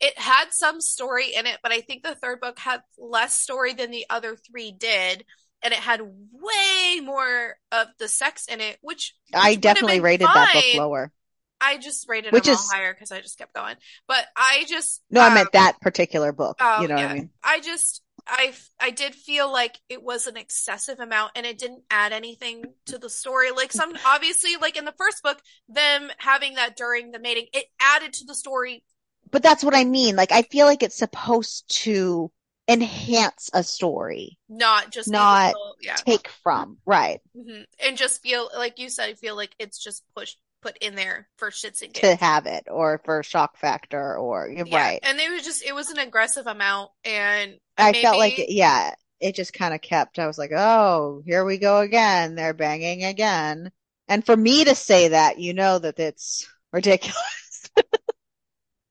it 0.00 0.18
had 0.18 0.46
some 0.52 0.80
story 0.80 1.34
in 1.34 1.46
it, 1.46 1.58
but 1.62 1.72
I 1.72 1.80
think 1.80 2.02
the 2.02 2.14
third 2.14 2.40
book 2.40 2.58
had 2.58 2.82
less 2.98 3.34
story 3.34 3.74
than 3.74 3.90
the 3.90 4.06
other 4.08 4.36
three 4.36 4.72
did, 4.72 5.24
and 5.62 5.74
it 5.74 5.80
had 5.80 6.00
way 6.00 7.00
more 7.00 7.56
of 7.72 7.88
the 7.98 8.08
sex 8.08 8.46
in 8.46 8.60
it, 8.60 8.78
which, 8.80 9.14
which 9.30 9.42
I 9.42 9.56
definitely 9.56 10.00
rated 10.00 10.26
that 10.26 10.52
book 10.54 10.64
lower. 10.76 11.12
I 11.60 11.76
just 11.76 12.08
rated 12.08 12.32
Which 12.32 12.48
is- 12.48 12.70
higher 12.70 12.94
because 12.94 13.12
I 13.12 13.20
just 13.20 13.36
kept 13.36 13.52
going. 13.52 13.76
But 14.08 14.24
I 14.34 14.64
just 14.66 15.02
No, 15.10 15.20
I 15.20 15.26
um, 15.28 15.34
meant 15.34 15.52
that 15.52 15.80
particular 15.80 16.32
book. 16.32 16.56
Oh, 16.60 16.80
you 16.80 16.88
know 16.88 16.94
what. 16.94 17.04
I 17.04 17.14
mean? 17.14 17.30
I 17.44 17.60
just 17.60 18.00
I 18.30 18.54
I 18.78 18.90
did 18.90 19.14
feel 19.14 19.50
like 19.52 19.78
it 19.88 20.02
was 20.02 20.26
an 20.26 20.36
excessive 20.36 21.00
amount 21.00 21.32
and 21.34 21.44
it 21.44 21.58
didn't 21.58 21.82
add 21.90 22.12
anything 22.12 22.64
to 22.86 22.96
the 22.98 23.10
story. 23.10 23.50
Like 23.50 23.72
some 23.72 23.92
obviously 24.06 24.56
like 24.56 24.76
in 24.76 24.84
the 24.84 24.94
first 24.96 25.22
book, 25.22 25.40
them 25.68 26.10
having 26.18 26.54
that 26.54 26.76
during 26.76 27.10
the 27.10 27.18
mating, 27.18 27.46
it 27.52 27.66
added 27.80 28.12
to 28.14 28.24
the 28.24 28.34
story. 28.34 28.84
But 29.30 29.42
that's 29.42 29.62
what 29.62 29.76
I 29.76 29.84
mean. 29.84 30.16
Like, 30.16 30.32
I 30.32 30.42
feel 30.42 30.66
like 30.66 30.82
it's 30.82 30.96
supposed 30.96 31.64
to 31.82 32.32
enhance 32.66 33.50
a 33.52 33.62
story, 33.62 34.38
Not 34.48 34.90
just 34.90 35.08
Not 35.08 35.54
little- 35.54 35.76
yeah. 35.80 35.94
take 35.96 36.28
from, 36.42 36.78
right? 36.86 37.20
hmm 37.34 37.62
And 37.84 37.96
just 37.96 38.22
feel 38.22 38.48
like 38.56 38.78
you 38.78 38.88
said, 38.88 39.08
I 39.10 39.14
feel 39.14 39.36
like 39.36 39.54
it's 39.58 39.78
just 39.78 40.02
pushed 40.16 40.38
put 40.62 40.76
in 40.78 40.94
there 40.94 41.28
for 41.36 41.50
shits 41.50 41.82
and 41.82 41.94
To 41.94 42.14
have 42.16 42.46
it 42.46 42.64
or 42.70 43.00
for 43.04 43.22
shock 43.22 43.56
factor 43.56 44.16
or, 44.16 44.48
you're 44.48 44.66
Yeah. 44.66 44.82
right. 44.84 45.00
And 45.02 45.18
it 45.18 45.30
was 45.30 45.44
just 45.44 45.62
it 45.64 45.74
was 45.74 45.90
an 45.90 45.98
aggressive 45.98 46.46
amount 46.46 46.90
and 47.04 47.58
I 47.76 47.92
maybe, 47.92 48.02
felt 48.02 48.18
like, 48.18 48.34
yeah, 48.48 48.94
it 49.20 49.34
just 49.34 49.52
kind 49.52 49.74
of 49.74 49.80
kept, 49.80 50.18
I 50.18 50.26
was 50.26 50.38
like, 50.38 50.52
oh, 50.52 51.22
here 51.26 51.44
we 51.44 51.58
go 51.58 51.80
again. 51.80 52.34
They're 52.34 52.54
banging 52.54 53.04
again. 53.04 53.70
And 54.08 54.24
for 54.24 54.36
me 54.36 54.64
to 54.64 54.74
say 54.74 55.08
that, 55.08 55.38
you 55.38 55.54
know 55.54 55.78
that 55.78 55.98
it's 55.98 56.48
ridiculous. 56.72 57.70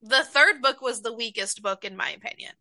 the 0.01 0.23
third 0.23 0.61
book 0.61 0.81
was 0.81 1.01
the 1.01 1.13
weakest 1.13 1.61
book 1.61 1.83
in 1.85 1.95
my 1.95 2.11
opinion. 2.11 2.53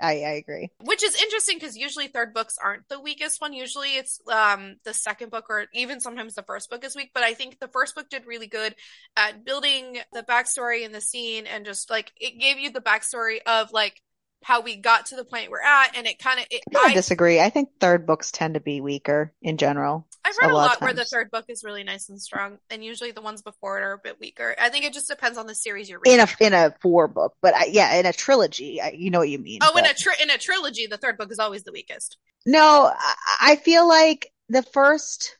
I, 0.00 0.12
I 0.12 0.30
agree. 0.34 0.70
Which 0.80 1.02
is 1.02 1.20
interesting 1.20 1.56
because 1.56 1.76
usually 1.76 2.06
third 2.06 2.32
books 2.32 2.56
aren't 2.62 2.88
the 2.88 3.00
weakest 3.00 3.40
one. 3.40 3.52
Usually 3.52 3.96
it's 3.96 4.20
um 4.30 4.76
the 4.84 4.94
second 4.94 5.30
book 5.30 5.46
or 5.50 5.66
even 5.74 6.00
sometimes 6.00 6.34
the 6.34 6.42
first 6.42 6.70
book 6.70 6.84
is 6.84 6.94
weak. 6.94 7.10
But 7.12 7.24
I 7.24 7.34
think 7.34 7.58
the 7.58 7.68
first 7.68 7.94
book 7.94 8.08
did 8.08 8.26
really 8.26 8.46
good 8.46 8.74
at 9.16 9.44
building 9.44 9.98
the 10.12 10.22
backstory 10.22 10.84
and 10.84 10.94
the 10.94 11.00
scene 11.00 11.46
and 11.46 11.64
just 11.64 11.90
like 11.90 12.12
it 12.20 12.38
gave 12.38 12.58
you 12.58 12.70
the 12.70 12.80
backstory 12.80 13.38
of 13.44 13.72
like 13.72 14.00
how 14.42 14.60
we 14.60 14.76
got 14.76 15.06
to 15.06 15.16
the 15.16 15.24
point 15.24 15.50
we're 15.50 15.62
at 15.62 15.96
and 15.96 16.06
it 16.06 16.18
kind 16.18 16.40
of 16.40 16.46
I, 16.76 16.90
I, 16.90 16.94
disagree. 16.94 17.40
I 17.40 17.50
think 17.50 17.70
third 17.80 18.06
books 18.06 18.30
tend 18.30 18.54
to 18.54 18.60
be 18.60 18.80
weaker 18.80 19.32
in 19.42 19.56
general. 19.56 20.06
I've 20.24 20.36
read 20.40 20.50
a 20.50 20.54
lot 20.54 20.68
lot 20.68 20.80
where 20.80 20.92
the 20.92 21.04
third 21.04 21.30
book 21.30 21.46
is 21.48 21.64
really 21.64 21.84
nice 21.84 22.08
and 22.08 22.20
strong 22.20 22.58
and 22.70 22.84
usually 22.84 23.10
the 23.10 23.20
ones 23.20 23.42
before 23.42 23.78
it 23.78 23.82
are 23.82 23.92
a 23.92 23.98
bit 23.98 24.20
weaker. 24.20 24.54
I 24.58 24.68
think 24.68 24.84
it 24.84 24.92
just 24.92 25.08
depends 25.08 25.38
on 25.38 25.46
the 25.46 25.54
series 25.54 25.88
you're 25.88 26.00
reading. 26.04 26.20
In 26.20 26.26
a 26.26 26.44
in 26.46 26.52
a 26.54 26.74
four 26.80 27.08
book, 27.08 27.34
but 27.40 27.54
I, 27.54 27.66
yeah, 27.66 27.94
in 27.96 28.06
a 28.06 28.12
trilogy, 28.12 28.80
I, 28.80 28.90
you 28.90 29.10
know 29.10 29.18
what 29.18 29.28
you 29.28 29.38
mean. 29.38 29.60
oh, 29.62 29.76
in 29.76 29.84
a 29.84 29.94
tri- 29.94 30.16
in 30.22 30.30
a 30.30 30.38
trilogy, 30.38 30.86
the 30.86 30.98
third 30.98 31.18
book 31.18 31.32
is 31.32 31.38
always 31.38 31.64
the 31.64 31.72
weakest. 31.72 32.16
No, 32.46 32.92
I, 32.96 33.14
I 33.40 33.56
feel 33.56 33.88
like 33.88 34.32
the 34.48 34.62
first 34.62 35.36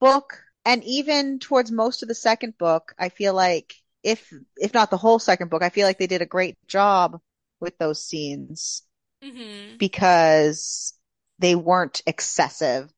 book 0.00 0.38
and 0.64 0.82
even 0.84 1.38
towards 1.38 1.70
most 1.70 2.02
of 2.02 2.08
the 2.08 2.14
second 2.14 2.58
book, 2.58 2.94
I 2.98 3.08
feel 3.08 3.34
like 3.34 3.74
if 4.02 4.32
if 4.56 4.74
not 4.74 4.90
the 4.90 4.96
whole 4.96 5.18
second 5.18 5.50
book, 5.50 5.62
I 5.62 5.70
feel 5.70 5.86
like 5.86 5.98
they 5.98 6.06
did 6.06 6.22
a 6.22 6.26
great 6.26 6.56
job 6.66 7.20
with 7.60 7.76
those 7.78 8.04
scenes 8.04 8.82
Mm-hmm. 9.22 9.78
because 9.78 10.92
they 11.38 11.54
weren't 11.54 12.02
excessive 12.06 12.92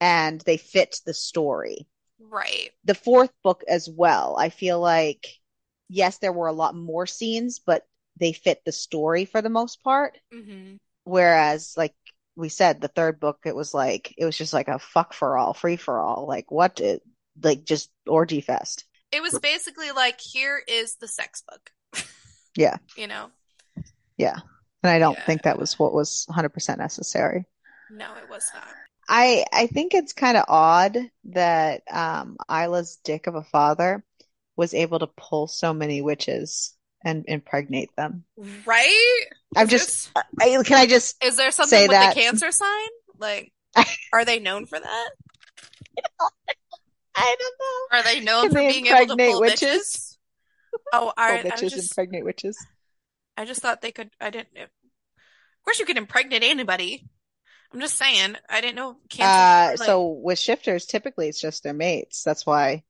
and 0.00 0.40
they 0.42 0.56
fit 0.56 1.00
the 1.04 1.12
story. 1.12 1.88
Right. 2.20 2.70
The 2.84 2.94
fourth 2.94 3.32
book 3.42 3.64
as 3.66 3.88
well, 3.88 4.36
I 4.38 4.50
feel 4.50 4.78
like 4.78 5.26
yes, 5.88 6.18
there 6.18 6.32
were 6.32 6.46
a 6.46 6.52
lot 6.52 6.74
more 6.74 7.06
scenes, 7.06 7.60
but 7.64 7.82
they 8.18 8.32
fit 8.32 8.62
the 8.64 8.72
story 8.72 9.24
for 9.24 9.42
the 9.42 9.48
most 9.50 9.82
part. 9.82 10.18
Mm-hmm. 10.32 10.76
Whereas, 11.04 11.74
like 11.76 11.94
we 12.36 12.48
said, 12.48 12.80
the 12.80 12.88
third 12.88 13.20
book, 13.20 13.40
it 13.44 13.54
was 13.54 13.74
like, 13.74 14.14
it 14.16 14.24
was 14.24 14.36
just 14.36 14.52
like 14.52 14.68
a 14.68 14.78
fuck 14.78 15.12
for 15.12 15.36
all, 15.36 15.54
free 15.54 15.76
for 15.76 16.00
all. 16.00 16.26
Like, 16.26 16.50
what? 16.50 16.80
It, 16.80 17.02
like, 17.42 17.64
just 17.64 17.90
orgy 18.06 18.40
fest. 18.40 18.84
It 19.12 19.22
was 19.22 19.38
basically 19.38 19.90
like, 19.92 20.20
here 20.20 20.60
is 20.66 20.96
the 20.96 21.08
sex 21.08 21.42
book. 21.48 21.70
Yeah. 22.56 22.76
You 22.96 23.08
know? 23.08 23.32
And 24.18 24.90
I 24.90 24.98
don't 24.98 25.16
Yeah. 25.18 25.24
think 25.24 25.42
that 25.42 25.58
was 25.58 25.78
what 25.78 25.94
was 25.94 26.26
100% 26.28 26.78
necessary. 26.78 27.46
No, 27.90 28.14
it 28.16 28.28
was 28.28 28.50
not. 28.54 28.64
I, 29.08 29.44
I 29.52 29.66
think 29.66 29.94
it's 29.94 30.12
kind 30.12 30.36
of 30.36 30.44
odd 30.48 30.96
that, 31.24 31.82
um, 31.90 32.36
Isla's 32.50 32.96
dick 33.04 33.26
of 33.26 33.34
a 33.34 33.42
father 33.42 34.04
was 34.56 34.72
able 34.74 34.98
to 35.00 35.06
pull 35.06 35.46
so 35.46 35.72
many 35.74 36.00
witches 36.02 36.74
and 37.04 37.24
impregnate 37.28 37.90
them. 37.96 38.24
Right? 38.64 39.24
I'm 39.56 39.68
just, 39.68 40.10
I, 40.40 40.62
can 40.64 40.78
I 40.78 40.86
just, 40.86 41.22
Is 41.22 41.36
there 41.36 41.50
something 41.50 41.82
with 41.82 41.90
that- 41.90 42.14
the 42.14 42.20
cancer 42.20 42.50
sign? 42.50 42.88
Like, 43.18 43.52
are 44.12 44.24
they 44.24 44.38
known 44.38 44.66
for 44.66 44.78
that? 44.80 45.10
I 47.16 47.36
don't 47.38 47.54
know. 47.60 47.98
Are 47.98 48.02
they 48.02 48.20
known 48.20 48.42
Can 48.44 48.50
for 48.50 48.54
they 48.56 48.68
being 48.72 48.86
able 48.86 49.16
to 49.16 49.16
pull 49.16 49.40
witches? 49.40 50.18
Oh, 50.92 51.12
I, 51.16 51.38
Pull 51.42 51.52
I 51.52 51.54
bitches 51.54 51.70
just, 51.70 51.92
impregnate 51.92 52.24
witches. 52.24 52.56
I 53.36 53.44
just 53.44 53.60
thought 53.60 53.80
they 53.82 53.92
could. 53.92 54.10
I 54.20 54.30
didn't. 54.30 54.56
Of 54.56 54.68
course, 55.64 55.78
you 55.78 55.86
can 55.86 55.96
impregnate 55.96 56.42
anybody. 56.44 57.06
I'm 57.72 57.80
just 57.80 57.96
saying. 57.96 58.36
I 58.48 58.60
didn't 58.60 58.76
know 58.76 58.96
cancer. 59.08 59.74
Uh, 59.74 59.76
like- 59.80 59.86
so 59.86 60.06
with 60.08 60.38
shifters, 60.38 60.86
typically 60.86 61.28
it's 61.28 61.40
just 61.40 61.62
their 61.62 61.72
mates. 61.74 62.22
That's 62.22 62.46
why. 62.46 62.84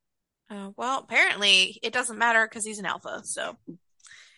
Uh, 0.49 0.69
well, 0.77 0.99
apparently 0.99 1.79
it 1.81 1.91
doesn't 1.91 2.19
matter 2.19 2.45
because 2.45 2.63
he's 2.65 2.77
an 2.77 2.85
alpha. 2.85 3.21
So, 3.23 3.57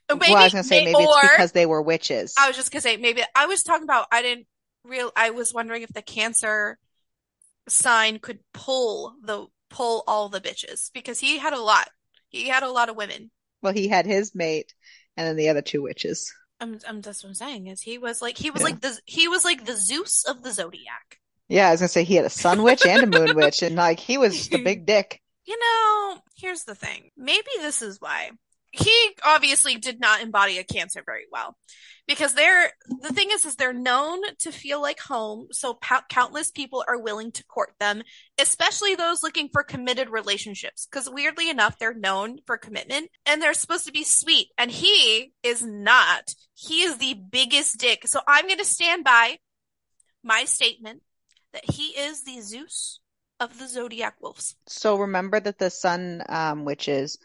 Or 0.09 0.15
well, 0.15 0.37
I 0.37 0.43
was 0.45 0.53
gonna 0.53 0.63
say 0.63 0.85
may- 0.85 0.93
maybe 0.93 1.03
it's 1.03 1.31
because 1.31 1.51
they 1.51 1.65
were 1.65 1.81
witches. 1.81 2.33
I 2.39 2.47
was 2.47 2.55
just 2.55 2.71
gonna 2.71 2.81
say 2.81 2.95
maybe 2.95 3.23
I 3.35 3.47
was 3.47 3.63
talking 3.63 3.83
about 3.83 4.07
I 4.11 4.21
didn't 4.21 4.47
real 4.85 5.11
I 5.17 5.31
was 5.31 5.53
wondering 5.53 5.81
if 5.83 5.91
the 5.91 6.01
cancer 6.01 6.77
sign 7.67 8.19
could 8.19 8.39
pull 8.53 9.15
the 9.21 9.47
pull 9.69 10.05
all 10.07 10.29
the 10.29 10.39
bitches 10.39 10.91
because 10.93 11.19
he 11.19 11.37
had 11.39 11.51
a 11.51 11.59
lot. 11.61 11.89
He 12.29 12.47
had 12.47 12.63
a 12.63 12.71
lot 12.71 12.87
of 12.87 12.95
women. 12.95 13.29
Well, 13.61 13.73
he 13.73 13.89
had 13.89 14.05
his 14.05 14.33
mate 14.33 14.73
and 15.17 15.27
then 15.27 15.35
the 15.35 15.49
other 15.49 15.61
two 15.61 15.81
witches. 15.81 16.31
I'm, 16.61 16.79
I'm 16.87 17.01
that's 17.01 17.23
what 17.23 17.29
I'm 17.29 17.35
saying 17.35 17.67
is 17.67 17.81
he 17.81 17.97
was 17.97 18.21
like 18.21 18.37
he 18.37 18.49
was 18.51 18.61
Yeah. 18.61 18.67
like 18.67 18.81
the 18.81 18.97
he 19.05 19.27
was 19.27 19.43
like 19.43 19.65
the 19.65 19.75
Zeus 19.75 20.23
of 20.25 20.43
the 20.43 20.51
zodiac. 20.53 21.19
Yeah, 21.49 21.67
I 21.67 21.71
was 21.71 21.81
gonna 21.81 21.87
say 21.89 22.03
he 22.03 22.15
had 22.15 22.25
a 22.25 22.29
sun 22.29 22.63
witch 22.63 22.85
and 22.85 23.03
a 23.03 23.07
moon 23.19 23.35
witch, 23.35 23.61
and 23.61 23.75
like 23.75 23.99
he 23.99 24.17
was 24.17 24.47
the 24.49 24.63
big 24.63 24.85
dick. 24.85 25.21
You 25.45 25.57
know, 25.59 26.17
here's 26.35 26.63
the 26.63 26.75
thing. 26.75 27.11
Maybe 27.15 27.47
this 27.59 27.81
is 27.81 28.01
why. 28.01 28.31
He 28.77 29.09
obviously 29.25 29.75
did 29.75 29.99
not 29.99 30.21
embody 30.21 30.57
a 30.57 30.63
cancer 30.63 31.01
very 31.05 31.25
well. 31.31 31.57
Because 32.07 32.35
they're, 32.35 32.71
the 33.01 33.11
thing 33.11 33.29
is, 33.31 33.43
is 33.43 33.57
they're 33.57 33.73
known 33.73 34.21
to 34.39 34.51
feel 34.51 34.81
like 34.81 34.99
home, 34.99 35.47
so 35.51 35.77
countless 36.09 36.51
people 36.51 36.85
are 36.87 36.97
willing 36.97 37.33
to 37.33 37.43
court 37.45 37.73
them, 37.81 38.01
especially 38.39 38.95
those 38.95 39.23
looking 39.23 39.49
for 39.51 39.61
committed 39.61 40.09
relationships. 40.09 40.87
Because 40.89 41.09
weirdly 41.09 41.49
enough, 41.49 41.77
they're 41.77 41.93
known 41.93 42.37
for 42.45 42.57
commitment, 42.57 43.09
and 43.25 43.41
they're 43.41 43.53
supposed 43.53 43.87
to 43.87 43.91
be 43.91 44.05
sweet, 44.05 44.47
and 44.57 44.71
he 44.71 45.33
is 45.43 45.61
not. 45.61 46.33
He 46.53 46.83
is 46.83 46.97
the 46.97 47.15
biggest 47.15 47.77
dick. 47.77 48.07
So 48.07 48.21
I'm 48.25 48.47
gonna 48.47 48.63
stand 48.63 49.03
by 49.03 49.39
my 50.23 50.45
statement 50.45 51.01
that 51.51 51.69
he 51.69 51.87
is 51.87 52.23
the 52.23 52.39
Zeus 52.39 53.01
of 53.39 53.59
the 53.59 53.67
Zodiac 53.67 54.15
Wolves. 54.21 54.55
So 54.65 54.97
remember 54.97 55.39
that 55.39 55.59
the 55.59 55.69
sun 55.69 56.23
um, 56.29 56.65
witches, 56.65 57.17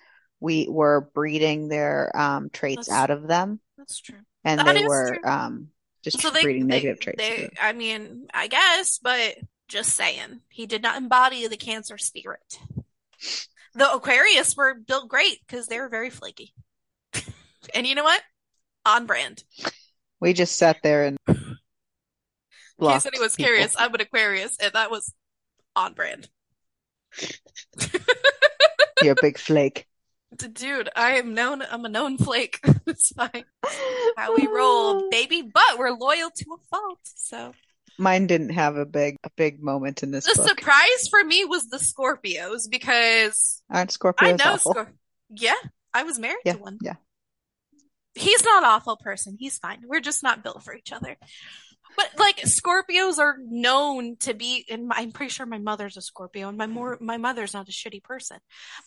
we 0.43 0.67
were 0.69 1.09
breeding 1.15 1.69
their 1.69 2.11
um, 2.15 2.51
traits 2.51 2.89
That's- 2.89 3.03
out 3.03 3.11
of 3.11 3.27
them, 3.29 3.61
That's 3.79 4.01
true. 4.01 4.19
and 4.45 4.61
That 4.61 4.75
they 4.75 4.85
were 4.85 5.19
um, 5.27 5.69
just 6.03 6.21
So 6.21 6.31
they, 6.31 6.43
breeding 6.43 6.67
they, 6.67 6.75
negative 6.77 7.01
traits. 7.01 7.19
they, 7.19 7.49
I 7.61 7.73
mean, 7.73 8.27
I 8.35 8.49
guess, 8.49 8.99
but 8.99 9.37
just 9.69 9.95
saying, 9.95 10.41
he 10.49 10.67
did 10.67 10.83
not 10.83 10.97
embody 11.01 11.47
the 11.47 11.57
Cancer 11.57 11.97
spirit. 11.97 12.59
The 13.75 13.91
Aquarius 13.91 14.55
were 14.57 14.75
built 14.75 15.09
great 15.09 15.39
because 15.47 15.67
they 15.69 15.79
were 15.79 15.89
very 15.89 16.11
flaky. 16.11 16.53
and 17.75 17.87
you 17.87 17.95
know 17.95 18.05
what? 18.05 18.21
On 18.85 19.07
brand. 19.07 19.45
We 20.21 20.33
just 20.33 20.59
sat 20.59 20.79
there 20.83 21.05
and 21.05 21.19
In 21.29 22.89
case 22.89 23.07
anyone's 23.07 23.37
people. 23.37 23.51
curious, 23.51 23.77
I'm 23.79 23.95
an 23.95 24.01
Aquarius, 24.01 24.57
and 24.61 24.73
that 24.73 24.91
was 24.91 25.15
on 25.77 25.95
brand. 25.95 26.29
You're 29.03 29.13
a 29.13 29.23
big 29.23 29.39
flake. 29.39 29.87
Dude, 30.37 30.89
I 30.97 31.17
am 31.19 31.35
known, 31.35 31.63
I'm 31.63 31.85
a 31.85 31.89
known 31.89 32.17
flake. 32.19 32.59
it's 32.87 33.11
fine. 33.13 33.45
How 34.17 34.35
we 34.37 34.47
roll, 34.47 35.09
baby, 35.11 35.43
but 35.43 35.79
we're 35.79 35.91
loyal 35.91 36.31
to 36.31 36.45
a 36.55 36.67
fault. 36.71 36.99
So, 37.05 37.53
Mine 37.99 38.27
didn't 38.27 38.51
have 38.51 38.77
a 38.77 38.87
big 38.87 39.17
a 39.25 39.31
big 39.37 39.63
moment 39.63 40.03
in 40.03 40.11
this 40.11 40.25
The 40.25 40.35
book. 40.37 40.49
surprise 40.49 41.09
for 41.11 41.23
me 41.23 41.45
was 41.45 41.69
the 41.69 41.77
Scorpios 41.77 42.63
because 42.71 43.63
Aren't 43.71 43.91
I 43.91 44.13
Scorpios 44.13 44.39
know 44.39 44.53
awful? 44.55 44.75
Scor- 44.75 44.89
Yeah, 45.31 45.55
I 45.93 46.03
was 46.05 46.19
married 46.19 46.39
Yeah, 46.45 46.55
to 46.55 46.59
one. 46.61 46.79
yeah. 46.81 46.95
He's 48.15 48.45
not 48.45 48.65
awful 48.65 48.97
person. 48.97 49.37
He's 49.39 49.59
fine. 49.59 49.83
We're 49.87 50.01
just 50.01 50.23
not 50.23 50.43
built 50.43 50.63
for 50.63 50.75
each 50.75 50.93
other. 50.93 51.17
But 51.97 52.11
like 52.19 52.37
Scorpios 52.43 53.19
are 53.19 53.37
known 53.39 54.17
to 54.21 54.35
be, 54.35 54.65
and 54.71 54.91
I'm 54.95 55.13
pretty 55.13 55.31
sure 55.31 55.47
my 55.47 55.59
mother's 55.59 55.97
a 55.97 56.01
Scorpio, 56.01 56.49
and 56.49 56.57
my 56.59 56.67
more 56.67 56.97
my 57.01 57.17
mother's 57.19 57.55
not 57.55 57.69
a 57.69 57.73
shitty 57.73 58.03
person. 58.03 58.39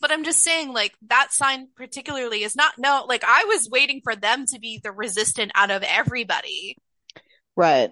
But 0.02 0.12
I'm 0.12 0.24
just 0.24 0.44
saying, 0.44 0.74
like 0.74 0.94
that 1.08 1.32
sign 1.32 1.68
particularly 1.76 2.44
is 2.44 2.56
not 2.56 2.74
no. 2.78 3.06
Like 3.08 3.24
I 3.26 3.46
was 3.46 3.70
waiting 3.70 4.02
for 4.04 4.16
them 4.16 4.46
to 4.48 4.60
be 4.60 4.80
the 4.84 4.92
resistant 4.92 5.52
out 5.56 5.72
of 5.72 5.84
everybody. 5.84 6.78
Right. 7.56 7.92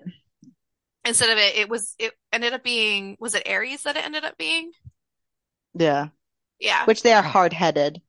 Instead 1.05 1.29
of 1.29 1.37
it, 1.37 1.55
it 1.57 1.69
was 1.69 1.95
it 1.99 2.13
ended 2.31 2.53
up 2.53 2.63
being 2.63 3.17
was 3.19 3.35
it 3.35 3.43
Aries 3.45 3.83
that 3.83 3.97
it 3.97 4.05
ended 4.05 4.23
up 4.23 4.37
being? 4.37 4.71
Yeah. 5.73 6.07
Yeah, 6.59 6.85
Which 6.85 7.01
they 7.01 7.11
are 7.11 7.21
hard-headed. 7.21 8.01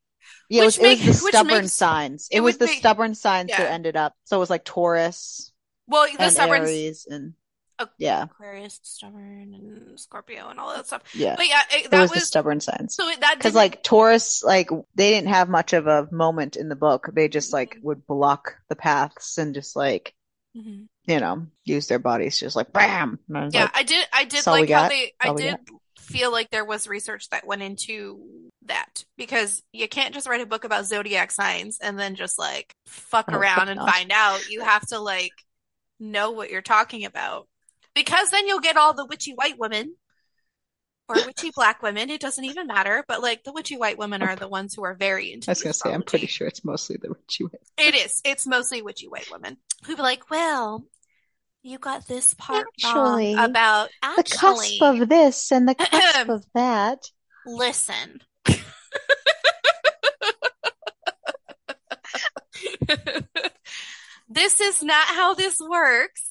Yeah, 0.49 0.63
it 0.63 0.67
Which 0.67 0.79
was, 0.79 1.01
it 1.01 1.07
was 1.09 1.23
the 1.23 1.29
stubborn 1.29 1.63
makes- 1.63 1.73
signs. 1.73 2.29
it 2.31 2.37
It 2.37 2.41
was 2.41 2.57
the 2.57 2.67
make- 2.67 2.79
stubborn 2.79 3.15
signs 3.17 3.51
yeah. 3.51 3.59
that 3.59 3.73
ended 3.73 3.97
up. 3.97 4.15
So 4.25 4.37
it 4.37 4.41
was 4.41 4.51
like 4.51 4.65
Taurus 4.65 5.51
well 5.87 6.07
the 6.19 6.31
stubborn 6.31 6.63
Aries 6.63 7.07
and 7.11 7.35
Oh. 7.81 7.89
yeah, 7.99 8.23
Aquarius, 8.23 8.79
stubborn, 8.85 9.53
and 9.53 9.99
Scorpio, 9.99 10.47
and 10.49 10.61
all 10.61 10.73
that 10.77 10.87
stuff. 10.87 11.03
yeah. 11.13 11.35
But 11.37 11.49
yeah, 11.49 11.63
it, 11.73 11.85
It 11.87 11.91
that 11.91 12.03
was 12.03 12.13
the 12.13 12.21
stubborn 12.21 12.61
signs. 12.61 12.95
so 12.95 13.11
that 13.19 13.35
Because 13.37 13.57
like 13.57 13.83
Taurus, 13.83 14.45
like 14.45 14.71
they 14.95 15.11
didn't 15.11 15.31
have 15.31 15.49
much 15.49 15.73
of 15.73 15.89
a 15.89 16.07
moment 16.13 16.55
in 16.55 16.69
the 16.69 16.77
book. 16.77 17.09
They 17.13 17.27
just 17.27 17.53
like 17.53 17.75
Mhm. 17.75 17.83
would 17.83 18.07
block 18.07 18.55
the 18.69 18.77
paths 18.77 19.39
and 19.39 19.55
just 19.57 19.75
like, 19.75 20.15
Mm-hmm. 20.57 20.85
you 21.11 21.19
know, 21.19 21.49
use 21.65 21.89
their 21.89 21.99
bodies 21.99 22.39
just 22.39 22.55
like 22.55 22.73
bam. 22.73 23.19
I 23.35 23.49
Yeah, 23.53 23.63
like, 23.63 23.77
I 23.77 23.83
did. 23.83 24.07
I 24.13 24.23
did 24.23 24.31
That's 24.31 24.47
all 24.47 24.55
we 24.55 24.61
like 24.61 24.71
how 24.71 24.89
they. 24.89 25.13
I 25.21 25.35
did 25.35 25.57
feel 25.99 26.31
like 26.31 26.51
there 26.51 26.65
was 26.65 26.87
research 26.87 27.29
that 27.31 27.45
went 27.45 27.63
into 27.63 28.21
that 28.67 29.05
because 29.17 29.65
you 29.73 29.89
can't 29.89 30.15
just 30.15 30.29
write 30.29 30.41
a 30.41 30.47
book 30.47 30.63
about 30.63 30.87
zodiac 30.87 31.33
signs 31.33 31.81
and 31.81 31.99
then 31.99 32.15
just 32.15 32.39
like 32.39 32.73
fuck 32.87 33.25
Oh, 33.33 33.37
around 33.37 33.69
and 33.69 33.79
not. 33.81 33.91
find 33.91 34.13
out. 34.13 34.49
You 34.49 34.61
have 34.63 34.87
to 34.91 35.01
like 35.01 35.33
know 36.05 36.31
what 36.31 36.51
you're 36.51 36.63
talking 36.63 37.05
about 37.05 37.49
because 37.95 38.31
then 38.31 38.47
you'll 38.47 38.61
get 38.61 38.77
all 38.77 38.95
the 38.95 39.07
witchy 39.07 39.33
white 39.33 39.59
women 39.59 39.95
or 41.09 41.17
witchy 41.27 41.51
black 41.55 41.83
women. 41.83 42.11
It 42.11 42.21
doesn't 42.21 42.45
even 42.45 42.67
matter. 42.67 43.05
But 43.07 43.23
like 43.23 43.45
the 43.45 43.53
witchy 43.53 43.77
white 43.77 43.99
women 43.99 44.23
are 44.23 44.37
the 44.37 44.49
ones 44.49 44.75
who 44.75 44.85
are 44.85 44.95
very 44.95 45.33
into 45.33 45.51
I 45.51 45.53
was 45.53 45.63
gonna 45.63 45.73
say, 45.73 45.93
I'm 45.93 46.03
pretty 46.03 46.27
sure 46.27 46.47
it's 46.47 46.65
mostly 46.65 46.97
the 47.01 47.09
witchy 47.09 47.45
way. 47.45 47.59
It 47.79 47.95
is. 47.95 48.21
It's 48.25 48.47
mostly 48.47 48.83
witchy 48.83 49.09
white 49.09 49.31
women 49.31 49.57
who 49.85 49.97
be 49.97 50.03
like, 50.03 50.31
well, 50.31 50.85
you 51.63 51.79
got 51.79 52.07
this 52.07 52.35
part 52.35 52.67
Actually, 52.85 53.35
wrong 53.35 53.45
about 53.45 53.89
The 54.17 54.25
cusp 54.25 54.83
of 54.83 55.09
this 55.09 55.51
and 55.51 55.69
the 55.69 55.75
cusp 55.75 56.29
of 56.29 56.45
that. 56.55 56.99
Listen. 57.47 58.21
this 64.35 64.61
is 64.61 64.83
not 64.83 65.07
how 65.07 65.35
this 65.35 65.59
works. 65.61 66.31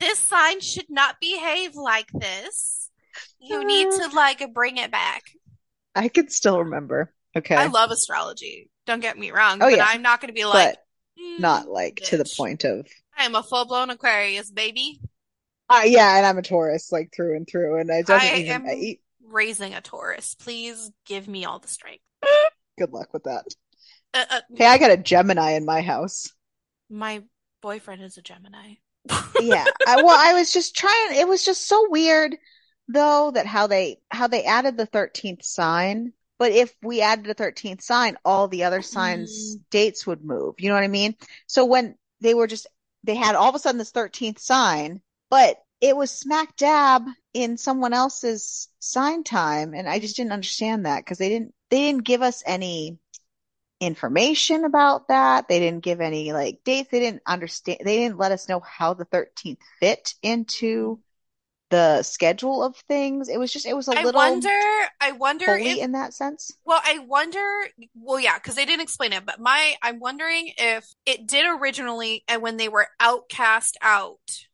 This 0.00 0.18
sign 0.18 0.60
should 0.60 0.88
not 0.90 1.16
behave 1.20 1.74
like 1.76 2.08
this. 2.12 2.90
You 3.40 3.64
need 3.64 3.88
to 3.90 4.08
like 4.14 4.42
bring 4.52 4.76
it 4.78 4.90
back. 4.90 5.22
I 5.94 6.08
can 6.08 6.28
still 6.28 6.58
remember. 6.60 7.12
Okay. 7.36 7.54
I 7.54 7.66
love 7.66 7.90
astrology. 7.90 8.68
Don't 8.86 9.00
get 9.00 9.18
me 9.18 9.30
wrong, 9.30 9.62
Oh, 9.62 9.70
but 9.70 9.76
yeah. 9.76 9.86
I'm 9.86 10.02
not 10.02 10.20
going 10.20 10.28
to 10.28 10.34
be 10.34 10.44
like, 10.44 10.76
"Mm, 11.20 11.38
not 11.38 11.68
like 11.68 11.96
to 12.06 12.16
the 12.16 12.24
point 12.36 12.64
of 12.64 12.86
I 13.16 13.24
am 13.24 13.34
a 13.36 13.42
full-blown 13.42 13.90
Aquarius, 13.90 14.50
baby. 14.50 15.00
uh, 15.68 15.82
yeah, 15.84 16.16
and 16.16 16.26
I'm 16.26 16.38
a 16.38 16.42
Taurus 16.42 16.90
like 16.90 17.12
through 17.14 17.36
and 17.36 17.46
through, 17.46 17.78
and 17.78 17.88
doesn't 17.88 18.10
I 18.12 18.36
even. 18.38 18.50
am- 18.50 18.66
I, 18.66 18.98
Raising 19.24 19.72
a 19.74 19.80
Taurus. 19.80 20.34
Please 20.34 20.90
give 21.06 21.28
me 21.28 21.44
all 21.44 21.58
the 21.58 21.68
strength. 21.68 22.02
good 22.78 22.92
luck 22.92 23.12
with 23.12 23.24
that. 23.24 23.44
Uh, 24.12 24.24
uh, 24.30 24.40
Hey, 24.54 24.66
I 24.66 24.78
got 24.78 24.90
a 24.90 24.96
Gemini 24.96 25.52
in 25.52 25.64
my 25.64 25.80
house. 25.80 26.32
My 26.92 27.22
boyfriend 27.62 28.02
is 28.02 28.18
a 28.18 28.22
Gemini. 28.22 28.74
Yeah, 29.40 29.64
I, 29.86 30.02
well, 30.02 30.16
I 30.16 30.34
was 30.34 30.52
just 30.52 30.76
trying. 30.76 31.16
It 31.16 31.26
was 31.26 31.44
just 31.44 31.66
so 31.66 31.88
weird, 31.90 32.36
though, 32.86 33.32
that 33.32 33.46
how 33.46 33.66
they 33.66 33.98
how 34.10 34.28
they 34.28 34.44
added 34.44 34.76
the 34.76 34.86
thirteenth 34.86 35.44
sign. 35.44 36.12
But 36.38 36.52
if 36.52 36.74
we 36.82 37.00
added 37.00 37.28
a 37.28 37.34
thirteenth 37.34 37.82
sign, 37.82 38.16
all 38.24 38.46
the 38.46 38.64
other 38.64 38.82
signs' 38.82 39.56
mm-hmm. 39.56 39.62
dates 39.70 40.06
would 40.06 40.24
move. 40.24 40.56
You 40.58 40.68
know 40.68 40.74
what 40.74 40.84
I 40.84 40.88
mean? 40.88 41.16
So 41.46 41.64
when 41.64 41.96
they 42.20 42.34
were 42.34 42.46
just 42.46 42.66
they 43.02 43.16
had 43.16 43.34
all 43.34 43.48
of 43.48 43.54
a 43.54 43.58
sudden 43.58 43.78
this 43.78 43.90
thirteenth 43.90 44.38
sign, 44.38 45.00
but 45.30 45.56
it 45.80 45.96
was 45.96 46.12
smack 46.12 46.56
dab 46.56 47.02
in 47.34 47.56
someone 47.56 47.92
else's 47.92 48.68
sign 48.78 49.24
time, 49.24 49.74
and 49.74 49.88
I 49.88 49.98
just 49.98 50.14
didn't 50.14 50.32
understand 50.32 50.86
that 50.86 51.00
because 51.04 51.18
they 51.18 51.28
didn't 51.28 51.54
they 51.70 51.80
didn't 51.80 52.04
give 52.04 52.22
us 52.22 52.42
any 52.46 52.98
information 53.82 54.64
about 54.64 55.08
that. 55.08 55.48
They 55.48 55.58
didn't 55.58 55.82
give 55.82 56.00
any 56.00 56.32
like 56.32 56.62
dates. 56.64 56.90
They 56.90 57.00
didn't 57.00 57.22
understand. 57.26 57.80
They 57.84 57.98
didn't 57.98 58.18
let 58.18 58.32
us 58.32 58.48
know 58.48 58.60
how 58.60 58.94
the 58.94 59.04
13th 59.04 59.58
fit 59.80 60.14
into 60.22 61.00
the 61.70 62.02
schedule 62.02 62.62
of 62.62 62.76
things. 62.76 63.28
It 63.28 63.38
was 63.38 63.52
just, 63.52 63.66
it 63.66 63.74
was 63.74 63.88
a 63.88 63.98
I 63.98 64.04
little 64.04 64.20
I 64.20 64.30
wonder, 64.30 64.60
I 65.00 65.12
wonder 65.12 65.56
if, 65.56 65.78
in 65.78 65.92
that 65.92 66.14
sense. 66.14 66.52
well, 66.64 66.80
I 66.84 66.98
wonder, 66.98 67.42
well, 67.94 68.20
yeah, 68.20 68.38
because 68.38 68.54
they 68.54 68.66
didn't 68.66 68.82
explain 68.82 69.12
it, 69.12 69.26
but 69.26 69.40
my, 69.40 69.74
I'm 69.82 69.98
wondering 69.98 70.52
if 70.58 70.86
it 71.06 71.26
did 71.26 71.44
originally, 71.46 72.24
and 72.28 72.42
when 72.42 72.58
they 72.58 72.68
were 72.68 72.88
outcast 73.00 73.76
out, 73.82 74.46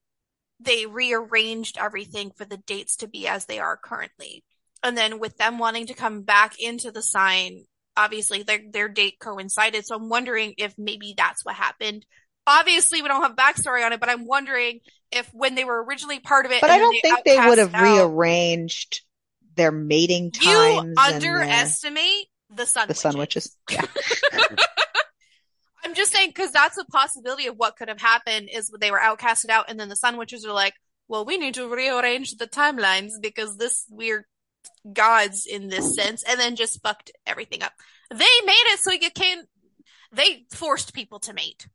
they 0.60 0.86
rearranged 0.86 1.76
everything 1.76 2.30
for 2.30 2.44
the 2.44 2.56
dates 2.56 2.96
to 2.96 3.08
be 3.08 3.28
as 3.28 3.46
they 3.46 3.58
are 3.58 3.76
currently. 3.76 4.44
And 4.82 4.96
then 4.96 5.18
with 5.18 5.36
them 5.36 5.58
wanting 5.58 5.86
to 5.86 5.94
come 5.94 6.22
back 6.22 6.58
into 6.60 6.90
the 6.92 7.02
sign, 7.02 7.64
obviously 7.98 8.44
their 8.44 8.60
their 8.70 8.88
date 8.88 9.18
coincided. 9.20 9.84
So 9.86 9.96
I'm 9.96 10.08
wondering 10.08 10.54
if 10.56 10.74
maybe 10.78 11.14
that's 11.16 11.44
what 11.44 11.54
happened. 11.56 12.06
Obviously, 12.46 13.02
we 13.02 13.08
don't 13.08 13.22
have 13.22 13.36
backstory 13.36 13.84
on 13.84 13.92
it, 13.92 14.00
but 14.00 14.08
I'm 14.08 14.26
wondering 14.26 14.80
if 15.12 15.28
when 15.34 15.54
they 15.54 15.64
were 15.64 15.84
originally 15.84 16.20
part 16.20 16.46
of 16.46 16.52
it, 16.52 16.62
But 16.62 16.70
I 16.70 16.78
don't 16.78 16.96
think 17.02 17.24
they 17.24 17.36
would 17.38 17.58
have 17.58 17.74
out- 17.74 17.82
rearranged 17.82 19.02
their 19.56 19.72
mating 19.72 20.26
You 20.26 20.30
times 20.40 20.78
and 20.78 20.96
their- 21.22 21.36
underestimate 21.40 22.26
the 22.54 22.64
sun 22.64 22.88
the 22.88 22.94
sun 22.94 23.18
witches. 23.18 23.54
Yeah. 23.70 23.84
I'm 25.84 25.94
just 25.94 26.12
saying 26.12 26.30
because 26.30 26.52
that's 26.52 26.78
a 26.78 26.84
possibility 26.86 27.46
of 27.46 27.56
what 27.56 27.76
could 27.76 27.88
have 27.88 28.00
happened 28.00 28.48
is 28.52 28.70
they 28.80 28.90
were 28.90 28.98
outcasted 28.98 29.50
out, 29.50 29.66
and 29.68 29.78
then 29.78 29.88
the 29.88 29.96
sun 29.96 30.16
witches 30.16 30.44
are 30.44 30.52
like, 30.52 30.74
"Well, 31.08 31.24
we 31.24 31.38
need 31.38 31.54
to 31.54 31.68
rearrange 31.68 32.36
the 32.36 32.46
timelines 32.46 33.12
because 33.20 33.56
this 33.56 33.84
we're 33.90 34.26
gods 34.92 35.46
in 35.46 35.68
this 35.68 35.94
sense," 35.94 36.22
and 36.22 36.38
then 36.38 36.56
just 36.56 36.82
fucked 36.82 37.10
everything 37.26 37.62
up. 37.62 37.72
They 38.10 38.16
made 38.44 38.64
it 38.72 38.80
so 38.80 38.92
you 38.92 39.10
can't. 39.10 39.48
They 40.12 40.46
forced 40.50 40.94
people 40.94 41.20
to 41.20 41.32
mate. 41.32 41.68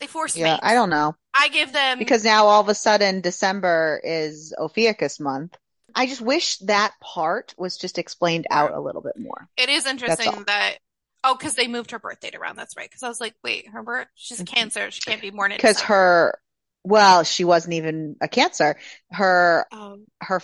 They 0.00 0.06
forced 0.06 0.36
Yeah, 0.36 0.54
mates. 0.54 0.60
I 0.62 0.74
don't 0.74 0.90
know. 0.90 1.14
I 1.34 1.48
give 1.48 1.72
them 1.72 1.98
Because 1.98 2.24
now 2.24 2.46
all 2.46 2.60
of 2.60 2.68
a 2.68 2.74
sudden 2.74 3.20
December 3.20 4.00
is 4.04 4.54
Ophiuchus 4.58 5.20
month. 5.20 5.56
I 5.94 6.06
just 6.06 6.20
wish 6.20 6.58
that 6.58 6.92
part 7.00 7.54
was 7.56 7.78
just 7.78 7.98
explained 7.98 8.46
out 8.50 8.72
a 8.72 8.80
little 8.80 9.00
bit 9.00 9.18
more. 9.18 9.48
It 9.56 9.70
is 9.70 9.86
interesting 9.86 10.44
that 10.46 10.76
oh, 11.24 11.34
because 11.34 11.54
they 11.54 11.66
moved 11.66 11.90
her 11.92 11.98
birth 11.98 12.20
date 12.20 12.34
around. 12.34 12.56
That's 12.56 12.76
right. 12.76 12.88
Because 12.88 13.02
I 13.02 13.08
was 13.08 13.20
like, 13.20 13.34
wait, 13.42 13.68
her 13.68 13.82
birth, 13.82 14.08
she's 14.14 14.40
Mhm. 14.40 14.46
Cancer. 14.46 14.90
She 14.90 15.00
can't 15.00 15.22
be 15.22 15.30
born 15.30 15.52
in 15.52 15.56
Because 15.56 15.80
her, 15.80 16.38
well, 16.84 17.24
she 17.24 17.44
wasn't 17.44 17.74
even 17.74 18.16
a 18.20 18.28
Cancer. 18.28 18.76
Her 19.10 19.66
Um, 19.72 20.06
her 20.20 20.40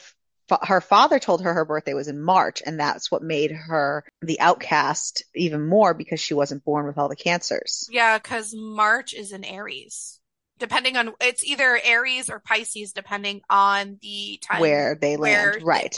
her 0.62 0.80
father 0.80 1.18
told 1.18 1.42
her 1.42 1.54
her 1.54 1.64
birthday 1.64 1.94
was 1.94 2.08
in 2.08 2.20
March, 2.20 2.62
and 2.64 2.78
that's 2.78 3.10
what 3.10 3.22
made 3.22 3.50
her 3.52 4.04
the 4.20 4.40
outcast 4.40 5.24
even 5.34 5.66
more 5.66 5.94
because 5.94 6.20
she 6.20 6.34
wasn't 6.34 6.64
born 6.64 6.86
with 6.86 6.98
all 6.98 7.08
the 7.08 7.16
cancers. 7.16 7.88
yeah, 7.90 8.18
because 8.18 8.54
March 8.56 9.14
is 9.14 9.32
in 9.32 9.44
Aries. 9.44 10.18
Depending 10.58 10.96
on 10.96 11.12
it's 11.20 11.42
either 11.44 11.76
Aries 11.82 12.30
or 12.30 12.38
Pisces, 12.38 12.92
depending 12.92 13.40
on 13.50 13.98
the 14.00 14.38
time 14.48 14.60
Where 14.60 14.94
they 14.94 15.16
where 15.16 15.52
land, 15.54 15.62
right? 15.64 15.96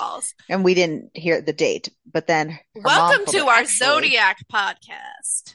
And 0.48 0.64
we 0.64 0.72
didn't 0.72 1.10
hear 1.12 1.42
the 1.42 1.52
date, 1.52 1.90
but 2.10 2.26
then 2.26 2.58
Welcome 2.74 3.26
to 3.26 3.40
our 3.46 3.56
actually- 3.58 3.86
Zodiac 3.86 4.38
podcast. 4.50 5.54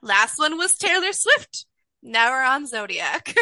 Last 0.00 0.38
one 0.38 0.56
was 0.56 0.78
Taylor 0.78 1.12
Swift. 1.12 1.66
Now 2.02 2.30
we're 2.30 2.44
on 2.44 2.66
Zodiac. 2.66 3.34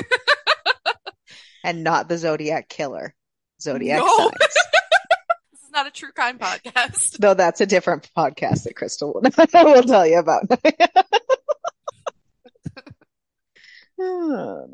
and 1.62 1.84
not 1.84 2.08
the 2.08 2.18
Zodiac 2.18 2.68
killer, 2.68 3.14
Zodiac 3.60 4.00
No. 4.00 4.16
signs. 4.16 4.32
not 5.76 5.86
a 5.86 5.90
true 5.90 6.10
crime 6.10 6.38
podcast. 6.38 7.20
No, 7.20 7.34
that's 7.34 7.60
a 7.60 7.66
different 7.66 8.10
podcast 8.16 8.64
that 8.64 8.74
Crystal 8.74 9.12
will, 9.12 9.22
will 9.74 9.82
tell 9.82 10.06
you 10.06 10.18
about. 10.18 10.44
Oh, 13.98 14.66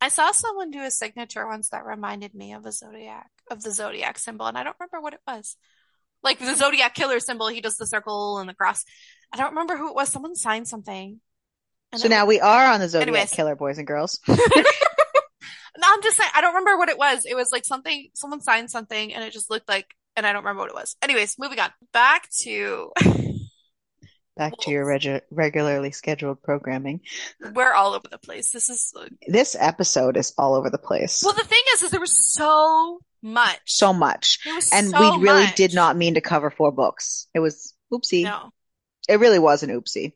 I 0.00 0.08
saw 0.08 0.32
someone 0.32 0.70
do 0.70 0.80
a 0.80 0.90
signature 0.90 1.46
once 1.46 1.68
that 1.68 1.84
reminded 1.84 2.34
me 2.34 2.54
of 2.54 2.64
a 2.64 2.72
zodiac, 2.72 3.30
of 3.50 3.62
the 3.62 3.70
zodiac 3.70 4.18
symbol, 4.18 4.46
and 4.46 4.56
I 4.56 4.64
don't 4.64 4.74
remember 4.80 5.02
what 5.02 5.12
it 5.12 5.20
was. 5.26 5.58
Like 6.22 6.38
the 6.38 6.54
zodiac 6.54 6.94
killer 6.94 7.20
symbol, 7.20 7.48
he 7.48 7.60
does 7.60 7.76
the 7.76 7.86
circle 7.86 8.38
and 8.38 8.48
the 8.48 8.54
cross. 8.54 8.86
I 9.34 9.36
don't 9.36 9.50
remember 9.50 9.76
who 9.76 9.90
it 9.90 9.94
was. 9.94 10.08
Someone 10.08 10.34
signed 10.34 10.66
something. 10.66 11.20
So 11.94 12.08
now 12.08 12.24
we 12.24 12.40
are 12.40 12.72
on 12.72 12.80
the 12.80 12.88
Zodiac 12.88 13.08
Anyways. 13.08 13.32
Killer, 13.32 13.54
boys 13.54 13.76
and 13.76 13.86
girls. 13.86 14.18
No, 15.78 15.86
I'm 15.90 16.02
just 16.02 16.16
saying, 16.16 16.30
I 16.34 16.40
don't 16.40 16.54
remember 16.54 16.76
what 16.76 16.88
it 16.88 16.98
was. 16.98 17.24
It 17.24 17.34
was 17.34 17.50
like 17.50 17.64
something, 17.64 18.08
someone 18.14 18.40
signed 18.40 18.70
something 18.70 19.14
and 19.14 19.24
it 19.24 19.32
just 19.32 19.50
looked 19.50 19.68
like, 19.68 19.86
and 20.16 20.26
I 20.26 20.32
don't 20.32 20.42
remember 20.42 20.60
what 20.62 20.70
it 20.70 20.74
was. 20.74 20.96
Anyways, 21.02 21.38
moving 21.38 21.58
on. 21.60 21.70
Back 21.92 22.28
to, 22.42 22.92
Back 24.36 24.54
to 24.60 24.70
your 24.70 24.86
regu 24.86 25.20
regularly 25.30 25.90
scheduled 25.92 26.42
programming. 26.42 27.00
we're 27.54 27.72
all 27.72 27.92
over 27.92 28.08
the 28.10 28.18
place. 28.18 28.50
This 28.50 28.70
is, 28.70 28.94
This 29.26 29.54
episode 29.58 30.16
is 30.16 30.32
all 30.38 30.54
over 30.54 30.70
the 30.70 30.78
place. 30.78 31.22
well, 31.22 31.34
the 31.34 31.44
thing 31.44 31.60
is, 31.74 31.82
is 31.82 31.90
there 31.90 32.00
was 32.00 32.12
so 32.12 33.00
much. 33.22 33.60
So 33.66 33.92
much. 33.92 34.38
And 34.72 34.88
so 34.90 35.00
we 35.18 35.22
really 35.22 35.44
much. 35.44 35.54
did 35.56 35.74
not 35.74 35.96
mean 35.96 36.14
to 36.14 36.22
cover 36.22 36.50
four 36.50 36.72
books. 36.72 37.26
It 37.34 37.40
was 37.40 37.74
oopsie. 37.92 38.24
No. 38.24 38.50
It 39.08 39.20
really 39.20 39.38
was 39.38 39.62
an 39.62 39.70
oopsie. 39.70 40.06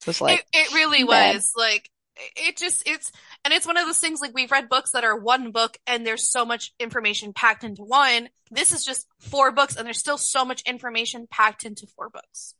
It 0.00 0.06
was 0.06 0.20
like, 0.20 0.40
it, 0.52 0.66
it 0.68 0.74
really 0.74 1.04
bad. 1.04 1.36
was 1.36 1.52
like 1.56 1.88
it 2.36 2.56
just 2.56 2.82
it's 2.86 3.12
and 3.44 3.52
it's 3.52 3.66
one 3.66 3.76
of 3.76 3.84
those 3.86 3.98
things 3.98 4.20
like 4.20 4.32
we've 4.34 4.50
read 4.50 4.68
books 4.68 4.92
that 4.92 5.04
are 5.04 5.16
one 5.18 5.50
book 5.50 5.76
and 5.86 6.06
there's 6.06 6.30
so 6.30 6.44
much 6.44 6.72
information 6.78 7.32
packed 7.32 7.64
into 7.64 7.82
one. 7.82 8.28
This 8.50 8.72
is 8.72 8.84
just 8.84 9.06
four 9.20 9.52
books 9.52 9.76
and 9.76 9.86
there's 9.86 9.98
still 9.98 10.18
so 10.18 10.44
much 10.44 10.62
information 10.62 11.26
packed 11.30 11.64
into 11.64 11.86
four 11.96 12.08
books. 12.10 12.54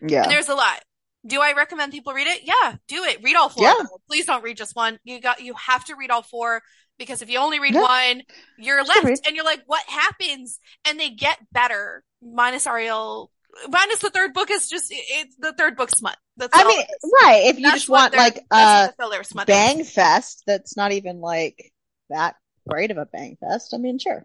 Yeah. 0.00 0.22
and 0.22 0.30
there's 0.32 0.48
a 0.48 0.54
lot. 0.54 0.82
Do 1.24 1.40
i 1.40 1.52
recommend 1.52 1.92
people 1.92 2.12
read 2.12 2.26
it? 2.26 2.42
Yeah 2.44 2.76
do 2.88 3.04
it. 3.04 3.22
Read 3.22 3.36
all 3.36 3.48
four. 3.48 3.64
Yeah. 3.64 3.74
please 4.08 4.26
don't 4.26 4.42
read 4.44 4.56
just 4.56 4.76
one. 4.76 4.98
You 5.04 5.20
got 5.20 5.40
you 5.42 5.54
have 5.54 5.84
to 5.86 5.94
read 5.96 6.10
all 6.10 6.22
four 6.22 6.62
because 6.98 7.22
if 7.22 7.30
you 7.30 7.38
only 7.38 7.58
read 7.60 7.74
Yeah. 7.74 7.80
one 7.82 8.22
you're 8.58 8.84
left 8.84 9.04
read. 9.04 9.18
and 9.26 9.34
you're 9.36 9.44
like 9.44 9.62
what 9.66 9.84
happens? 9.88 10.58
And 10.84 10.98
they 10.98 11.10
get 11.10 11.38
better. 11.52 12.04
Minus 12.22 12.66
ariel 12.66 13.30
minus 13.68 14.00
the 14.00 14.10
third 14.10 14.32
book 14.34 14.50
is 14.50 14.68
just 14.68 14.86
it's 14.90 15.36
the 15.38 15.52
third 15.52 15.76
book 15.76 15.90
smut 15.90 16.16
that's 16.36 16.58
I 16.58 16.64
mean, 16.64 16.82
right. 17.22 17.42
If 17.46 17.58
you 17.58 17.62
That's 17.62 17.76
just 17.76 17.88
want 17.88 18.14
like 18.14 18.38
a 18.50 18.54
uh, 18.54 18.86
what 18.86 18.96
the 18.96 19.02
filler 19.02 19.22
smut 19.22 19.50
is. 19.50 19.54
bang 19.54 19.84
fest, 19.84 20.42
that's 20.46 20.76
not 20.76 20.92
even 20.92 21.20
like 21.20 21.72
that 22.08 22.36
great 22.68 22.90
of 22.90 22.96
a 22.96 23.06
bang 23.06 23.36
fest. 23.40 23.74
I 23.74 23.78
mean, 23.78 23.98
sure. 23.98 24.12
I 24.12 24.16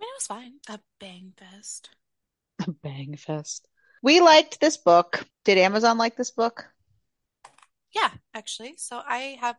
mean, 0.00 0.08
it 0.08 0.16
was 0.16 0.26
fine. 0.26 0.52
A 0.68 0.78
bang 1.00 1.32
fest. 1.36 1.90
A 2.66 2.70
bang 2.70 3.16
fest. 3.16 3.66
We 4.02 4.20
liked 4.20 4.60
this 4.60 4.76
book. 4.76 5.26
Did 5.44 5.58
Amazon 5.58 5.98
like 5.98 6.16
this 6.16 6.30
book? 6.30 6.66
Yeah, 7.92 8.10
actually. 8.34 8.74
So 8.76 9.00
I 9.04 9.36
have 9.40 9.56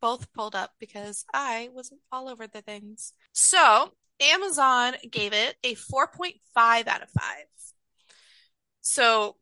both 0.00 0.32
pulled 0.32 0.54
up 0.54 0.72
because 0.78 1.24
I 1.32 1.70
was 1.72 1.92
all 2.12 2.28
over 2.28 2.46
the 2.46 2.62
things. 2.62 3.14
So 3.32 3.92
Amazon 4.20 4.94
gave 5.10 5.32
it 5.32 5.56
a 5.64 5.74
4.5 5.74 6.86
out 6.86 7.02
of 7.02 7.10
5. 7.10 7.24
So 8.90 9.36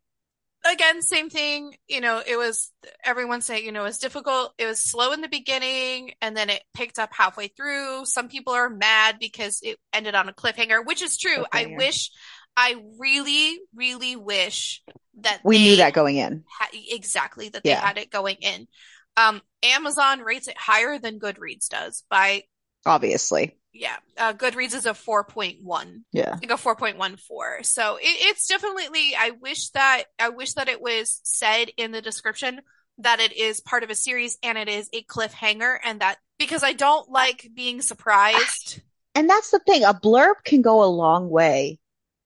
again, 0.71 1.01
same 1.03 1.31
thing. 1.31 1.75
You 1.89 2.01
know, 2.01 2.23
it 2.27 2.37
was 2.37 2.71
everyone 3.05 3.41
saying, 3.41 3.65
you 3.65 3.73
know, 3.73 3.83
it 3.83 3.85
was 3.89 3.99
difficult. 3.99 4.53
It 4.59 4.67
was 4.67 4.81
slow 4.81 5.13
in 5.13 5.21
the 5.21 5.29
beginning 5.29 6.13
and 6.21 6.37
then 6.37 6.51
it 6.51 6.63
picked 6.75 6.99
up 6.99 7.11
halfway 7.13 7.49
through. 7.49 8.05
Some 8.05 8.29
people 8.29 8.53
are 8.53 8.69
mad 8.69 9.17
because 9.19 9.61
it 9.63 9.79
ended 9.93 10.15
on 10.15 10.29
a 10.29 10.33
cliffhanger, 10.33 10.85
which 10.85 11.03
is 11.03 11.17
true. 11.17 11.45
I 11.53 11.75
wish, 11.77 12.11
I 12.57 12.77
really, 12.99 13.59
really 13.75 14.17
wish 14.17 14.83
that 15.21 15.41
We 15.45 15.59
knew 15.59 15.77
that 15.77 15.95
going 15.95 16.17
in. 16.17 16.45
ha- 16.51 16.69
exactly 16.73 17.49
that 17.49 17.65
they 17.65 17.71
Yeah. 17.71 17.87
had 17.87 17.99
it 17.99 18.11
going 18.11 18.37
in. 18.41 18.69
Um, 19.17 19.43
Amazon 19.63 20.21
rates 20.21 20.47
it 20.49 20.57
higher 20.57 20.99
than 20.99 21.19
Goodreads 21.19 21.69
does 21.69 22.05
by 22.11 22.45
Obviously. 22.87 23.58
Yeah. 23.73 23.97
Uh, 24.17 24.33
Goodreads 24.33 24.75
is 24.75 24.87
a 24.87 24.91
4.1 24.95 26.03
Yeah. 26.13 26.31
like 26.33 26.51
a 26.51 26.55
4.14 26.55 27.65
so 27.67 27.97
it, 27.97 28.01
it's 28.03 28.47
definitely 28.49 29.13
i 29.19 29.31
wish 29.41 29.71
that 29.71 30.05
i 30.19 30.29
wish 30.31 30.55
that 30.55 30.69
it 30.69 30.81
was 30.81 31.21
said 31.25 31.71
in 31.77 31.93
the 31.93 32.01
description 32.03 32.61
that 32.99 33.21
it 33.21 33.37
is 33.37 33.61
part 33.61 33.85
of 33.85 33.91
a 33.91 33.95
series 33.95 34.39
and 34.43 34.59
it 34.59 34.69
is 34.69 34.89
a 34.93 35.03
cliffhanger 35.05 35.77
and 35.85 36.01
that 36.01 36.17
because 36.39 36.63
i 36.65 36.73
don't 36.73 37.11
like 37.11 37.49
being 37.55 37.81
surprised 37.83 38.81
And 39.15 39.29
that's 39.29 39.51
the 39.51 39.59
thing. 39.61 39.83
A 39.85 39.93
blurb 39.95 40.43
can 40.45 40.63
go 40.63 40.83
a 40.85 40.87
long 40.87 41.29
way. 41.29 41.79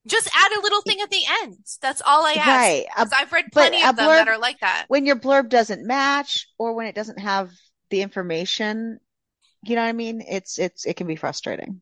just 0.07 0.29
add 0.35 0.53
a 0.59 0.61
little 0.63 0.83
thing 0.83 1.01
at 1.03 1.11
the 1.11 1.23
end 1.43 1.57
that's 1.81 2.03
all 2.05 2.25
i 2.25 2.33
ask 2.33 2.47
Right. 2.47 2.85
I've 2.97 3.33
read 3.33 3.47
plenty 3.53 3.83
of 3.83 3.97
them 3.97 4.07
that 4.07 4.29
are 4.29 4.39
like 4.39 4.61
that 4.61 4.85
when 4.89 5.07
your 5.07 5.17
blurb 5.17 5.49
doesn't 5.49 5.87
match 5.87 6.49
or 6.59 6.75
when 6.75 6.87
it 6.87 6.95
doesn't 6.95 7.19
have 7.19 7.51
the 7.91 8.01
information, 8.03 8.99
you 9.65 9.77
know 9.77 9.83
what 9.83 9.89
I 9.89 9.93
mean? 9.93 10.23
It's 10.29 10.59
it's 10.59 10.85
it 10.87 10.97
can 10.97 11.07
be 11.07 11.17
frustrating. 11.17 11.81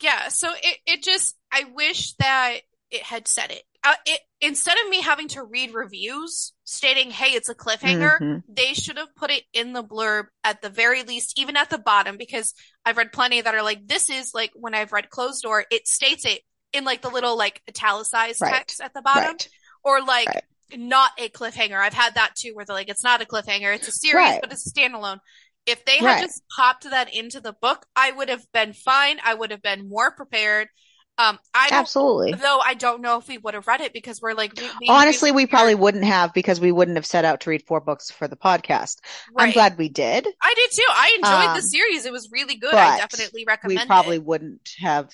yeah 0.00 0.28
so 0.28 0.48
it, 0.62 0.78
it 0.86 1.02
just 1.02 1.36
i 1.52 1.64
wish 1.74 2.14
that 2.14 2.58
it 2.90 3.02
had 3.02 3.26
said 3.28 3.50
it 3.50 3.62
uh, 3.86 3.94
it 4.06 4.20
instead 4.40 4.76
of 4.82 4.88
me 4.90 5.00
having 5.02 5.28
to 5.28 5.42
read 5.42 5.72
reviews 5.74 6.52
stating 6.64 7.10
hey 7.10 7.28
it's 7.32 7.48
a 7.48 7.54
cliffhanger 7.54 8.18
Mhm. 8.20 8.42
they 8.48 8.74
should 8.74 8.96
have 8.98 9.14
put 9.14 9.30
it 9.30 9.44
in 9.52 9.72
the 9.72 9.82
blurb 9.82 10.24
at 10.42 10.60
the 10.62 10.68
very 10.68 11.02
least, 11.02 11.38
even 11.40 11.56
at 11.56 11.70
the 11.70 11.78
bottom, 11.78 12.18
because 12.18 12.52
I've 12.84 12.98
read 12.98 13.10
plenty 13.10 13.40
that 13.40 13.54
are 13.54 13.62
like, 13.62 13.88
this 13.88 14.10
is 14.10 14.32
like 14.34 14.52
when 14.54 14.74
I've 14.74 14.92
read 14.92 15.08
Closed 15.08 15.42
Door, 15.42 15.64
it 15.70 15.88
states 15.88 16.26
it 16.26 16.42
in 16.74 16.84
like 16.84 17.00
the 17.00 17.08
little 17.08 17.38
like 17.38 17.62
italicized 17.68 18.40
Right. 18.40 18.52
text 18.54 18.80
at 18.82 18.92
the 18.92 19.00
bottom, 19.00 19.30
Right. 19.30 19.48
or 19.82 20.02
like 20.02 20.28
Right. 20.28 20.44
not 20.76 21.12
a 21.18 21.30
cliffhanger. 21.30 21.80
I've 21.80 21.94
had 21.94 22.14
that 22.16 22.34
too, 22.36 22.50
where 22.54 22.64
they're 22.66 22.76
like, 22.76 22.90
it's 22.90 23.02
not 23.02 23.22
a 23.22 23.24
cliffhanger, 23.24 23.74
it's 23.74 23.88
a 23.88 23.92
series, 23.92 24.38
but 24.40 24.52
it's 24.52 24.66
a 24.66 24.70
standalone. 24.70 25.18
If 25.66 25.84
they 25.84 25.98
had 25.98 26.04
Right. 26.04 26.22
just 26.22 26.42
popped 26.54 26.84
that 26.90 27.14
into 27.14 27.40
the 27.40 27.52
book, 27.52 27.86
I 27.96 28.10
would 28.10 28.28
have 28.28 28.44
been 28.52 28.72
fine. 28.74 29.18
I 29.24 29.34
would 29.34 29.50
have 29.50 29.62
been 29.62 29.88
more 29.88 30.10
prepared. 30.10 30.68
Um, 31.16 31.38
I 31.54 31.68
Absolutely. 31.70 32.32
though 32.32 32.58
I 32.58 32.74
don't 32.74 33.00
know 33.00 33.18
if 33.18 33.28
we 33.28 33.38
would 33.38 33.54
have 33.54 33.68
read 33.68 33.80
it 33.80 33.92
because 33.92 34.20
we're 34.20 34.34
like, 34.34 34.52
we, 34.56 34.68
we- 34.80 34.88
Honestly, 34.88 35.30
we 35.30 35.36
we're- 35.44 35.46
probably 35.46 35.76
wouldn't 35.76 36.04
have 36.04 36.34
because 36.34 36.60
we 36.60 36.72
wouldn't 36.72 36.96
have 36.96 37.06
set 37.06 37.24
out 37.24 37.42
to 37.42 37.50
read 37.50 37.62
four 37.68 37.80
books 37.80 38.10
for 38.10 38.26
the 38.26 38.34
podcast. 38.36 38.96
I'm 39.36 39.52
glad 39.52 39.78
we 39.78 39.88
did. 39.88 40.26
I 40.42 40.54
did 40.54 40.70
too. 40.72 40.82
I 40.90 41.16
enjoyed 41.18 41.48
Um, 41.50 41.56
the 41.56 41.62
series. 41.62 42.04
It 42.04 42.12
was 42.12 42.28
really 42.32 42.56
good. 42.56 42.74
I 42.74 42.98
definitely 42.98 43.42
We 43.42 43.44
recommend 43.46 43.86
probably 43.88 44.16
it. 44.16 44.24
wouldn't 44.24 44.68
have 44.80 45.08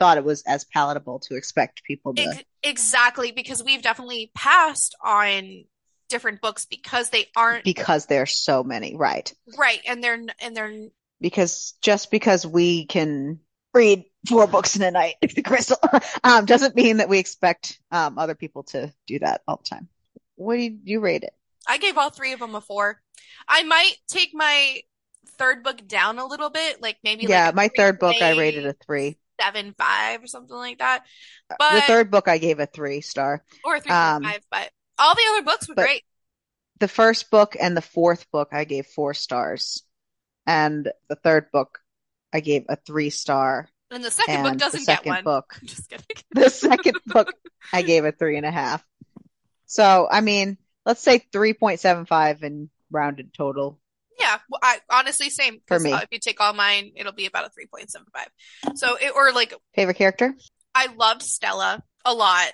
thought 0.00 0.16
it 0.16 0.24
was 0.24 0.42
as 0.46 0.64
palatable 0.64 1.18
to 1.20 1.36
expect 1.36 1.84
people 1.84 2.14
to. 2.14 2.22
Ex- 2.22 2.42
exactly, 2.62 3.30
because 3.32 3.62
we've 3.62 3.82
definitely 3.82 4.30
passed 4.34 4.96
on 5.04 5.64
different 6.08 6.40
books 6.40 6.66
because 6.66 7.10
they 7.10 7.26
aren't 7.36 7.64
because 7.64 8.06
there's 8.06 8.36
so 8.36 8.62
many, 8.62 8.96
right? 8.96 9.32
right, 9.58 9.80
and 9.86 10.02
they're 10.02 10.20
and 10.40 10.56
they're 10.56 10.88
Because 11.20 11.74
just 11.82 12.10
because 12.10 12.46
we 12.46 12.86
can 12.86 13.40
read 13.74 14.04
four 14.28 14.46
books 14.46 14.76
in 14.76 14.82
a 14.82 14.90
night, 14.90 15.16
Crystal, 15.44 15.78
um, 16.24 16.44
doesn't 16.44 16.74
mean 16.74 16.98
that 16.98 17.08
we 17.08 17.18
expect 17.18 17.78
um, 17.90 18.18
other 18.18 18.34
people 18.34 18.64
to 18.64 18.92
do 19.06 19.18
that 19.20 19.42
all 19.46 19.56
the 19.62 19.68
time. 19.68 19.88
What 20.36 20.56
do 20.56 20.76
you, 20.84 21.00
rate 21.00 21.22
it? 21.22 21.34
I 21.66 21.78
gave 21.78 21.96
all 21.96 22.10
three 22.10 22.32
of 22.32 22.40
them 22.40 22.54
a 22.54 22.60
four. 22.60 23.00
I 23.48 23.62
might 23.62 23.94
take 24.08 24.30
my 24.34 24.80
third 25.38 25.62
book 25.62 25.86
down 25.86 26.18
a 26.18 26.26
little 26.26 26.50
bit, 26.50 26.80
like 26.82 26.98
maybe 27.02 27.24
Yeah, 27.24 27.46
like 27.46 27.54
my 27.54 27.70
third 27.76 27.98
book 27.98 28.16
I 28.20 28.32
rated 28.32 28.66
a 28.66 28.74
three, 28.86 29.18
seven 29.40 29.74
five 29.76 30.22
or 30.22 30.26
something 30.26 30.56
like 30.56 30.78
that. 30.78 31.04
the 31.48 31.82
third 31.86 32.10
book 32.10 32.28
I 32.28 32.38
gave 32.38 32.60
a 32.60 32.66
three 32.66 33.00
star. 33.00 33.44
or 33.64 33.80
three 33.80 33.92
um, 33.92 34.22
but 34.50 34.70
all 34.98 35.14
the 35.14 35.22
other 35.32 35.42
books 35.44 35.68
were 35.68 35.74
but- 35.74 35.84
great. 35.84 36.02
The 36.78 36.88
first 36.88 37.30
book 37.30 37.56
and 37.58 37.74
the 37.74 37.80
fourth 37.82 38.30
book 38.30 38.50
I 38.52 38.64
gave 38.64 38.86
four 38.86 39.14
stars, 39.14 39.82
and 40.46 40.92
the 41.08 41.16
third 41.16 41.50
book 41.50 41.78
I 42.34 42.40
gave 42.40 42.66
a 42.68 42.76
three 42.76 43.08
star. 43.08 43.68
And 43.90 44.04
the 44.04 44.10
second 44.10 44.42
book 44.42 44.50
And 44.52 44.60
the 44.60 44.64
doesn't 44.64 44.80
get 44.80 44.84
second 44.84 45.10
one. 45.12 45.24
book, 45.24 45.56
I'm 45.62 45.66
just 45.68 45.88
kidding. 45.88 46.04
the 46.32 46.50
second 46.50 46.96
book 47.06 47.32
I 47.72 47.80
gave 47.80 48.04
a 48.04 48.12
three 48.12 48.36
and 48.36 48.44
a 48.44 48.50
half. 48.50 48.84
So 49.64 50.06
I 50.10 50.20
mean, 50.20 50.58
let's 50.84 51.00
say 51.00 51.18
three 51.32 51.54
point 51.54 51.80
seven 51.80 52.04
five 52.04 52.42
in 52.42 52.68
rounded 52.90 53.32
total. 53.32 53.80
Yeah, 54.20 54.38
well, 54.50 54.60
I 54.62 54.78
honestly 54.90 55.30
same 55.30 55.60
for 55.66 55.78
me. 55.78 55.92
uh, 55.92 56.00
if 56.00 56.08
you 56.10 56.18
take 56.18 56.40
all 56.40 56.52
mine, 56.52 56.92
it'll 56.96 57.12
be 57.12 57.24
about 57.26 57.46
a 57.46 57.50
three 57.50 57.66
point 57.66 57.90
seven 57.90 58.06
five. 58.12 58.76
So 58.76 58.96
it 59.00 59.12
or 59.14 59.32
like 59.32 59.54
Favorite 59.74 59.96
character? 59.96 60.34
I 60.74 60.88
loved 60.94 61.22
Stella 61.22 61.82
a 62.04 62.12
lot. 62.12 62.52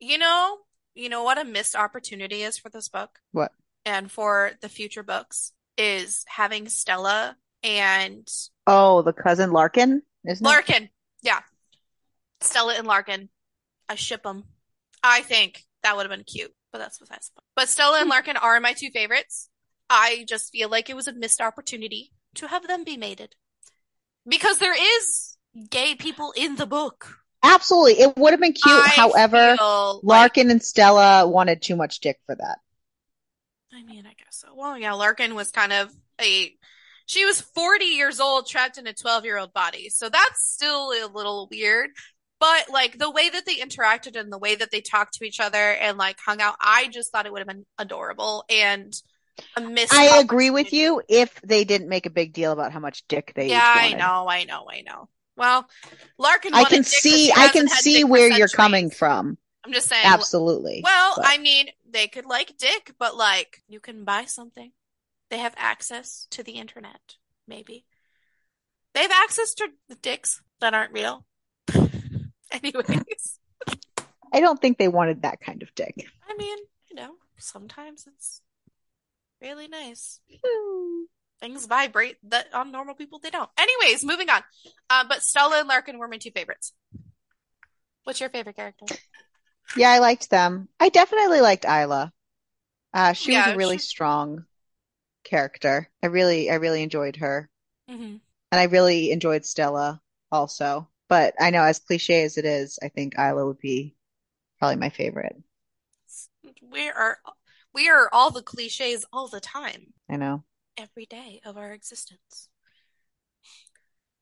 You 0.00 0.18
know, 0.18 0.58
you 0.94 1.08
know 1.08 1.22
what 1.22 1.38
a 1.38 1.44
missed 1.44 1.76
opportunity 1.76 2.42
is 2.42 2.58
for 2.58 2.68
this 2.68 2.88
book 2.88 3.20
What? 3.32 3.52
and 3.84 4.10
for 4.10 4.52
the 4.60 4.68
future 4.68 5.02
books 5.02 5.52
is 5.78 6.24
having 6.28 6.68
Stella 6.68 7.36
and 7.62 8.28
Oh, 8.66 9.02
the 9.02 9.12
cousin 9.12 9.50
Larkin, 9.52 10.02
isn't 10.24 10.44
it? 10.44 10.48
Larkin. 10.48 10.88
Yeah, 11.22 11.40
Stella 12.40 12.74
and 12.76 12.86
Larkin. 12.86 13.28
I 13.88 13.94
ship 13.96 14.22
them. 14.22 14.44
I 15.02 15.22
think 15.22 15.64
that 15.82 15.96
would 15.96 16.02
have 16.08 16.16
been 16.16 16.24
cute, 16.24 16.54
but 16.72 16.78
that's 16.78 16.98
besides 16.98 17.28
the 17.28 17.34
point. 17.40 17.46
But 17.56 17.68
Stella 17.68 17.96
Hmm. 17.98 18.02
and 18.02 18.10
Larkin 18.10 18.36
are 18.36 18.60
my 18.60 18.72
two 18.74 18.90
favorites. 18.90 19.48
I 19.88 20.24
just 20.28 20.52
feel 20.52 20.68
like 20.68 20.88
it 20.88 20.96
was 20.96 21.08
a 21.08 21.12
missed 21.12 21.40
opportunity 21.40 22.12
to 22.36 22.46
have 22.48 22.66
them 22.68 22.84
be 22.84 22.96
mated. 22.96 23.34
Because 24.28 24.58
there 24.58 24.76
is 24.76 25.36
gay 25.70 25.94
people 25.94 26.32
in 26.36 26.56
the 26.56 26.66
book. 26.66 27.19
Absolutely, 27.42 28.00
it 28.00 28.16
would 28.16 28.32
have 28.32 28.40
been 28.40 28.52
cute. 28.52 28.66
I 28.66 28.88
However, 28.88 29.56
feel 29.56 30.00
like- 30.02 30.18
Larkin 30.18 30.50
and 30.50 30.62
Stella 30.62 31.26
wanted 31.26 31.62
too 31.62 31.76
much 31.76 32.00
dick 32.00 32.18
for 32.26 32.34
that. 32.34 32.58
I 33.72 33.82
mean, 33.82 34.04
I 34.06 34.14
guess 34.14 34.32
so. 34.40 34.48
Well, 34.54 34.76
yeah, 34.76 34.92
Larkin 34.92 35.34
was 35.34 35.50
kind 35.50 35.72
of 35.72 35.94
a. 36.20 36.54
She 37.06 37.24
was 37.24 37.40
40 37.40 37.86
years 37.86 38.20
old, 38.20 38.46
trapped 38.46 38.78
in 38.78 38.86
a 38.86 38.92
12 38.92 39.24
year 39.24 39.38
old 39.38 39.52
body. 39.52 39.88
So 39.88 40.08
that's 40.08 40.48
still 40.52 40.90
a 40.90 41.10
little 41.12 41.48
weird. 41.50 41.90
But 42.38 42.70
like 42.70 42.98
the 42.98 43.10
way 43.10 43.28
that 43.28 43.44
they 43.46 43.56
interacted 43.56 44.18
and 44.18 44.32
the 44.32 44.38
way 44.38 44.54
that 44.54 44.70
they 44.70 44.80
talked 44.80 45.14
to 45.14 45.24
each 45.24 45.40
other 45.40 45.58
and 45.58 45.98
like 45.98 46.18
hung 46.24 46.40
out, 46.40 46.56
I 46.60 46.88
just 46.88 47.12
thought 47.12 47.26
it 47.26 47.32
would 47.32 47.40
have 47.40 47.48
been 47.48 47.66
adorable. 47.78 48.44
And 48.48 48.92
a 49.56 49.60
missed. 49.60 49.92
I 49.92 50.18
agree 50.20 50.50
with 50.50 50.72
you 50.72 51.02
if 51.08 51.40
they 51.42 51.64
didn't 51.64 51.88
make 51.88 52.06
a 52.06 52.10
big 52.10 52.32
deal 52.32 52.52
about 52.52 52.72
how 52.72 52.80
much 52.80 53.06
dick 53.08 53.32
they 53.34 53.48
Yeah, 53.48 53.60
I 53.62 53.92
know, 53.92 54.28
I 54.28 54.44
know, 54.44 54.66
I 54.70 54.82
know. 54.82 55.08
Well, 55.40 55.66
Larkin. 56.18 56.52
I 56.52 56.64
can 56.64 56.84
see 56.84 57.32
I 57.34 57.48
can 57.48 57.66
see 57.66 58.04
where 58.04 58.26
you're 58.28 58.46
centuries. 58.46 58.54
coming 58.54 58.90
from. 58.90 59.38
I'm 59.64 59.72
just 59.72 59.88
saying. 59.88 60.04
Absolutely. 60.04 60.82
Well, 60.84 61.14
But- 61.16 61.24
I 61.28 61.38
mean, 61.38 61.70
they 61.88 62.08
could 62.08 62.26
like 62.26 62.58
dick, 62.58 62.92
but 62.98 63.16
like 63.16 63.62
you 63.66 63.80
can 63.80 64.04
buy 64.04 64.26
something. 64.26 64.72
They 65.30 65.38
have 65.38 65.54
access 65.56 66.26
to 66.32 66.42
the 66.42 66.52
internet, 66.52 67.16
maybe. 67.48 67.86
They 68.92 69.00
have 69.00 69.12
access 69.12 69.54
to 69.54 69.68
dicks 70.02 70.42
that 70.60 70.74
aren't 70.74 70.92
real. 70.92 71.24
Anyways, 72.52 73.38
I 74.34 74.40
don't 74.40 74.60
think 74.60 74.76
they 74.76 74.88
wanted 74.88 75.22
that 75.22 75.40
kind 75.40 75.62
of 75.62 75.74
dick. 75.74 76.04
I 76.28 76.36
mean, 76.36 76.58
you 76.90 76.96
know, 76.96 77.14
sometimes 77.38 78.06
it's 78.06 78.42
really 79.40 79.68
nice. 79.68 80.20
Things 81.40 81.66
vibrate 81.66 82.16
that 82.30 82.52
on 82.52 82.70
normal 82.70 82.94
people 82.94 83.18
they 83.18 83.30
don't. 83.30 83.48
Anyways, 83.56 84.04
moving 84.04 84.28
on. 84.28 84.42
Uh, 84.90 85.04
but 85.08 85.22
Stella 85.22 85.60
and 85.60 85.68
Larkin 85.68 85.98
were 85.98 86.08
my 86.08 86.18
two 86.18 86.30
favorites. 86.30 86.72
What's 88.04 88.20
your 88.20 88.28
favorite 88.28 88.56
character? 88.56 88.86
Yeah, 89.74 89.90
I 89.90 89.98
liked 89.98 90.30
them. 90.30 90.68
I 90.78 90.90
definitely 90.90 91.40
liked 91.40 91.64
Isla. 91.64 92.12
Uh, 92.94 93.14
she 93.14 93.32
was 93.32 93.46
a 93.46 93.54
really 93.54 93.78
she- 93.78 93.86
strong 93.88 94.46
character. 95.24 95.90
I 96.02 96.08
really, 96.08 96.50
I 96.50 96.56
really 96.56 96.82
enjoyed 96.82 97.16
her, 97.16 97.50
hmm 97.88 98.20
and 98.52 98.60
I 98.60 98.64
really 98.64 99.10
enjoyed 99.10 99.44
Stella 99.44 100.00
also. 100.30 100.88
But 101.08 101.34
I 101.40 101.50
know, 101.50 101.62
as 101.64 101.80
cliche 101.80 102.22
as 102.22 102.38
it 102.38 102.44
is, 102.44 102.78
I 102.82 102.88
think 102.88 103.14
Isla 103.18 103.44
would 103.46 103.58
be 103.58 103.96
probably 104.58 104.76
my 104.76 104.90
favorite. 104.90 105.36
We 106.62 106.88
are 106.88 107.18
we 107.72 107.88
are 107.88 108.08
all 108.12 108.30
the 108.30 108.42
cliches 108.42 109.04
all 109.12 109.28
the 109.28 109.40
time. 109.40 109.94
I 110.08 110.16
know. 110.16 110.44
Every 110.80 111.06
day 111.06 111.40
of 111.44 111.56
our 111.56 111.72
existence. 111.72 112.48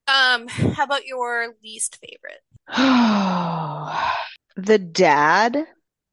Um, 0.07 0.49
how 0.49 0.85
about 0.85 1.07
your 1.07 1.55
least 1.63 1.99
favorite? 2.01 2.43
The 4.61 4.77
dad, 4.79 5.55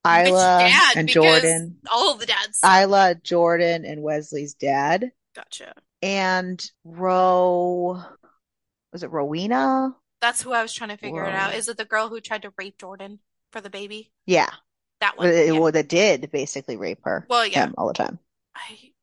Isla 0.06 0.58
dad? 0.60 0.98
and 0.98 1.08
Because 1.08 1.14
Jordan, 1.41 1.78
all 1.91 2.14
of 2.14 2.20
the 2.20 2.28
dads. 2.28 2.60
Isla, 2.64 3.16
Jordan, 3.24 3.86
and 3.86 4.04
Wesley's 4.04 4.54
dad, 4.54 5.12
Gotcha. 5.36 5.74
and 6.04 6.64
Ro, 6.84 8.04
was 8.93 9.02
it 9.02 9.10
Rowena? 9.10 9.96
That's 10.22 10.43
who 10.43 10.54
I 10.54 10.62
was 10.62 10.74
trying 10.74 10.91
to 10.91 10.98
figure 10.98 11.26
it 11.26 11.34
out. 11.34 11.56
Is 11.56 11.68
it 11.70 11.78
the 11.78 11.86
girl 11.86 12.08
who 12.10 12.22
tried 12.22 12.43
to 12.43 12.54
rape 12.56 12.78
Jordan 12.78 13.18
for 13.52 13.62
the 13.62 13.72
baby? 13.72 14.12
Yeah, 14.28 14.52
That 15.02 15.18
one. 15.18 15.28
well, 15.28 15.36
it, 15.36 15.54
Yeah. 15.54 15.60
well, 15.60 15.72
that 15.72 15.89
did 15.89 16.30
basically 16.32 16.78
rape 16.78 17.00
her, 17.06 17.26
Well, 17.28 17.48
yeah. 17.48 17.72
all 17.80 17.88
the 17.88 17.93
time. 17.96 18.20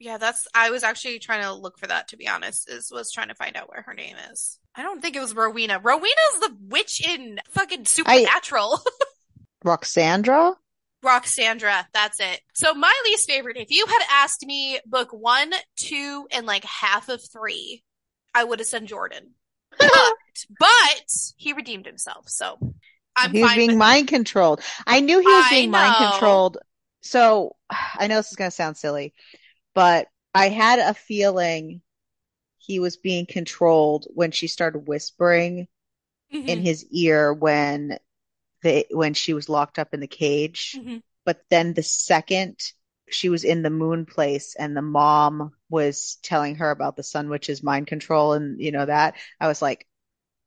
I, 0.03 0.05
yeah, 0.05 0.19
that's 0.19 0.47
I 0.55 0.71
was 0.71 0.83
actually 0.83 1.19
trying 1.19 1.43
to 1.43 1.55
look 1.55 1.79
for 1.79 1.87
that 1.87 2.09
to 2.09 2.17
be 2.17 2.29
honest. 2.29 2.69
Is 2.71 2.91
was 2.91 3.13
trying 3.13 3.29
to 3.29 3.35
find 3.35 3.57
out 3.57 3.69
where 3.69 3.83
her 3.83 3.95
name 3.95 4.17
is. 4.31 4.59
I 4.75 4.83
don't 4.83 5.03
think 5.03 5.17
it 5.17 5.21
was 5.21 5.35
Rowena. 5.35 5.79
Rowena's 5.79 6.41
the 6.41 6.57
witch 6.61 7.07
in 7.07 7.41
fucking 7.51 7.85
Supernatural. 7.85 8.81
Roxandra? 9.65 10.57
Roxandra, 11.05 11.87
that's 11.93 12.21
it. 12.21 12.41
So 12.55 12.75
my 12.75 12.93
least 13.05 13.29
favorite, 13.29 13.57
if 13.57 13.71
you 13.71 13.87
had 13.87 14.03
asked 14.11 14.47
me 14.47 14.81
book 14.87 15.13
one, 15.13 15.53
two, 15.77 16.27
and 16.31 16.47
like 16.47 16.65
half 16.65 17.09
of 17.09 17.21
three, 17.33 17.83
I 18.35 18.45
would 18.45 18.61
have 18.61 18.69
said 18.69 18.87
Jordan. 18.87 19.35
But 19.79 20.15
but 20.59 21.05
he 21.37 21.53
redeemed 21.53 21.87
himself, 21.87 22.29
so 22.29 22.59
I'm 23.17 23.33
he 23.33 23.43
was 23.43 23.55
being 23.55 23.79
mind 23.79 24.09
controlled. 24.09 24.61
I 24.87 25.01
knew 25.01 25.19
he 25.19 25.27
was 25.27 25.47
I 25.47 25.51
being 25.51 25.71
mind 25.71 25.95
controlled. 25.97 26.59
So 27.03 27.57
I 27.71 28.07
know 28.07 28.17
this 28.17 28.31
is 28.31 28.37
going 28.37 28.51
to 28.51 28.55
sound 28.55 28.77
silly, 28.77 29.15
but 29.75 30.09
I 30.35 30.49
had 30.49 30.79
a 30.79 30.95
feeling 30.95 31.83
he 32.59 32.81
was 32.81 32.97
being 32.97 33.27
controlled 33.27 34.07
when 34.15 34.31
she 34.33 34.47
started 34.49 34.81
whispering 34.89 35.69
Mhm, 36.31 36.47
in 36.47 36.61
his 36.61 36.87
ear 36.91 37.33
when 37.33 37.99
they 38.63 38.87
when 38.91 39.15
she 39.15 39.35
was 39.35 39.49
locked 39.49 39.79
up 39.79 39.95
in 39.95 40.01
the 40.01 40.07
cage. 40.09 40.83
mhm. 40.83 41.03
But 41.25 41.45
then 41.51 41.75
the 41.75 41.83
second 41.83 42.59
she 43.11 43.29
was 43.29 43.45
in 43.45 43.63
the 43.63 43.71
moon 43.71 44.07
place 44.07 44.57
and 44.57 44.77
the 44.77 44.83
mom 44.83 45.53
was 45.71 46.19
telling 46.23 46.57
her 46.57 46.71
about 46.71 46.97
the 46.97 47.03
sun 47.03 47.29
witch's 47.29 47.63
mind 47.63 47.87
control 47.89 48.33
and 48.35 48.61
you 48.61 48.73
know 48.73 48.87
that, 48.87 49.17
I 49.41 49.49
was 49.49 49.63
like, 49.63 49.87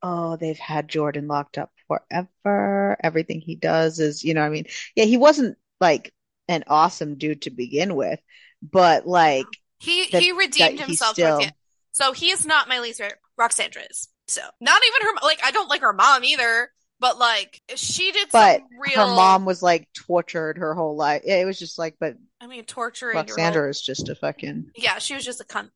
oh, 0.02 0.36
they've 0.36 0.58
had 0.58 0.88
Jordan 0.88 1.28
locked 1.28 1.58
up 1.58 1.72
forever. 1.88 2.96
Everything 3.02 3.40
he 3.40 3.56
does 3.56 3.98
is, 4.00 4.24
you 4.24 4.34
know 4.34 4.40
what 4.42 4.46
I 4.48 4.50
mean? 4.50 4.66
Yeah, 4.94 5.04
he 5.04 5.16
wasn't 5.16 5.58
like 5.80 6.12
an 6.48 6.64
awesome 6.68 7.16
dude 7.16 7.42
to 7.42 7.50
begin 7.50 7.94
with, 7.96 8.20
but 8.62 9.06
like 9.06 9.46
He 9.78 10.04
he 10.04 10.32
redeemed 10.32 10.80
himself 10.80 11.14
still- 11.14 11.38
the 11.38 11.44
end. 11.44 11.54
So 11.92 12.12
he 12.12 12.30
is 12.30 12.44
not 12.44 12.68
my 12.68 12.80
least 12.80 12.98
favorite. 12.98 13.18
Roxandra 13.40 13.90
is. 13.90 14.08
So 14.28 14.42
not 14.60 14.80
even 14.86 15.06
her 15.08 15.26
like 15.26 15.40
I 15.44 15.50
don't 15.50 15.68
like 15.68 15.80
her 15.80 15.92
mom 15.92 16.24
either, 16.24 16.70
but 17.00 17.18
like 17.18 17.60
she 17.74 18.12
did 18.12 18.28
but 18.32 18.58
some 18.58 18.68
real 18.80 19.08
her 19.08 19.14
mom 19.14 19.44
was 19.44 19.62
like 19.62 19.88
tortured 19.94 20.58
her 20.58 20.74
whole 20.74 20.96
life. 20.96 21.22
Yeah, 21.24 21.36
it 21.36 21.44
was 21.44 21.58
just 21.58 21.78
like, 21.78 21.96
but 21.98 22.16
I 22.40 22.46
mean 22.48 22.64
torturing 22.64 23.16
Roxandra 23.16 23.70
is 23.70 23.80
just 23.80 24.08
a 24.08 24.14
fucking 24.14 24.72
Yeah, 24.76 24.98
she 24.98 25.14
was 25.14 25.24
just 25.24 25.40
a 25.40 25.44
cunt. 25.44 25.70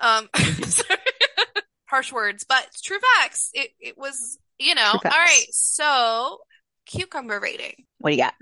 Um, 0.00 0.30
harsh 1.86 2.12
words, 2.12 2.44
but 2.48 2.66
true 2.82 2.98
facts. 3.18 3.50
It 3.52 3.70
it 3.80 3.98
was, 3.98 4.38
you 4.58 4.74
know. 4.74 4.92
All 4.92 5.00
right, 5.10 5.46
so 5.50 6.38
cucumber 6.86 7.38
rating. 7.40 7.84
what 7.98 8.10
do 8.10 8.16
you 8.16 8.22
got? 8.22 8.34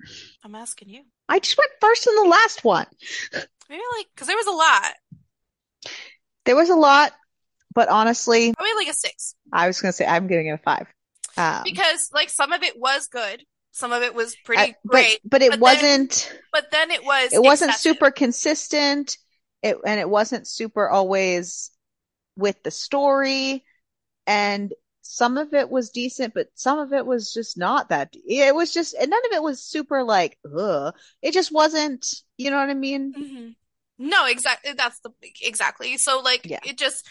I'm 0.44 0.54
asking 0.54 0.90
you. 0.90 1.02
I 1.28 1.38
just 1.38 1.58
went 1.58 1.70
first 1.80 2.06
in 2.06 2.14
the 2.14 2.28
last 2.28 2.64
one. 2.64 2.86
Maybe 3.68 3.82
like 3.96 4.06
because 4.14 4.26
there 4.28 4.36
was 4.36 4.46
a 4.46 4.50
lot. 4.50 4.94
There 6.44 6.56
was 6.56 6.70
a 6.70 6.76
lot, 6.76 7.12
but 7.74 7.88
honestly, 7.88 8.54
Probably 8.54 8.74
like 8.74 8.88
a 8.88 8.94
six 8.94 9.34
I 9.52 9.66
was 9.66 9.80
gonna 9.80 9.92
say 9.92 10.06
I'm 10.06 10.26
giving 10.26 10.46
it 10.46 10.52
a 10.52 10.58
five. 10.58 10.86
Um, 11.36 11.62
because 11.64 12.10
like 12.12 12.30
some 12.30 12.52
of 12.52 12.62
it 12.62 12.78
was 12.78 13.08
good, 13.08 13.44
some 13.72 13.92
of 13.92 14.02
it 14.02 14.14
was 14.14 14.34
I- 14.34 14.38
pretty 14.44 14.74
but 14.84 14.90
great, 14.90 15.20
but 15.24 15.42
it 15.42 15.50
but 15.50 15.60
wasn't 15.60 16.34
but 16.52 16.70
then 16.72 16.90
it 16.90 17.04
was 17.04 17.32
it 17.32 17.42
wasn't 17.42 17.74
super 17.74 18.10
consistent. 18.10 19.18
It 19.62 19.76
and 19.84 20.00
it 20.00 20.08
wasn't 20.08 20.46
super 20.46 20.88
always 20.88 21.70
with 22.36 22.62
the 22.62 22.70
story, 22.70 23.64
and 24.26 24.72
some 25.10 25.38
of 25.38 25.54
it 25.54 25.70
was 25.70 25.88
decent, 25.88 26.34
but 26.34 26.48
some 26.54 26.78
of 26.78 26.92
it 26.92 27.06
was 27.06 27.32
just 27.32 27.56
not 27.56 27.88
that. 27.88 28.14
It 28.26 28.54
was 28.54 28.74
just, 28.74 28.94
and 28.94 29.08
none 29.08 29.24
of 29.24 29.32
it 29.32 29.42
was 29.42 29.62
super 29.62 30.02
like, 30.04 30.38
ugh. 30.54 30.94
It 31.22 31.32
just 31.32 31.50
wasn't. 31.50 32.06
You 32.36 32.50
know 32.50 32.58
what 32.58 32.68
I 32.68 32.74
mean? 32.74 33.14
Mhm. 33.14 33.56
No, 33.98 34.26
exactly. 34.26 34.74
That's 34.74 35.00
the 35.00 35.10
exactly. 35.40 35.96
So 35.96 36.20
like 36.20 36.42
Yeah. 36.44 36.60
it 36.64 36.76
just 36.76 37.06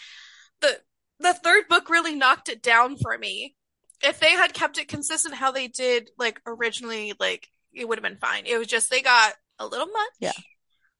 the 0.60 0.80
the 1.18 1.34
third 1.34 1.68
book 1.68 1.90
really 1.90 2.14
knocked 2.14 2.48
it 2.48 2.62
down 2.62 2.96
for 2.96 3.18
me. 3.18 3.56
If 4.00 4.20
they 4.20 4.30
had 4.30 4.54
kept 4.54 4.78
it 4.78 4.86
consistent 4.86 5.34
how 5.34 5.50
they 5.50 5.66
did 5.66 6.10
like 6.16 6.40
originally, 6.46 7.14
like 7.18 7.48
it 7.72 7.88
would 7.88 7.98
have 7.98 8.04
been 8.04 8.16
fine. 8.16 8.46
It 8.46 8.56
was 8.58 8.68
just 8.68 8.90
they 8.90 9.02
got 9.02 9.34
a 9.58 9.66
little 9.66 9.88
much. 9.88 10.12
Yeah. 10.20 10.32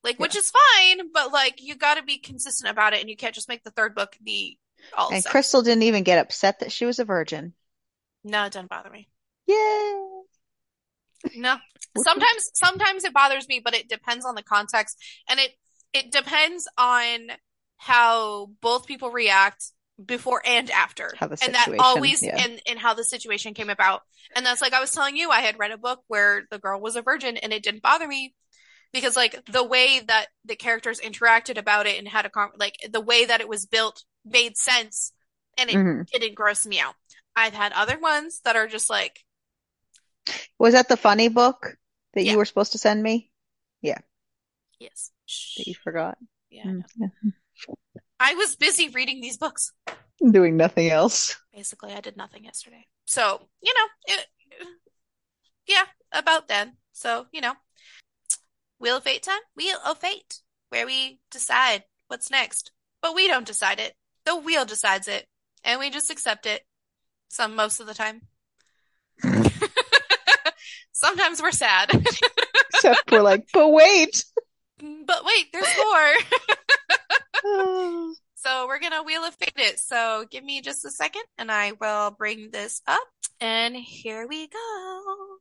Like 0.02 0.18
which 0.18 0.34
is 0.34 0.50
fine, 0.50 1.12
but 1.14 1.32
like 1.32 1.62
you 1.62 1.76
got 1.76 1.94
to 1.94 2.02
be 2.02 2.18
consistent 2.18 2.70
about 2.70 2.92
it 2.92 3.00
and 3.00 3.08
you 3.08 3.16
can't 3.16 3.34
just 3.34 3.48
make 3.48 3.62
the 3.62 3.70
third 3.70 3.94
book 3.94 4.16
the 4.20 4.58
all 4.96 5.10
And. 5.12 5.24
Crystal 5.24 5.62
didn't 5.62 5.84
even 5.84 6.02
get 6.02 6.18
upset 6.18 6.60
that 6.60 6.72
she 6.72 6.86
was 6.86 6.98
a 6.98 7.04
virgin. 7.04 7.54
No, 8.24 8.44
it 8.44 8.52
doesn't 8.52 8.70
bother 8.70 8.90
me. 8.90 9.08
Yay! 9.46 9.94
No. 11.36 11.56
Sometimes 11.96 12.50
sometimes 12.54 13.04
it 13.04 13.12
bothers 13.12 13.48
me, 13.48 13.60
but 13.62 13.74
it 13.74 13.88
depends 13.88 14.24
on 14.24 14.34
the 14.34 14.42
context 14.42 15.02
and 15.28 15.40
it 15.40 15.50
it 15.92 16.12
depends 16.12 16.68
on 16.76 17.30
how 17.76 18.50
both 18.60 18.86
people 18.86 19.10
react 19.10 19.72
before 20.04 20.42
and 20.44 20.70
after. 20.70 21.12
How 21.16 21.26
the 21.26 21.38
And 21.42 21.54
that 21.54 21.68
always 21.78 22.22
yeah. 22.22 22.36
and 22.38 22.60
and 22.66 22.78
how 22.78 22.94
the 22.94 23.04
situation 23.04 23.54
came 23.54 23.70
about. 23.70 24.02
And 24.36 24.44
that's 24.44 24.60
like 24.60 24.72
I 24.72 24.80
was 24.80 24.92
telling 24.92 25.16
you, 25.16 25.30
I 25.30 25.40
had 25.40 25.58
read 25.58 25.70
a 25.70 25.78
book 25.78 26.02
where 26.08 26.44
the 26.50 26.58
girl 26.58 26.80
was 26.80 26.96
a 26.96 27.02
virgin 27.02 27.36
and 27.36 27.52
it 27.52 27.62
didn't 27.62 27.82
bother 27.82 28.06
me 28.06 28.34
because 28.92 29.16
like 29.16 29.44
the 29.46 29.64
way 29.64 30.00
that 30.00 30.26
the 30.44 30.56
characters 30.56 31.00
interacted 31.00 31.58
about 31.58 31.86
it 31.86 31.98
and 31.98 32.08
had 32.08 32.26
a 32.26 32.30
con 32.30 32.50
like 32.56 32.76
the 32.90 33.00
way 33.00 33.24
that 33.24 33.40
it 33.40 33.48
was 33.48 33.66
built 33.66 34.04
made 34.24 34.56
sense 34.56 35.12
and 35.56 35.70
it 35.70 35.76
Mhm. 35.76 36.06
didn't 36.10 36.34
gross 36.34 36.66
me 36.66 36.80
out. 36.80 36.94
I've 37.36 37.54
had 37.54 37.72
other 37.72 37.98
ones 37.98 38.40
that 38.44 38.56
are 38.56 38.66
just 38.66 38.90
like 38.90 39.24
Was 40.58 40.74
that 40.74 40.88
the 40.88 40.96
funny 40.96 41.28
book 41.28 41.76
that 42.14 42.24
Yeah. 42.24 42.32
you 42.32 42.38
were 42.38 42.44
supposed 42.44 42.72
to 42.72 42.78
send 42.78 43.02
me 43.02 43.30
Yeah. 43.80 43.98
yes. 44.78 45.10
that 45.56 45.66
you 45.66 45.74
forgot? 45.74 46.18
Yeah. 46.50 46.64
Mm, 46.64 46.82
I 48.20 48.34
was 48.34 48.56
busy 48.56 48.88
reading 48.88 49.20
these 49.20 49.36
books. 49.36 49.72
Doing 50.18 50.56
nothing 50.56 50.90
else. 50.90 51.36
Basically, 51.52 51.92
I 51.92 52.00
did 52.00 52.16
nothing 52.16 52.44
yesterday. 52.44 52.86
So, 53.04 53.48
you 53.62 53.72
know, 53.74 53.86
it, 54.14 54.26
yeah, 55.66 55.84
about 56.12 56.48
then. 56.48 56.76
So, 56.92 57.26
you 57.32 57.40
know, 57.40 57.54
Wheel 58.80 58.98
of 58.98 59.04
Fate 59.04 59.22
time? 59.22 59.40
Wheel 59.56 59.78
of 59.84 59.98
Fate, 59.98 60.40
where 60.70 60.86
we 60.86 61.20
decide 61.30 61.84
what's 62.06 62.30
next. 62.30 62.70
But 63.02 63.14
we 63.14 63.28
don't 63.28 63.46
decide 63.46 63.80
it. 63.80 63.94
The 64.24 64.36
wheel 64.36 64.64
decides 64.64 65.08
it, 65.08 65.26
and 65.64 65.80
we 65.80 65.90
just 65.90 66.10
accept 66.10 66.46
it. 66.46 66.62
Some, 67.28 67.56
most 67.56 67.80
of 67.80 67.86
the 67.86 67.94
time. 67.94 68.22
Sometimes 70.92 71.40
we're 71.40 71.52
sad. 71.52 71.90
Except 72.74 73.10
we're 73.10 73.22
like, 73.22 73.46
but 73.52 73.68
wait. 73.68 74.24
Mm, 74.82 75.06
but 75.06 75.24
wait, 75.24 75.46
there's 75.52 75.76
more. 75.76 76.14
so 78.34 78.66
we're 78.66 78.80
gonna 78.80 79.02
Wheel 79.02 79.24
of 79.24 79.34
Fate 79.34 79.52
it. 79.56 79.78
So 79.78 80.26
give 80.30 80.44
me 80.44 80.60
just 80.60 80.84
a 80.84 80.90
second 80.90 81.22
and 81.36 81.50
I 81.52 81.72
will 81.80 82.10
bring 82.10 82.50
this 82.50 82.82
up. 82.86 83.06
And 83.40 83.76
here 83.76 84.26
we 84.26 84.48
go. 84.48 85.37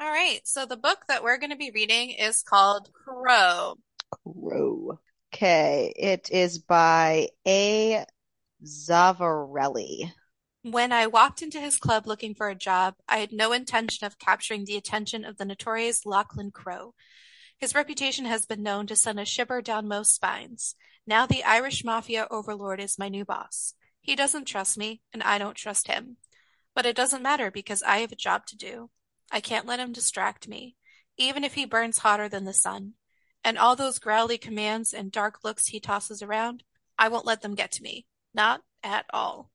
All 0.00 0.10
right, 0.10 0.40
so 0.44 0.64
the 0.64 0.78
book 0.78 1.00
that 1.08 1.22
we're 1.22 1.36
going 1.36 1.50
to 1.50 1.56
be 1.56 1.72
reading 1.74 2.08
is 2.08 2.42
called 2.42 2.88
Crow. 2.94 3.74
Crow. 4.10 4.98
Okay, 5.28 5.92
it 5.94 6.30
is 6.32 6.58
by 6.58 7.28
A. 7.46 8.06
Zavarelli. 8.64 10.10
When 10.62 10.90
I 10.90 11.06
walked 11.06 11.42
into 11.42 11.60
his 11.60 11.76
club 11.76 12.06
looking 12.06 12.34
for 12.34 12.48
a 12.48 12.54
job, 12.54 12.94
I 13.06 13.18
had 13.18 13.30
no 13.30 13.52
intention 13.52 14.06
of 14.06 14.18
capturing 14.18 14.64
the 14.64 14.78
attention 14.78 15.26
of 15.26 15.36
the 15.36 15.44
notorious 15.44 16.06
Lachlan 16.06 16.50
Crow. 16.50 16.94
His 17.58 17.74
reputation 17.74 18.24
has 18.24 18.46
been 18.46 18.62
known 18.62 18.86
to 18.86 18.96
send 18.96 19.20
a 19.20 19.26
shiver 19.26 19.60
down 19.60 19.86
most 19.86 20.14
spines. 20.14 20.76
Now 21.06 21.26
the 21.26 21.44
Irish 21.44 21.84
mafia 21.84 22.26
overlord 22.30 22.80
is 22.80 22.98
my 22.98 23.10
new 23.10 23.26
boss. 23.26 23.74
He 24.00 24.16
doesn't 24.16 24.46
trust 24.46 24.78
me, 24.78 25.02
and 25.12 25.22
I 25.22 25.36
don't 25.36 25.56
trust 25.56 25.88
him. 25.88 26.16
But 26.74 26.86
it 26.86 26.96
doesn't 26.96 27.22
matter 27.22 27.50
because 27.50 27.82
I 27.82 27.98
have 27.98 28.12
a 28.12 28.16
job 28.16 28.46
to 28.46 28.56
do. 28.56 28.88
I 29.30 29.40
can't 29.40 29.66
let 29.66 29.80
him 29.80 29.92
distract 29.92 30.48
me, 30.48 30.76
even 31.16 31.44
if 31.44 31.54
he 31.54 31.64
burns 31.64 31.98
hotter 31.98 32.28
than 32.28 32.44
the 32.44 32.52
sun. 32.52 32.94
And 33.44 33.56
all 33.58 33.76
those 33.76 33.98
growly 33.98 34.38
commands 34.38 34.92
and 34.92 35.10
dark 35.10 35.44
looks 35.44 35.68
he 35.68 35.80
tosses 35.80 36.22
around, 36.22 36.62
I 36.98 37.08
won't 37.08 37.26
let 37.26 37.40
them 37.40 37.54
get 37.54 37.72
to 37.72 37.82
me. 37.82 38.06
Not 38.34 38.62
at 38.82 39.06
all. 39.12 39.50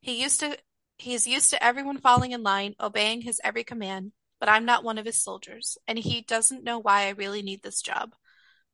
He 0.00 0.22
used 0.22 0.40
to 0.40 0.56
he 0.96 1.12
is 1.14 1.26
used 1.26 1.50
to 1.50 1.62
everyone 1.62 1.98
falling 1.98 2.32
in 2.32 2.42
line, 2.42 2.76
obeying 2.78 3.22
his 3.22 3.40
every 3.42 3.64
command, 3.64 4.12
but 4.38 4.48
I'm 4.48 4.64
not 4.64 4.84
one 4.84 4.98
of 4.98 5.06
his 5.06 5.20
soldiers, 5.20 5.76
and 5.88 5.98
he 5.98 6.20
doesn't 6.22 6.62
know 6.62 6.78
why 6.78 7.06
I 7.06 7.10
really 7.10 7.42
need 7.42 7.62
this 7.62 7.82
job. 7.82 8.14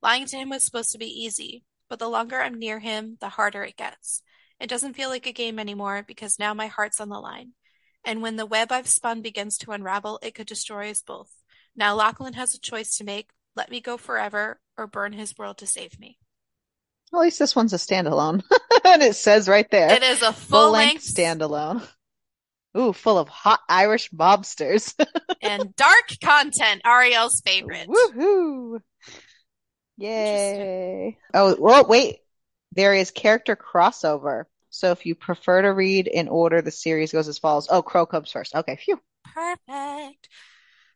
Lying 0.03 0.26
to 0.26 0.36
him 0.36 0.51
was 0.51 0.64
supposed 0.64 0.92
to 0.92 0.98
be 0.98 1.07
easy, 1.07 1.64
but 1.88 1.98
the 1.98 2.09
longer 2.09 2.40
I'm 2.40 2.59
near 2.59 2.78
him, 2.78 3.16
the 3.20 3.30
harder 3.30 3.62
it 3.62 3.76
gets. 3.76 4.22
It 4.59 4.68
doesn't 4.68 4.94
feel 4.94 5.09
like 5.09 5.26
a 5.26 5.32
game 5.32 5.59
anymore 5.59 6.05
because 6.07 6.38
now 6.38 6.53
my 6.53 6.66
heart's 6.66 7.01
on 7.01 7.09
the 7.09 7.18
line. 7.18 7.53
And 8.05 8.22
when 8.22 8.36
the 8.36 8.46
web 8.46 8.72
I've 8.72 8.88
spun 8.88 9.22
begins 9.22 9.59
to 9.59 9.72
unravel, 9.72 10.18
it 10.22 10.34
could 10.34 10.46
destroy 10.46 10.90
us 10.90 11.03
both. 11.03 11.30
Now 11.76 11.94
Lachlan 11.94 12.34
has 12.34 12.55
a 12.55 12.61
choice 12.61 12.96
to 12.96 13.05
make 13.05 13.30
let 13.57 13.70
me 13.70 13.80
go 13.80 13.96
forever 13.96 14.61
or 14.76 14.86
burn 14.86 15.12
his 15.12 15.36
world 15.36 15.59
to 15.59 15.66
save 15.66 15.98
me. 15.98 16.18
At 17.12 17.18
least 17.18 17.38
this 17.38 17.57
one's 17.57 17.72
a 17.72 17.76
standalone. 17.76 18.42
and 18.84 19.03
it 19.03 19.16
says 19.16 19.48
right 19.48 19.68
there. 19.70 19.92
It 19.92 20.03
is 20.03 20.22
a 20.22 20.32
full 20.32 20.72
length 20.72 21.05
standalone. 21.05 21.86
Ooh, 22.76 22.92
full 22.92 23.18
of 23.18 23.28
hot 23.28 23.61
Irish 23.68 24.11
mobsters. 24.11 24.94
and 25.42 25.74
dark 25.74 26.12
content, 26.22 26.82
Ariel's 26.84 27.40
favorite. 27.44 27.88
Woohoo! 27.88 28.78
Yay. 29.96 31.18
Oh, 31.34 31.57
well, 31.59 31.86
wait. 31.86 32.18
There 32.72 32.94
is 32.94 33.11
character 33.11 33.57
crossover. 33.57 34.44
So 34.71 34.93
if 34.93 35.05
you 35.05 35.14
prefer 35.14 35.62
to 35.62 35.73
read 35.73 36.07
in 36.07 36.29
order, 36.29 36.62
the 36.62 36.71
series 36.71 37.12
goes 37.12 37.29
as 37.29 37.39
follows. 37.39 37.68
Oh, 37.71 37.83
Crow 37.83 38.07
comes 38.07 38.31
first. 38.31 38.55
Okay, 38.55 38.77
phew. 38.77 39.01
Perfect. 39.35 40.29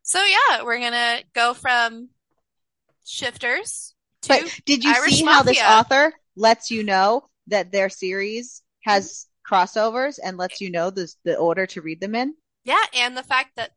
So 0.02 0.22
yeah, 0.24 0.62
we're 0.62 0.80
gonna 0.80 1.22
go 1.34 1.54
from 1.54 2.10
shifters 3.04 3.94
to 4.22 4.28
But 4.28 4.60
did 4.64 4.84
you 4.84 4.92
Irish 4.94 5.18
see 5.18 5.24
how 5.24 5.42
this 5.42 5.60
author 5.60 6.12
lets 6.36 6.70
you 6.70 6.84
know 6.84 7.28
that 7.48 7.72
their 7.72 7.88
series 7.88 8.62
has 8.84 9.26
crossovers 9.48 10.18
and 10.22 10.36
lets 10.38 10.60
you 10.60 10.70
know 10.70 10.90
the 10.90 11.12
the 11.24 11.36
order 11.36 11.66
to 11.66 11.82
read 11.82 12.00
them 12.00 12.14
in? 12.14 12.34
Yeah, 12.64 12.82
and 12.94 13.16
the 13.16 13.22
fact 13.22 13.56
that 13.56 13.72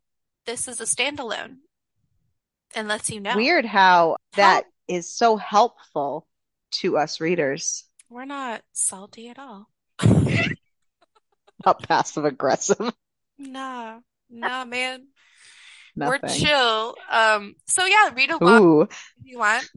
this 0.46 0.68
is 0.68 0.80
a 0.80 0.84
standalone 0.84 1.56
and 2.74 2.88
lets 2.88 3.10
you 3.10 3.20
know. 3.20 3.36
Weird 3.36 3.64
how 3.64 4.16
that 4.36 4.64
is 4.86 5.14
so 5.14 5.36
helpful 5.36 6.26
to 6.70 6.96
us 6.98 7.20
readers. 7.20 7.84
We're 8.08 8.24
not 8.24 8.62
salty 8.72 9.28
at 9.28 9.38
all. 9.38 9.68
Not 11.66 11.82
passive 11.82 12.24
aggressive. 12.24 12.92
No, 13.38 14.00
no, 14.30 14.64
man. 14.64 15.06
Nothing. 15.96 16.20
We're 16.22 16.28
chill. 16.28 16.94
Um, 17.10 17.54
so 17.66 17.84
yeah, 17.84 18.10
read 18.14 18.30
along 18.30 18.62
Ooh, 18.62 18.80
if 18.82 18.90
you 19.24 19.38
want. 19.38 19.68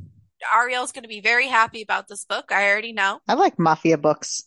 Ariel's 0.54 0.92
going 0.92 1.04
to 1.04 1.10
be 1.10 1.22
very 1.22 1.48
happy 1.48 1.82
about 1.82 2.08
this 2.08 2.26
book. 2.26 2.52
I 2.52 2.70
already 2.70 2.94
know. 2.94 3.20
I 3.28 3.34
like 3.36 3.60
mafia 3.60 3.98
books. 3.98 4.44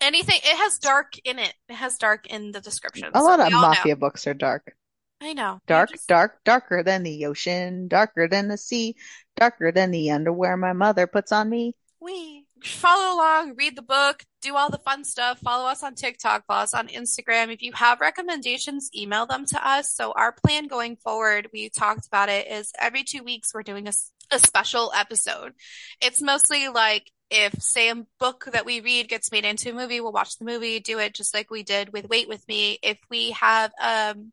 Anything, 0.00 0.36
it 0.36 0.56
has 0.56 0.78
dark 0.78 1.14
in 1.24 1.38
it. 1.38 1.54
It 1.68 1.74
has 1.74 1.96
dark 1.96 2.26
in 2.26 2.52
the 2.52 2.60
description. 2.60 3.10
A 3.14 3.18
so 3.18 3.24
lot 3.24 3.40
of 3.40 3.46
all 3.46 3.50
know. 3.50 3.60
mafia 3.60 3.96
books 3.96 4.26
are 4.26 4.34
dark. 4.34 4.74
I 5.20 5.32
know. 5.32 5.60
Dark, 5.66 5.92
just- 5.92 6.08
dark, 6.08 6.44
darker 6.44 6.82
than 6.82 7.02
the 7.02 7.26
ocean, 7.26 7.88
darker 7.88 8.28
than 8.28 8.48
the 8.48 8.58
sea, 8.58 8.96
darker 9.36 9.72
than 9.72 9.90
the 9.90 10.10
underwear 10.10 10.56
my 10.56 10.74
mother 10.74 11.06
puts 11.06 11.32
on 11.32 11.48
me. 11.48 11.74
We 12.00 12.45
follow 12.68 13.16
along, 13.16 13.54
read 13.56 13.76
the 13.76 13.82
book, 13.82 14.24
do 14.42 14.56
all 14.56 14.70
the 14.70 14.78
fun 14.78 15.04
stuff. 15.04 15.38
Follow 15.40 15.66
us 15.66 15.82
on 15.82 15.94
TikTok, 15.94 16.46
follow 16.46 16.62
us 16.62 16.74
on 16.74 16.88
Instagram. 16.88 17.52
If 17.52 17.62
you 17.62 17.72
have 17.72 18.00
recommendations, 18.00 18.90
email 18.94 19.26
them 19.26 19.46
to 19.46 19.68
us. 19.68 19.94
So 19.94 20.12
our 20.12 20.32
plan 20.32 20.66
going 20.66 20.96
forward, 20.96 21.48
we 21.52 21.68
talked 21.68 22.06
about 22.06 22.28
it, 22.28 22.50
is 22.50 22.72
every 22.80 23.04
two 23.04 23.22
weeks 23.22 23.52
we're 23.54 23.62
doing 23.62 23.88
a, 23.88 23.92
a 24.30 24.38
special 24.38 24.92
episode. 24.94 25.52
It's 26.00 26.22
mostly 26.22 26.68
like 26.68 27.10
if 27.30 27.60
say 27.60 27.88
a 27.90 28.06
book 28.20 28.48
that 28.52 28.66
we 28.66 28.80
read 28.80 29.08
gets 29.08 29.32
made 29.32 29.44
into 29.44 29.70
a 29.70 29.74
movie, 29.74 30.00
we'll 30.00 30.12
watch 30.12 30.38
the 30.38 30.44
movie, 30.44 30.80
do 30.80 30.98
it 30.98 31.14
just 31.14 31.34
like 31.34 31.50
we 31.50 31.62
did 31.62 31.92
with 31.92 32.08
Wait 32.08 32.28
With 32.28 32.46
Me. 32.46 32.78
If 32.82 32.98
we 33.10 33.32
have 33.32 33.72
um 33.82 34.32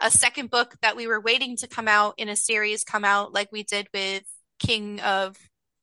a 0.00 0.10
second 0.10 0.50
book 0.50 0.74
that 0.82 0.96
we 0.96 1.06
were 1.06 1.20
waiting 1.20 1.56
to 1.56 1.68
come 1.68 1.86
out 1.86 2.14
in 2.18 2.28
a 2.28 2.34
series 2.34 2.82
come 2.82 3.04
out 3.04 3.32
like 3.32 3.52
we 3.52 3.62
did 3.62 3.86
with 3.94 4.24
King 4.58 5.00
of 5.00 5.36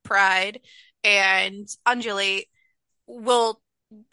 Pride 0.04 0.60
and 1.04 1.68
Undulate, 1.86 2.47
we'll 3.08 3.62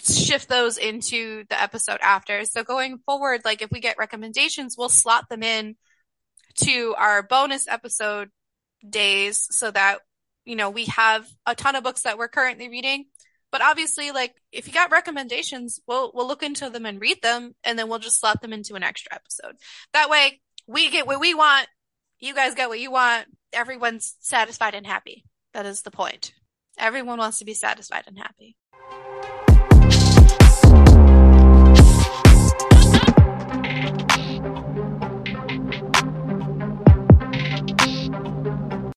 shift 0.03 0.49
those 0.49 0.79
into 0.79 1.45
the 1.49 1.61
episode 1.61 1.99
after. 2.01 2.45
So 2.45 2.65
going 2.65 2.99
forward, 3.05 3.43
like 3.45 3.63
if 3.63 3.71
we 3.71 3.81
get 3.81 3.99
recommendations, 3.99 4.77
we'll 4.79 4.89
slot 4.89 5.29
them 5.29 5.43
in 5.43 5.77
to 6.57 6.95
our 6.97 7.23
bonus 7.23 7.69
episode 7.69 8.31
days 8.89 9.47
so 9.51 9.71
that, 9.71 9.99
you 10.45 10.57
know, 10.57 10.71
we 10.71 10.87
have 10.87 11.27
a 11.45 11.55
ton 11.55 11.77
of 11.77 11.85
books 11.85 12.03
that 12.03 12.19
we're 12.19 12.29
currently 12.29 12.69
reading. 12.69 13.07
But 13.53 13.63
obviously, 13.63 14.11
like 14.11 14.35
if 14.53 14.67
you 14.67 14.73
got 14.73 14.91
recommendations, 14.91 15.81
we'll 15.87 16.11
we'll 16.15 16.27
look 16.27 16.43
into 16.43 16.69
them 16.69 16.85
and 16.85 17.01
read 17.01 17.23
them, 17.23 17.55
and 17.65 17.79
then 17.79 17.89
we'll 17.89 18.01
just 18.01 18.21
slot 18.21 18.43
them 18.43 18.53
into 18.53 18.75
an 18.75 18.83
extra 18.83 19.15
episode. 19.15 19.57
That 19.93 20.11
way, 20.11 20.41
we 20.67 20.91
get 20.91 21.07
what 21.07 21.21
we 21.21 21.33
want, 21.33 21.69
you 22.19 22.35
guys 22.35 22.55
get 22.55 22.69
what 22.69 22.81
you 22.81 22.91
want, 22.91 23.27
everyone's 23.53 24.17
satisfied 24.21 24.75
and 24.75 24.87
happy. 24.87 25.25
That 25.55 25.65
is 25.65 25.83
the 25.83 25.91
point. 25.91 26.33
Everyone 26.79 27.19
wants 27.19 27.39
to 27.39 27.45
be 27.45 27.55
satisfied 27.55 28.05
and 28.07 28.19
happy. 28.19 28.57